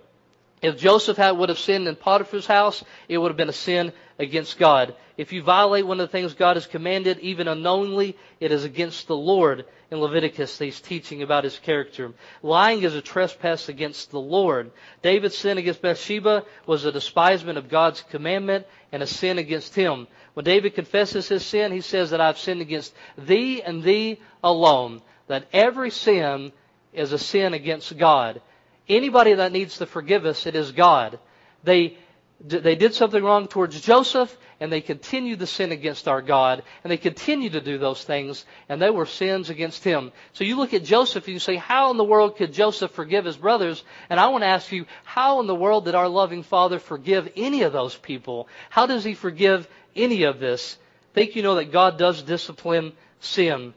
If 0.61 0.77
Joseph 0.77 1.17
had, 1.17 1.31
would 1.31 1.49
have 1.49 1.59
sinned 1.59 1.89
in 1.89 1.97
Potiphar's 1.97 2.47
house, 2.47 2.85
it 3.09 3.17
would 3.17 3.29
have 3.29 3.37
been 3.37 3.49
a 3.49 3.53
sin 3.53 3.91
against 4.19 4.57
God. 4.57 4.95
If 5.17 5.31
you 5.31 5.43
violate 5.43 5.85
one 5.85 5.99
of 5.99 6.07
the 6.07 6.11
things 6.11 6.33
God 6.33 6.55
has 6.55 6.65
commanded, 6.65 7.19
even 7.19 7.47
unknowingly, 7.47 8.17
it 8.39 8.51
is 8.51 8.63
against 8.63 9.07
the 9.07 9.15
Lord. 9.15 9.65
In 9.91 9.99
Leviticus, 9.99 10.57
he's 10.57 10.81
teaching 10.81 11.21
about 11.21 11.43
his 11.43 11.59
character. 11.59 12.13
Lying 12.41 12.81
is 12.81 12.95
a 12.95 13.01
trespass 13.01 13.69
against 13.69 14.09
the 14.09 14.19
Lord. 14.19 14.71
David's 15.03 15.37
sin 15.37 15.59
against 15.59 15.83
Bathsheba 15.83 16.45
was 16.65 16.83
a 16.83 16.91
despisement 16.91 17.59
of 17.59 17.69
God's 17.69 18.01
commandment 18.01 18.65
and 18.91 19.03
a 19.03 19.07
sin 19.07 19.37
against 19.37 19.75
him. 19.75 20.07
When 20.33 20.45
David 20.45 20.73
confesses 20.73 21.27
his 21.27 21.45
sin, 21.45 21.71
he 21.71 21.81
says 21.81 22.09
that 22.09 22.21
I've 22.21 22.39
sinned 22.39 22.61
against 22.61 22.93
thee 23.17 23.61
and 23.61 23.83
thee 23.83 24.19
alone. 24.43 25.01
That 25.27 25.47
every 25.53 25.91
sin 25.91 26.51
is 26.91 27.13
a 27.13 27.19
sin 27.19 27.53
against 27.53 27.95
God. 27.97 28.41
Anybody 28.89 29.35
that 29.35 29.51
needs 29.51 29.77
to 29.77 29.85
forgive 29.85 30.25
us, 30.25 30.45
it 30.45 30.55
is 30.55 30.71
God. 30.71 31.19
They 31.63 31.97
they 32.43 32.75
did 32.75 32.93
something 32.93 33.23
wrong 33.23 33.47
towards 33.47 33.79
Joseph, 33.79 34.35
and 34.59 34.71
they 34.71 34.81
continued 34.81 35.39
to 35.39 35.47
sin 35.47 35.71
against 35.71 36.07
our 36.07 36.21
God, 36.21 36.63
and 36.83 36.91
they 36.91 36.97
continue 36.97 37.49
to 37.49 37.61
do 37.61 37.77
those 37.77 38.03
things, 38.03 38.45
and 38.67 38.81
they 38.81 38.89
were 38.89 39.05
sins 39.05 39.49
against 39.49 39.83
him. 39.83 40.11
So 40.33 40.43
you 40.43 40.57
look 40.57 40.73
at 40.73 40.83
Joseph 40.83 41.25
and 41.25 41.33
you 41.33 41.39
say, 41.39 41.55
how 41.55 41.91
in 41.91 41.97
the 41.97 42.03
world 42.03 42.35
could 42.35 42.53
Joseph 42.53 42.91
forgive 42.91 43.25
his 43.25 43.37
brothers? 43.37 43.83
And 44.09 44.19
I 44.19 44.27
want 44.27 44.43
to 44.43 44.47
ask 44.47 44.71
you, 44.71 44.85
how 45.05 45.39
in 45.39 45.47
the 45.47 45.55
world 45.55 45.85
did 45.85 45.95
our 45.95 46.09
loving 46.09 46.43
Father 46.43 46.79
forgive 46.79 47.31
any 47.35 47.63
of 47.63 47.73
those 47.73 47.95
people? 47.95 48.49
How 48.69 48.85
does 48.85 49.03
he 49.03 49.13
forgive 49.13 49.67
any 49.95 50.23
of 50.23 50.39
this? 50.39 50.77
Think 51.13 51.35
you 51.35 51.43
know 51.43 51.55
that 51.55 51.71
God 51.71 51.97
does 51.97 52.21
discipline 52.23 52.91
sin. 53.21 53.73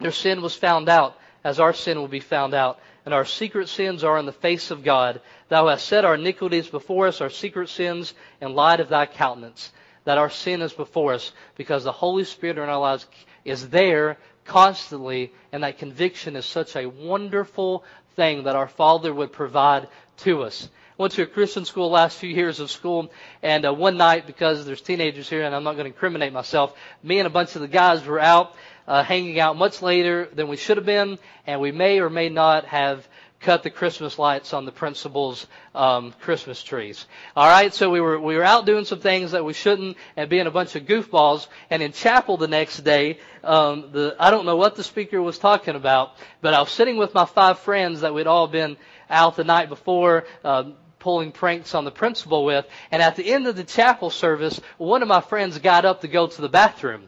Their 0.00 0.12
sin 0.12 0.40
was 0.40 0.54
found 0.54 0.88
out, 0.88 1.18
as 1.44 1.60
our 1.60 1.72
sin 1.72 1.98
will 1.98 2.08
be 2.08 2.20
found 2.20 2.54
out 2.54 2.78
and 3.06 3.14
our 3.14 3.24
secret 3.24 3.68
sins 3.68 4.02
are 4.02 4.18
in 4.18 4.26
the 4.26 4.32
face 4.32 4.72
of 4.72 4.82
God. 4.82 5.20
Thou 5.48 5.68
hast 5.68 5.86
set 5.86 6.04
our 6.04 6.16
iniquities 6.16 6.66
before 6.66 7.06
us, 7.06 7.20
our 7.20 7.30
secret 7.30 7.68
sins, 7.68 8.12
in 8.40 8.54
light 8.54 8.80
of 8.80 8.88
thy 8.88 9.06
countenance. 9.06 9.72
That 10.04 10.18
our 10.18 10.28
sin 10.28 10.60
is 10.60 10.72
before 10.72 11.14
us 11.14 11.32
because 11.56 11.84
the 11.84 11.92
Holy 11.92 12.24
Spirit 12.24 12.58
in 12.58 12.68
our 12.68 12.80
lives 12.80 13.06
is 13.44 13.68
there 13.68 14.18
constantly, 14.44 15.32
and 15.52 15.62
that 15.62 15.78
conviction 15.78 16.34
is 16.34 16.44
such 16.44 16.74
a 16.74 16.86
wonderful 16.86 17.84
thing 18.16 18.44
that 18.44 18.56
our 18.56 18.68
Father 18.68 19.14
would 19.14 19.32
provide 19.32 19.88
to 20.18 20.42
us. 20.42 20.68
I 20.98 21.02
went 21.02 21.12
to 21.14 21.22
a 21.22 21.26
Christian 21.26 21.64
school 21.64 21.90
last 21.90 22.18
few 22.18 22.30
years 22.30 22.58
of 22.58 22.70
school, 22.70 23.12
and 23.42 23.66
uh, 23.66 23.74
one 23.74 23.98
night, 23.98 24.26
because 24.26 24.64
there's 24.64 24.80
teenagers 24.80 25.28
here, 25.28 25.44
and 25.44 25.54
I'm 25.54 25.62
not 25.62 25.74
going 25.74 25.84
to 25.84 25.90
incriminate 25.94 26.32
myself, 26.32 26.74
me 27.02 27.18
and 27.18 27.26
a 27.26 27.30
bunch 27.30 27.54
of 27.54 27.60
the 27.60 27.68
guys 27.68 28.04
were 28.04 28.18
out, 28.18 28.54
uh, 28.86 29.02
hanging 29.02 29.40
out 29.40 29.56
much 29.56 29.82
later 29.82 30.28
than 30.32 30.48
we 30.48 30.56
should 30.56 30.76
have 30.76 30.86
been, 30.86 31.18
and 31.46 31.60
we 31.60 31.72
may 31.72 32.00
or 32.00 32.10
may 32.10 32.28
not 32.28 32.64
have 32.66 33.06
cut 33.40 33.62
the 33.62 33.70
Christmas 33.70 34.18
lights 34.18 34.52
on 34.54 34.64
the 34.64 34.72
principal's 34.72 35.46
um, 35.74 36.12
Christmas 36.20 36.62
trees. 36.62 37.06
All 37.36 37.48
right, 37.48 37.72
so 37.72 37.90
we 37.90 38.00
were 38.00 38.18
we 38.18 38.34
were 38.34 38.42
out 38.42 38.66
doing 38.66 38.84
some 38.84 39.00
things 39.00 39.32
that 39.32 39.44
we 39.44 39.52
shouldn't, 39.52 39.96
and 40.16 40.30
being 40.30 40.46
a 40.46 40.50
bunch 40.50 40.74
of 40.74 40.84
goofballs. 40.84 41.46
And 41.70 41.82
in 41.82 41.92
chapel 41.92 42.36
the 42.36 42.48
next 42.48 42.78
day, 42.78 43.18
um, 43.44 43.90
the 43.92 44.16
I 44.18 44.30
don't 44.30 44.46
know 44.46 44.56
what 44.56 44.76
the 44.76 44.84
speaker 44.84 45.20
was 45.20 45.38
talking 45.38 45.76
about, 45.76 46.16
but 46.40 46.54
I 46.54 46.60
was 46.60 46.70
sitting 46.70 46.96
with 46.96 47.14
my 47.14 47.24
five 47.24 47.58
friends 47.58 48.00
that 48.00 48.14
we'd 48.14 48.26
all 48.26 48.48
been 48.48 48.76
out 49.10 49.36
the 49.36 49.44
night 49.44 49.68
before. 49.68 50.24
Uh, 50.44 50.70
pulling 50.98 51.30
pranks 51.30 51.72
on 51.76 51.84
the 51.84 51.90
principal 51.92 52.44
with, 52.44 52.66
and 52.90 53.00
at 53.00 53.14
the 53.14 53.32
end 53.32 53.46
of 53.46 53.54
the 53.54 53.62
chapel 53.62 54.10
service, 54.10 54.60
one 54.76 55.02
of 55.02 55.08
my 55.08 55.20
friends 55.20 55.56
got 55.58 55.84
up 55.84 56.00
to 56.00 56.08
go 56.08 56.26
to 56.26 56.42
the 56.42 56.48
bathroom. 56.48 57.06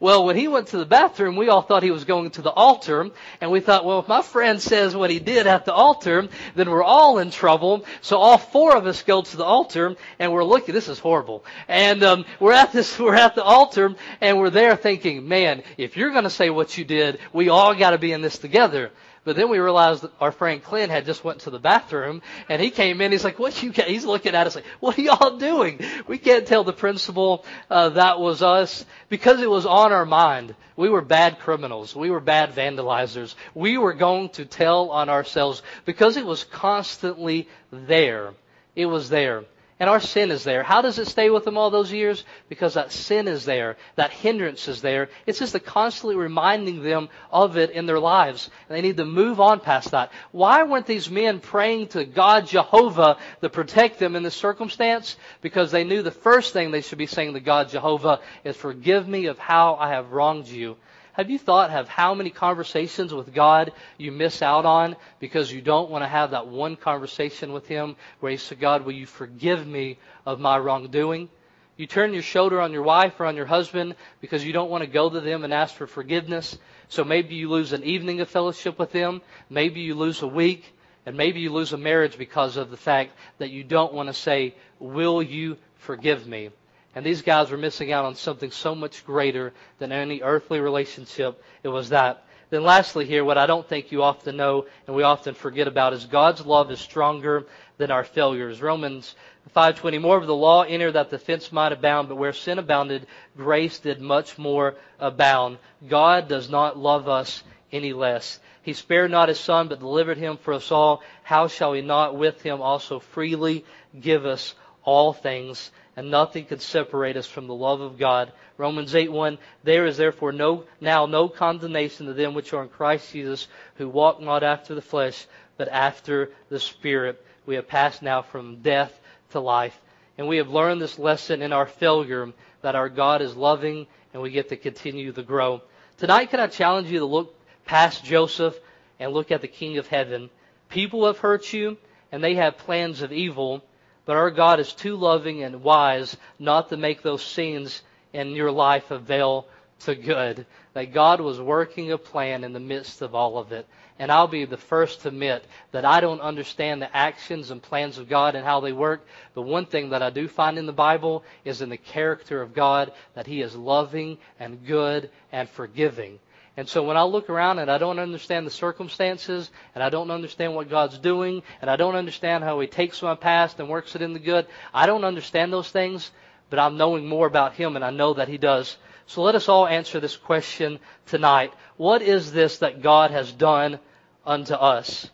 Well, 0.00 0.24
when 0.24 0.36
he 0.36 0.48
went 0.48 0.68
to 0.68 0.78
the 0.78 0.86
bathroom, 0.86 1.36
we 1.36 1.50
all 1.50 1.60
thought 1.60 1.82
he 1.82 1.90
was 1.90 2.04
going 2.04 2.30
to 2.30 2.42
the 2.42 2.50
altar, 2.50 3.10
and 3.38 3.50
we 3.50 3.60
thought, 3.60 3.84
well, 3.84 3.98
if 3.98 4.08
my 4.08 4.22
friend 4.22 4.60
says 4.60 4.96
what 4.96 5.10
he 5.10 5.18
did 5.18 5.46
at 5.46 5.66
the 5.66 5.74
altar, 5.74 6.26
then 6.54 6.70
we're 6.70 6.82
all 6.82 7.18
in 7.18 7.30
trouble. 7.30 7.84
So 8.00 8.16
all 8.16 8.38
four 8.38 8.74
of 8.74 8.86
us 8.86 9.02
go 9.02 9.20
to 9.20 9.36
the 9.36 9.44
altar, 9.44 9.94
and 10.18 10.32
we're 10.32 10.42
looking. 10.42 10.74
This 10.74 10.88
is 10.88 10.98
horrible. 10.98 11.44
And 11.68 12.02
um, 12.02 12.24
we're 12.40 12.54
at 12.54 12.72
this, 12.72 12.98
we're 12.98 13.14
at 13.14 13.34
the 13.34 13.44
altar, 13.44 13.94
and 14.22 14.38
we're 14.38 14.48
there 14.48 14.74
thinking, 14.74 15.28
man, 15.28 15.62
if 15.76 15.98
you're 15.98 16.12
going 16.12 16.24
to 16.24 16.30
say 16.30 16.48
what 16.48 16.78
you 16.78 16.84
did, 16.86 17.18
we 17.34 17.50
all 17.50 17.74
got 17.74 17.90
to 17.90 17.98
be 17.98 18.12
in 18.12 18.22
this 18.22 18.38
together. 18.38 18.90
But 19.30 19.36
then 19.36 19.48
we 19.48 19.60
realized 19.60 20.02
that 20.02 20.10
our 20.20 20.32
friend 20.32 20.60
Clint 20.60 20.90
had 20.90 21.06
just 21.06 21.22
went 21.22 21.42
to 21.42 21.50
the 21.50 21.60
bathroom, 21.60 22.20
and 22.48 22.60
he 22.60 22.72
came 22.72 23.00
in. 23.00 23.12
He's 23.12 23.22
like, 23.22 23.38
"What 23.38 23.62
you?" 23.62 23.70
He's 23.70 24.04
looking 24.04 24.34
at 24.34 24.48
us 24.48 24.56
like, 24.56 24.64
"What 24.80 24.98
are 24.98 25.02
y'all 25.02 25.36
doing?" 25.36 25.78
We 26.08 26.18
can't 26.18 26.48
tell 26.48 26.64
the 26.64 26.72
principal 26.72 27.44
uh, 27.70 27.90
that 27.90 28.18
was 28.18 28.42
us 28.42 28.84
because 29.08 29.40
it 29.40 29.48
was 29.48 29.66
on 29.66 29.92
our 29.92 30.04
mind. 30.04 30.56
We 30.74 30.88
were 30.88 31.00
bad 31.00 31.38
criminals. 31.38 31.94
We 31.94 32.10
were 32.10 32.18
bad 32.18 32.56
vandalizers. 32.56 33.36
We 33.54 33.78
were 33.78 33.92
going 33.92 34.30
to 34.30 34.44
tell 34.44 34.90
on 34.90 35.08
ourselves 35.08 35.62
because 35.84 36.16
it 36.16 36.26
was 36.26 36.42
constantly 36.42 37.48
there. 37.70 38.34
It 38.74 38.86
was 38.86 39.10
there. 39.10 39.44
And 39.80 39.88
our 39.88 39.98
sin 39.98 40.30
is 40.30 40.44
there. 40.44 40.62
How 40.62 40.82
does 40.82 40.98
it 40.98 41.06
stay 41.06 41.30
with 41.30 41.46
them 41.46 41.56
all 41.56 41.70
those 41.70 41.90
years? 41.90 42.22
Because 42.50 42.74
that 42.74 42.92
sin 42.92 43.26
is 43.26 43.46
there. 43.46 43.78
That 43.96 44.10
hindrance 44.10 44.68
is 44.68 44.82
there. 44.82 45.08
It's 45.24 45.38
just 45.38 45.54
the 45.54 45.60
constantly 45.60 46.16
reminding 46.16 46.82
them 46.82 47.08
of 47.32 47.56
it 47.56 47.70
in 47.70 47.86
their 47.86 47.98
lives. 47.98 48.50
And 48.68 48.76
they 48.76 48.82
need 48.82 48.98
to 48.98 49.06
move 49.06 49.40
on 49.40 49.58
past 49.58 49.92
that. 49.92 50.12
Why 50.32 50.64
weren't 50.64 50.84
these 50.84 51.10
men 51.10 51.40
praying 51.40 51.88
to 51.88 52.04
God 52.04 52.46
Jehovah 52.46 53.16
to 53.40 53.48
protect 53.48 53.98
them 53.98 54.16
in 54.16 54.22
this 54.22 54.34
circumstance? 54.34 55.16
Because 55.40 55.70
they 55.70 55.84
knew 55.84 56.02
the 56.02 56.10
first 56.10 56.52
thing 56.52 56.70
they 56.70 56.82
should 56.82 56.98
be 56.98 57.06
saying 57.06 57.32
to 57.32 57.40
God 57.40 57.70
Jehovah 57.70 58.20
is, 58.44 58.56
Forgive 58.56 59.08
me 59.08 59.26
of 59.26 59.38
how 59.38 59.76
I 59.76 59.88
have 59.88 60.12
wronged 60.12 60.46
you. 60.46 60.76
Have 61.14 61.30
you 61.30 61.38
thought 61.38 61.70
of 61.70 61.88
how 61.88 62.14
many 62.14 62.30
conversations 62.30 63.12
with 63.12 63.34
God 63.34 63.72
you 63.98 64.12
miss 64.12 64.42
out 64.42 64.64
on 64.64 64.96
because 65.18 65.52
you 65.52 65.60
don't 65.60 65.90
want 65.90 66.04
to 66.04 66.08
have 66.08 66.30
that 66.30 66.46
one 66.46 66.76
conversation 66.76 67.52
with 67.52 67.66
Him 67.66 67.96
where 68.20 68.32
you 68.32 68.38
say, 68.38 68.56
God, 68.56 68.84
will 68.84 68.92
you 68.92 69.06
forgive 69.06 69.66
me 69.66 69.98
of 70.24 70.40
my 70.40 70.58
wrongdoing? 70.58 71.28
You 71.76 71.86
turn 71.86 72.12
your 72.12 72.22
shoulder 72.22 72.60
on 72.60 72.72
your 72.72 72.82
wife 72.82 73.18
or 73.18 73.26
on 73.26 73.36
your 73.36 73.46
husband 73.46 73.96
because 74.20 74.44
you 74.44 74.52
don't 74.52 74.70
want 74.70 74.84
to 74.84 74.90
go 74.90 75.08
to 75.08 75.20
them 75.20 75.44
and 75.44 75.52
ask 75.52 75.74
for 75.74 75.86
forgiveness. 75.86 76.58
So 76.88 77.04
maybe 77.04 77.34
you 77.34 77.48
lose 77.48 77.72
an 77.72 77.84
evening 77.84 78.20
of 78.20 78.28
fellowship 78.28 78.78
with 78.78 78.92
them. 78.92 79.22
Maybe 79.48 79.80
you 79.80 79.94
lose 79.94 80.22
a 80.22 80.28
week. 80.28 80.74
And 81.06 81.16
maybe 81.16 81.40
you 81.40 81.50
lose 81.50 81.72
a 81.72 81.78
marriage 81.78 82.18
because 82.18 82.58
of 82.58 82.70
the 82.70 82.76
fact 82.76 83.12
that 83.38 83.50
you 83.50 83.64
don't 83.64 83.94
want 83.94 84.08
to 84.08 84.12
say, 84.12 84.54
Will 84.78 85.22
you 85.22 85.56
forgive 85.78 86.26
me? 86.26 86.50
And 86.94 87.06
these 87.06 87.22
guys 87.22 87.50
were 87.50 87.56
missing 87.56 87.92
out 87.92 88.04
on 88.04 88.16
something 88.16 88.50
so 88.50 88.74
much 88.74 89.04
greater 89.06 89.52
than 89.78 89.92
any 89.92 90.22
earthly 90.22 90.60
relationship. 90.60 91.42
It 91.62 91.68
was 91.68 91.90
that. 91.90 92.24
Then 92.50 92.64
lastly 92.64 93.06
here, 93.06 93.24
what 93.24 93.38
I 93.38 93.46
don't 93.46 93.66
think 93.66 93.92
you 93.92 94.02
often 94.02 94.36
know 94.36 94.66
and 94.86 94.96
we 94.96 95.04
often 95.04 95.34
forget 95.34 95.68
about 95.68 95.92
is 95.92 96.04
God's 96.06 96.44
love 96.44 96.70
is 96.72 96.80
stronger 96.80 97.46
than 97.78 97.92
our 97.92 98.02
failures. 98.02 98.60
Romans 98.60 99.14
5:20 99.54 100.00
More 100.00 100.16
of 100.16 100.26
the 100.26 100.34
law 100.34 100.62
entered 100.62 100.92
that 100.92 101.10
the 101.10 101.18
fence 101.18 101.52
might 101.52 101.72
abound, 101.72 102.08
but 102.08 102.16
where 102.16 102.32
sin 102.32 102.58
abounded, 102.58 103.06
grace 103.36 103.78
did 103.78 104.00
much 104.00 104.36
more 104.36 104.74
abound. 104.98 105.58
God 105.88 106.26
does 106.26 106.50
not 106.50 106.76
love 106.76 107.08
us 107.08 107.44
any 107.70 107.92
less. 107.92 108.40
He 108.62 108.72
spared 108.72 109.12
not 109.12 109.28
his 109.28 109.40
son, 109.40 109.68
but 109.68 109.78
delivered 109.78 110.18
him 110.18 110.36
for 110.36 110.52
us 110.52 110.70
all. 110.72 111.02
How 111.22 111.46
shall 111.46 111.72
he 111.72 111.82
not 111.82 112.16
with 112.16 112.42
him 112.42 112.60
also 112.60 112.98
freely 112.98 113.64
give 113.98 114.26
us 114.26 114.54
all 114.82 115.12
things? 115.12 115.70
And 116.00 116.10
nothing 116.10 116.46
can 116.46 116.58
separate 116.58 117.18
us 117.18 117.26
from 117.26 117.46
the 117.46 117.54
love 117.54 117.82
of 117.82 117.98
God. 117.98 118.32
Romans 118.56 118.94
8:1 118.94 119.36
There 119.64 119.84
is 119.84 119.98
therefore 119.98 120.32
no 120.32 120.64
now 120.80 121.04
no 121.04 121.28
condemnation 121.28 122.06
to 122.06 122.14
them 122.14 122.32
which 122.32 122.54
are 122.54 122.62
in 122.62 122.70
Christ 122.70 123.12
Jesus, 123.12 123.48
who 123.74 123.86
walk 123.86 124.18
not 124.18 124.42
after 124.42 124.74
the 124.74 124.80
flesh, 124.80 125.26
but 125.58 125.68
after 125.68 126.30
the 126.48 126.58
Spirit. 126.58 127.22
We 127.44 127.56
have 127.56 127.68
passed 127.68 128.00
now 128.00 128.22
from 128.22 128.62
death 128.62 128.98
to 129.32 129.40
life, 129.40 129.78
and 130.16 130.26
we 130.26 130.38
have 130.38 130.48
learned 130.48 130.80
this 130.80 130.98
lesson 130.98 131.42
in 131.42 131.52
our 131.52 131.66
failure 131.66 132.32
that 132.62 132.76
our 132.76 132.88
God 132.88 133.20
is 133.20 133.36
loving, 133.36 133.86
and 134.14 134.22
we 134.22 134.30
get 134.30 134.48
to 134.48 134.56
continue 134.56 135.12
to 135.12 135.22
grow. 135.22 135.60
Tonight, 135.98 136.30
can 136.30 136.40
I 136.40 136.46
challenge 136.46 136.90
you 136.90 137.00
to 137.00 137.04
look 137.04 137.38
past 137.66 138.06
Joseph 138.06 138.58
and 138.98 139.12
look 139.12 139.30
at 139.30 139.42
the 139.42 139.48
King 139.48 139.76
of 139.76 139.86
Heaven? 139.86 140.30
People 140.70 141.04
have 141.04 141.18
hurt 141.18 141.52
you, 141.52 141.76
and 142.10 142.24
they 142.24 142.36
have 142.36 142.56
plans 142.56 143.02
of 143.02 143.12
evil 143.12 143.62
but 144.10 144.16
our 144.16 144.32
God 144.32 144.58
is 144.58 144.72
too 144.72 144.96
loving 144.96 145.44
and 145.44 145.62
wise 145.62 146.16
not 146.36 146.70
to 146.70 146.76
make 146.76 147.00
those 147.00 147.22
scenes 147.22 147.80
in 148.12 148.30
your 148.30 148.50
life 148.50 148.90
avail 148.90 149.46
to 149.78 149.94
good. 149.94 150.46
That 150.74 150.92
God 150.92 151.20
was 151.20 151.40
working 151.40 151.92
a 151.92 151.96
plan 151.96 152.42
in 152.42 152.52
the 152.52 152.58
midst 152.58 153.02
of 153.02 153.14
all 153.14 153.38
of 153.38 153.52
it. 153.52 153.68
And 154.00 154.10
I'll 154.10 154.26
be 154.26 154.46
the 154.46 154.56
first 154.56 155.02
to 155.02 155.08
admit 155.10 155.44
that 155.70 155.84
I 155.84 156.00
don't 156.00 156.20
understand 156.20 156.82
the 156.82 156.96
actions 156.96 157.52
and 157.52 157.62
plans 157.62 157.98
of 157.98 158.08
God 158.08 158.34
and 158.34 158.44
how 158.44 158.58
they 158.58 158.72
work. 158.72 159.06
But 159.32 159.42
one 159.42 159.66
thing 159.66 159.90
that 159.90 160.02
I 160.02 160.10
do 160.10 160.26
find 160.26 160.58
in 160.58 160.66
the 160.66 160.72
Bible 160.72 161.22
is 161.44 161.62
in 161.62 161.68
the 161.68 161.76
character 161.76 162.42
of 162.42 162.52
God 162.52 162.90
that 163.14 163.28
He 163.28 163.40
is 163.42 163.54
loving 163.54 164.18
and 164.40 164.66
good 164.66 165.08
and 165.30 165.48
forgiving. 165.48 166.18
And 166.56 166.68
so 166.68 166.82
when 166.82 166.96
I 166.96 167.04
look 167.04 167.30
around 167.30 167.58
and 167.58 167.70
I 167.70 167.78
don't 167.78 167.98
understand 167.98 168.46
the 168.46 168.50
circumstances, 168.50 169.50
and 169.74 169.82
I 169.84 169.88
don't 169.88 170.10
understand 170.10 170.54
what 170.54 170.68
God's 170.68 170.98
doing, 170.98 171.42
and 171.60 171.70
I 171.70 171.76
don't 171.76 171.94
understand 171.94 172.44
how 172.44 172.58
He 172.60 172.66
takes 172.66 173.02
my 173.02 173.14
past 173.14 173.60
and 173.60 173.68
works 173.68 173.94
it 173.94 174.02
in 174.02 174.12
the 174.12 174.18
good, 174.18 174.46
I 174.74 174.86
don't 174.86 175.04
understand 175.04 175.52
those 175.52 175.70
things, 175.70 176.10
but 176.50 176.58
I'm 176.58 176.76
knowing 176.76 177.06
more 177.06 177.26
about 177.26 177.54
Him, 177.54 177.76
and 177.76 177.84
I 177.84 177.90
know 177.90 178.14
that 178.14 178.28
He 178.28 178.38
does. 178.38 178.76
So 179.06 179.22
let 179.22 179.34
us 179.34 179.48
all 179.48 179.66
answer 179.66 180.00
this 180.00 180.16
question 180.16 180.78
tonight. 181.06 181.52
What 181.76 182.02
is 182.02 182.32
this 182.32 182.58
that 182.58 182.82
God 182.82 183.10
has 183.10 183.32
done 183.32 183.78
unto 184.26 184.54
us? 184.54 185.08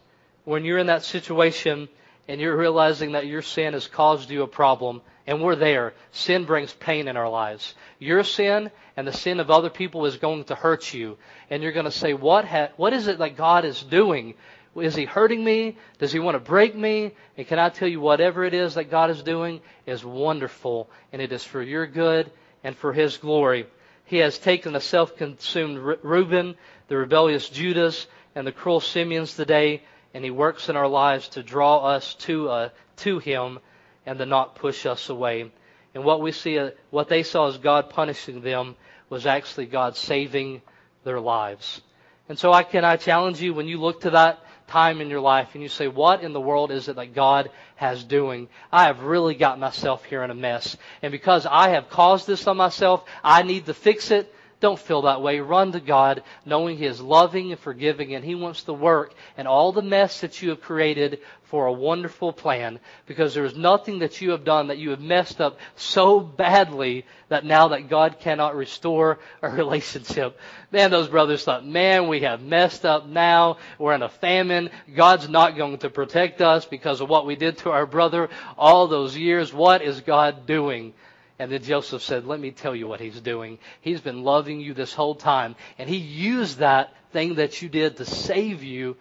When 0.44 0.64
you're 0.64 0.78
in 0.78 0.88
that 0.88 1.04
situation 1.04 1.88
and 2.28 2.40
you're 2.40 2.56
realizing 2.56 3.12
that 3.12 3.26
your 3.26 3.42
sin 3.42 3.72
has 3.72 3.86
caused 3.86 4.30
you 4.30 4.42
a 4.42 4.48
problem, 4.48 5.00
and 5.26 5.42
we're 5.42 5.56
there. 5.56 5.94
Sin 6.12 6.44
brings 6.44 6.72
pain 6.72 7.08
in 7.08 7.16
our 7.16 7.28
lives. 7.28 7.74
Your 7.98 8.22
sin 8.22 8.70
and 8.96 9.06
the 9.06 9.12
sin 9.12 9.40
of 9.40 9.50
other 9.50 9.70
people 9.70 10.06
is 10.06 10.16
going 10.16 10.44
to 10.44 10.54
hurt 10.54 10.94
you. 10.94 11.18
And 11.50 11.62
you're 11.62 11.72
going 11.72 11.84
to 11.84 11.90
say, 11.90 12.14
what, 12.14 12.44
ha- 12.44 12.70
what 12.76 12.92
is 12.92 13.08
it 13.08 13.18
that 13.18 13.36
God 13.36 13.64
is 13.64 13.82
doing? 13.82 14.34
Is 14.76 14.94
he 14.94 15.04
hurting 15.04 15.42
me? 15.42 15.76
Does 15.98 16.12
he 16.12 16.18
want 16.18 16.34
to 16.34 16.40
break 16.40 16.76
me? 16.76 17.12
And 17.36 17.46
can 17.46 17.58
I 17.58 17.70
tell 17.70 17.88
you, 17.88 18.00
whatever 18.00 18.44
it 18.44 18.54
is 18.54 18.74
that 18.74 18.90
God 18.90 19.10
is 19.10 19.22
doing 19.22 19.60
is 19.86 20.04
wonderful, 20.04 20.88
and 21.12 21.22
it 21.22 21.32
is 21.32 21.42
for 21.42 21.62
your 21.62 21.86
good 21.86 22.30
and 22.62 22.76
for 22.76 22.92
his 22.92 23.16
glory. 23.16 23.66
He 24.04 24.18
has 24.18 24.38
taken 24.38 24.76
a 24.76 24.80
self-consumed 24.80 25.98
Reuben, 26.02 26.56
the 26.88 26.96
rebellious 26.96 27.48
Judas, 27.48 28.06
and 28.34 28.46
the 28.46 28.52
cruel 28.52 28.80
Simeons 28.80 29.34
today, 29.34 29.82
and 30.14 30.22
he 30.22 30.30
works 30.30 30.68
in 30.68 30.76
our 30.76 30.88
lives 30.88 31.28
to 31.30 31.42
draw 31.42 31.78
us 31.78 32.14
to, 32.14 32.48
uh, 32.48 32.68
to 32.98 33.18
him 33.18 33.58
and 34.06 34.18
to 34.18 34.26
not 34.26 34.54
push 34.54 34.86
us 34.86 35.08
away. 35.08 35.50
And 35.94 36.04
what 36.04 36.20
we 36.20 36.32
see, 36.32 36.58
uh, 36.58 36.70
what 36.90 37.08
they 37.08 37.22
saw 37.22 37.48
as 37.48 37.58
God 37.58 37.90
punishing 37.90 38.40
them 38.40 38.76
was 39.10 39.26
actually 39.26 39.66
God 39.66 39.96
saving 39.96 40.62
their 41.04 41.20
lives. 41.20 41.80
And 42.28 42.38
so 42.38 42.52
I 42.52 42.62
can 42.62 42.84
I 42.84 42.96
challenge 42.96 43.40
you 43.40 43.54
when 43.54 43.68
you 43.68 43.78
look 43.78 44.02
to 44.02 44.10
that 44.10 44.40
time 44.66 45.00
in 45.00 45.10
your 45.10 45.20
life 45.20 45.50
and 45.54 45.62
you 45.62 45.68
say, 45.68 45.88
what 45.88 46.22
in 46.22 46.32
the 46.32 46.40
world 46.40 46.70
is 46.70 46.88
it 46.88 46.96
that 46.96 47.14
God 47.14 47.50
has 47.76 48.02
doing? 48.02 48.48
I 48.72 48.84
have 48.84 49.02
really 49.02 49.34
got 49.34 49.58
myself 49.58 50.04
here 50.04 50.22
in 50.22 50.30
a 50.30 50.34
mess. 50.34 50.76
And 51.02 51.12
because 51.12 51.46
I 51.46 51.70
have 51.70 51.88
caused 51.88 52.26
this 52.26 52.46
on 52.46 52.56
myself, 52.56 53.04
I 53.22 53.42
need 53.42 53.66
to 53.66 53.74
fix 53.74 54.10
it. 54.10 54.32
Don't 54.58 54.78
feel 54.78 55.02
that 55.02 55.20
way. 55.20 55.40
Run 55.40 55.72
to 55.72 55.80
God 55.80 56.22
knowing 56.46 56.78
He 56.78 56.86
is 56.86 57.00
loving 57.00 57.52
and 57.52 57.60
forgiving 57.60 58.14
and 58.14 58.24
He 58.24 58.34
wants 58.34 58.62
to 58.64 58.72
work 58.72 59.12
and 59.36 59.46
all 59.46 59.72
the 59.72 59.82
mess 59.82 60.22
that 60.22 60.40
you 60.40 60.48
have 60.48 60.62
created 60.62 61.20
for 61.44 61.66
a 61.66 61.72
wonderful 61.72 62.32
plan 62.32 62.80
because 63.06 63.34
there 63.34 63.44
is 63.44 63.54
nothing 63.54 64.00
that 64.00 64.20
you 64.20 64.30
have 64.30 64.44
done 64.44 64.68
that 64.68 64.78
you 64.78 64.90
have 64.90 65.00
messed 65.00 65.40
up 65.40 65.58
so 65.76 66.20
badly 66.20 67.04
that 67.28 67.44
now 67.44 67.68
that 67.68 67.90
God 67.90 68.18
cannot 68.18 68.56
restore 68.56 69.18
a 69.42 69.48
relationship. 69.50 70.38
Man, 70.72 70.90
those 70.90 71.08
brothers 71.08 71.44
thought, 71.44 71.66
man, 71.66 72.08
we 72.08 72.20
have 72.20 72.42
messed 72.42 72.86
up 72.86 73.06
now. 73.06 73.58
We're 73.78 73.94
in 73.94 74.02
a 74.02 74.08
famine. 74.08 74.70
God's 74.94 75.28
not 75.28 75.56
going 75.56 75.78
to 75.78 75.90
protect 75.90 76.40
us 76.40 76.64
because 76.64 77.02
of 77.02 77.10
what 77.10 77.26
we 77.26 77.36
did 77.36 77.58
to 77.58 77.70
our 77.70 77.86
brother 77.86 78.30
all 78.56 78.88
those 78.88 79.16
years. 79.16 79.52
What 79.52 79.82
is 79.82 80.00
God 80.00 80.46
doing? 80.46 80.94
And 81.38 81.52
then 81.52 81.62
Joseph 81.62 82.02
said, 82.02 82.26
Let 82.26 82.40
me 82.40 82.50
tell 82.50 82.74
you 82.74 82.88
what 82.88 83.00
he's 83.00 83.20
doing. 83.20 83.58
He's 83.80 84.00
been 84.00 84.24
loving 84.24 84.60
you 84.60 84.74
this 84.74 84.94
whole 84.94 85.14
time. 85.14 85.54
And 85.78 85.88
he 85.88 85.96
used 85.96 86.58
that 86.58 86.94
thing 87.12 87.34
that 87.34 87.60
you 87.60 87.68
did 87.68 87.98
to 87.98 88.04
save 88.04 88.62
you 88.62 88.96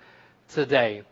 today. 0.49 1.03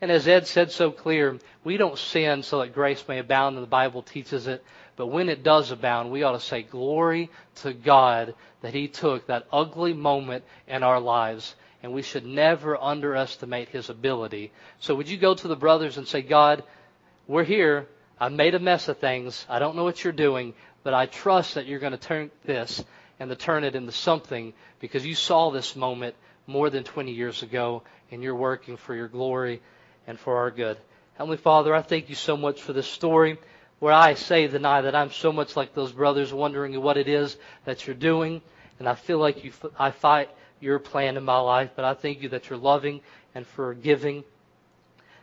And 0.00 0.12
as 0.12 0.28
Ed 0.28 0.46
said 0.46 0.70
so 0.70 0.92
clear, 0.92 1.38
we 1.64 1.76
don't 1.76 1.98
sin 1.98 2.44
so 2.44 2.60
that 2.60 2.74
grace 2.74 3.04
may 3.08 3.18
abound, 3.18 3.56
and 3.56 3.64
the 3.64 3.70
Bible 3.70 4.02
teaches 4.02 4.46
it. 4.46 4.64
But 4.94 5.08
when 5.08 5.28
it 5.28 5.42
does 5.42 5.72
abound, 5.72 6.10
we 6.10 6.22
ought 6.22 6.32
to 6.32 6.40
say, 6.40 6.62
Glory 6.62 7.30
to 7.56 7.72
God 7.72 8.34
that 8.60 8.74
He 8.74 8.86
took 8.86 9.26
that 9.26 9.46
ugly 9.52 9.92
moment 9.92 10.44
in 10.68 10.82
our 10.84 11.00
lives. 11.00 11.54
And 11.82 11.92
we 11.92 12.02
should 12.02 12.26
never 12.26 12.76
underestimate 12.80 13.68
His 13.68 13.90
ability. 13.90 14.52
So 14.78 14.94
would 14.94 15.08
you 15.08 15.18
go 15.18 15.34
to 15.34 15.48
the 15.48 15.56
brothers 15.56 15.96
and 15.96 16.06
say, 16.06 16.22
God, 16.22 16.62
we're 17.26 17.44
here. 17.44 17.86
I've 18.20 18.32
made 18.32 18.54
a 18.54 18.58
mess 18.58 18.88
of 18.88 18.98
things. 18.98 19.46
I 19.48 19.60
don't 19.60 19.76
know 19.76 19.84
what 19.84 20.02
you're 20.02 20.12
doing, 20.12 20.54
but 20.88 20.94
I 20.94 21.04
trust 21.04 21.56
that 21.56 21.66
you're 21.66 21.80
going 21.80 21.92
to 21.92 21.98
turn 21.98 22.30
this 22.46 22.82
and 23.20 23.28
to 23.28 23.36
turn 23.36 23.62
it 23.62 23.74
into 23.74 23.92
something 23.92 24.54
because 24.80 25.04
you 25.04 25.14
saw 25.14 25.50
this 25.50 25.76
moment 25.76 26.14
more 26.46 26.70
than 26.70 26.82
20 26.82 27.12
years 27.12 27.42
ago 27.42 27.82
and 28.10 28.22
you're 28.22 28.34
working 28.34 28.78
for 28.78 28.94
your 28.94 29.06
glory 29.06 29.60
and 30.06 30.18
for 30.18 30.38
our 30.38 30.50
good. 30.50 30.78
Heavenly 31.18 31.36
Father, 31.36 31.74
I 31.74 31.82
thank 31.82 32.08
you 32.08 32.14
so 32.14 32.38
much 32.38 32.62
for 32.62 32.72
this 32.72 32.86
story 32.86 33.36
where 33.80 33.92
I 33.92 34.14
say 34.14 34.46
tonight 34.46 34.80
that 34.80 34.94
I'm 34.94 35.10
so 35.10 35.30
much 35.30 35.56
like 35.56 35.74
those 35.74 35.92
brothers 35.92 36.32
wondering 36.32 36.80
what 36.80 36.96
it 36.96 37.06
is 37.06 37.36
that 37.66 37.86
you're 37.86 37.94
doing. 37.94 38.40
And 38.78 38.88
I 38.88 38.94
feel 38.94 39.18
like 39.18 39.44
you, 39.44 39.52
I 39.78 39.90
fight 39.90 40.30
your 40.58 40.78
plan 40.78 41.18
in 41.18 41.22
my 41.22 41.38
life, 41.38 41.72
but 41.76 41.84
I 41.84 41.92
thank 41.92 42.22
you 42.22 42.30
that 42.30 42.48
you're 42.48 42.58
loving 42.58 43.02
and 43.34 43.46
forgiving. 43.46 44.24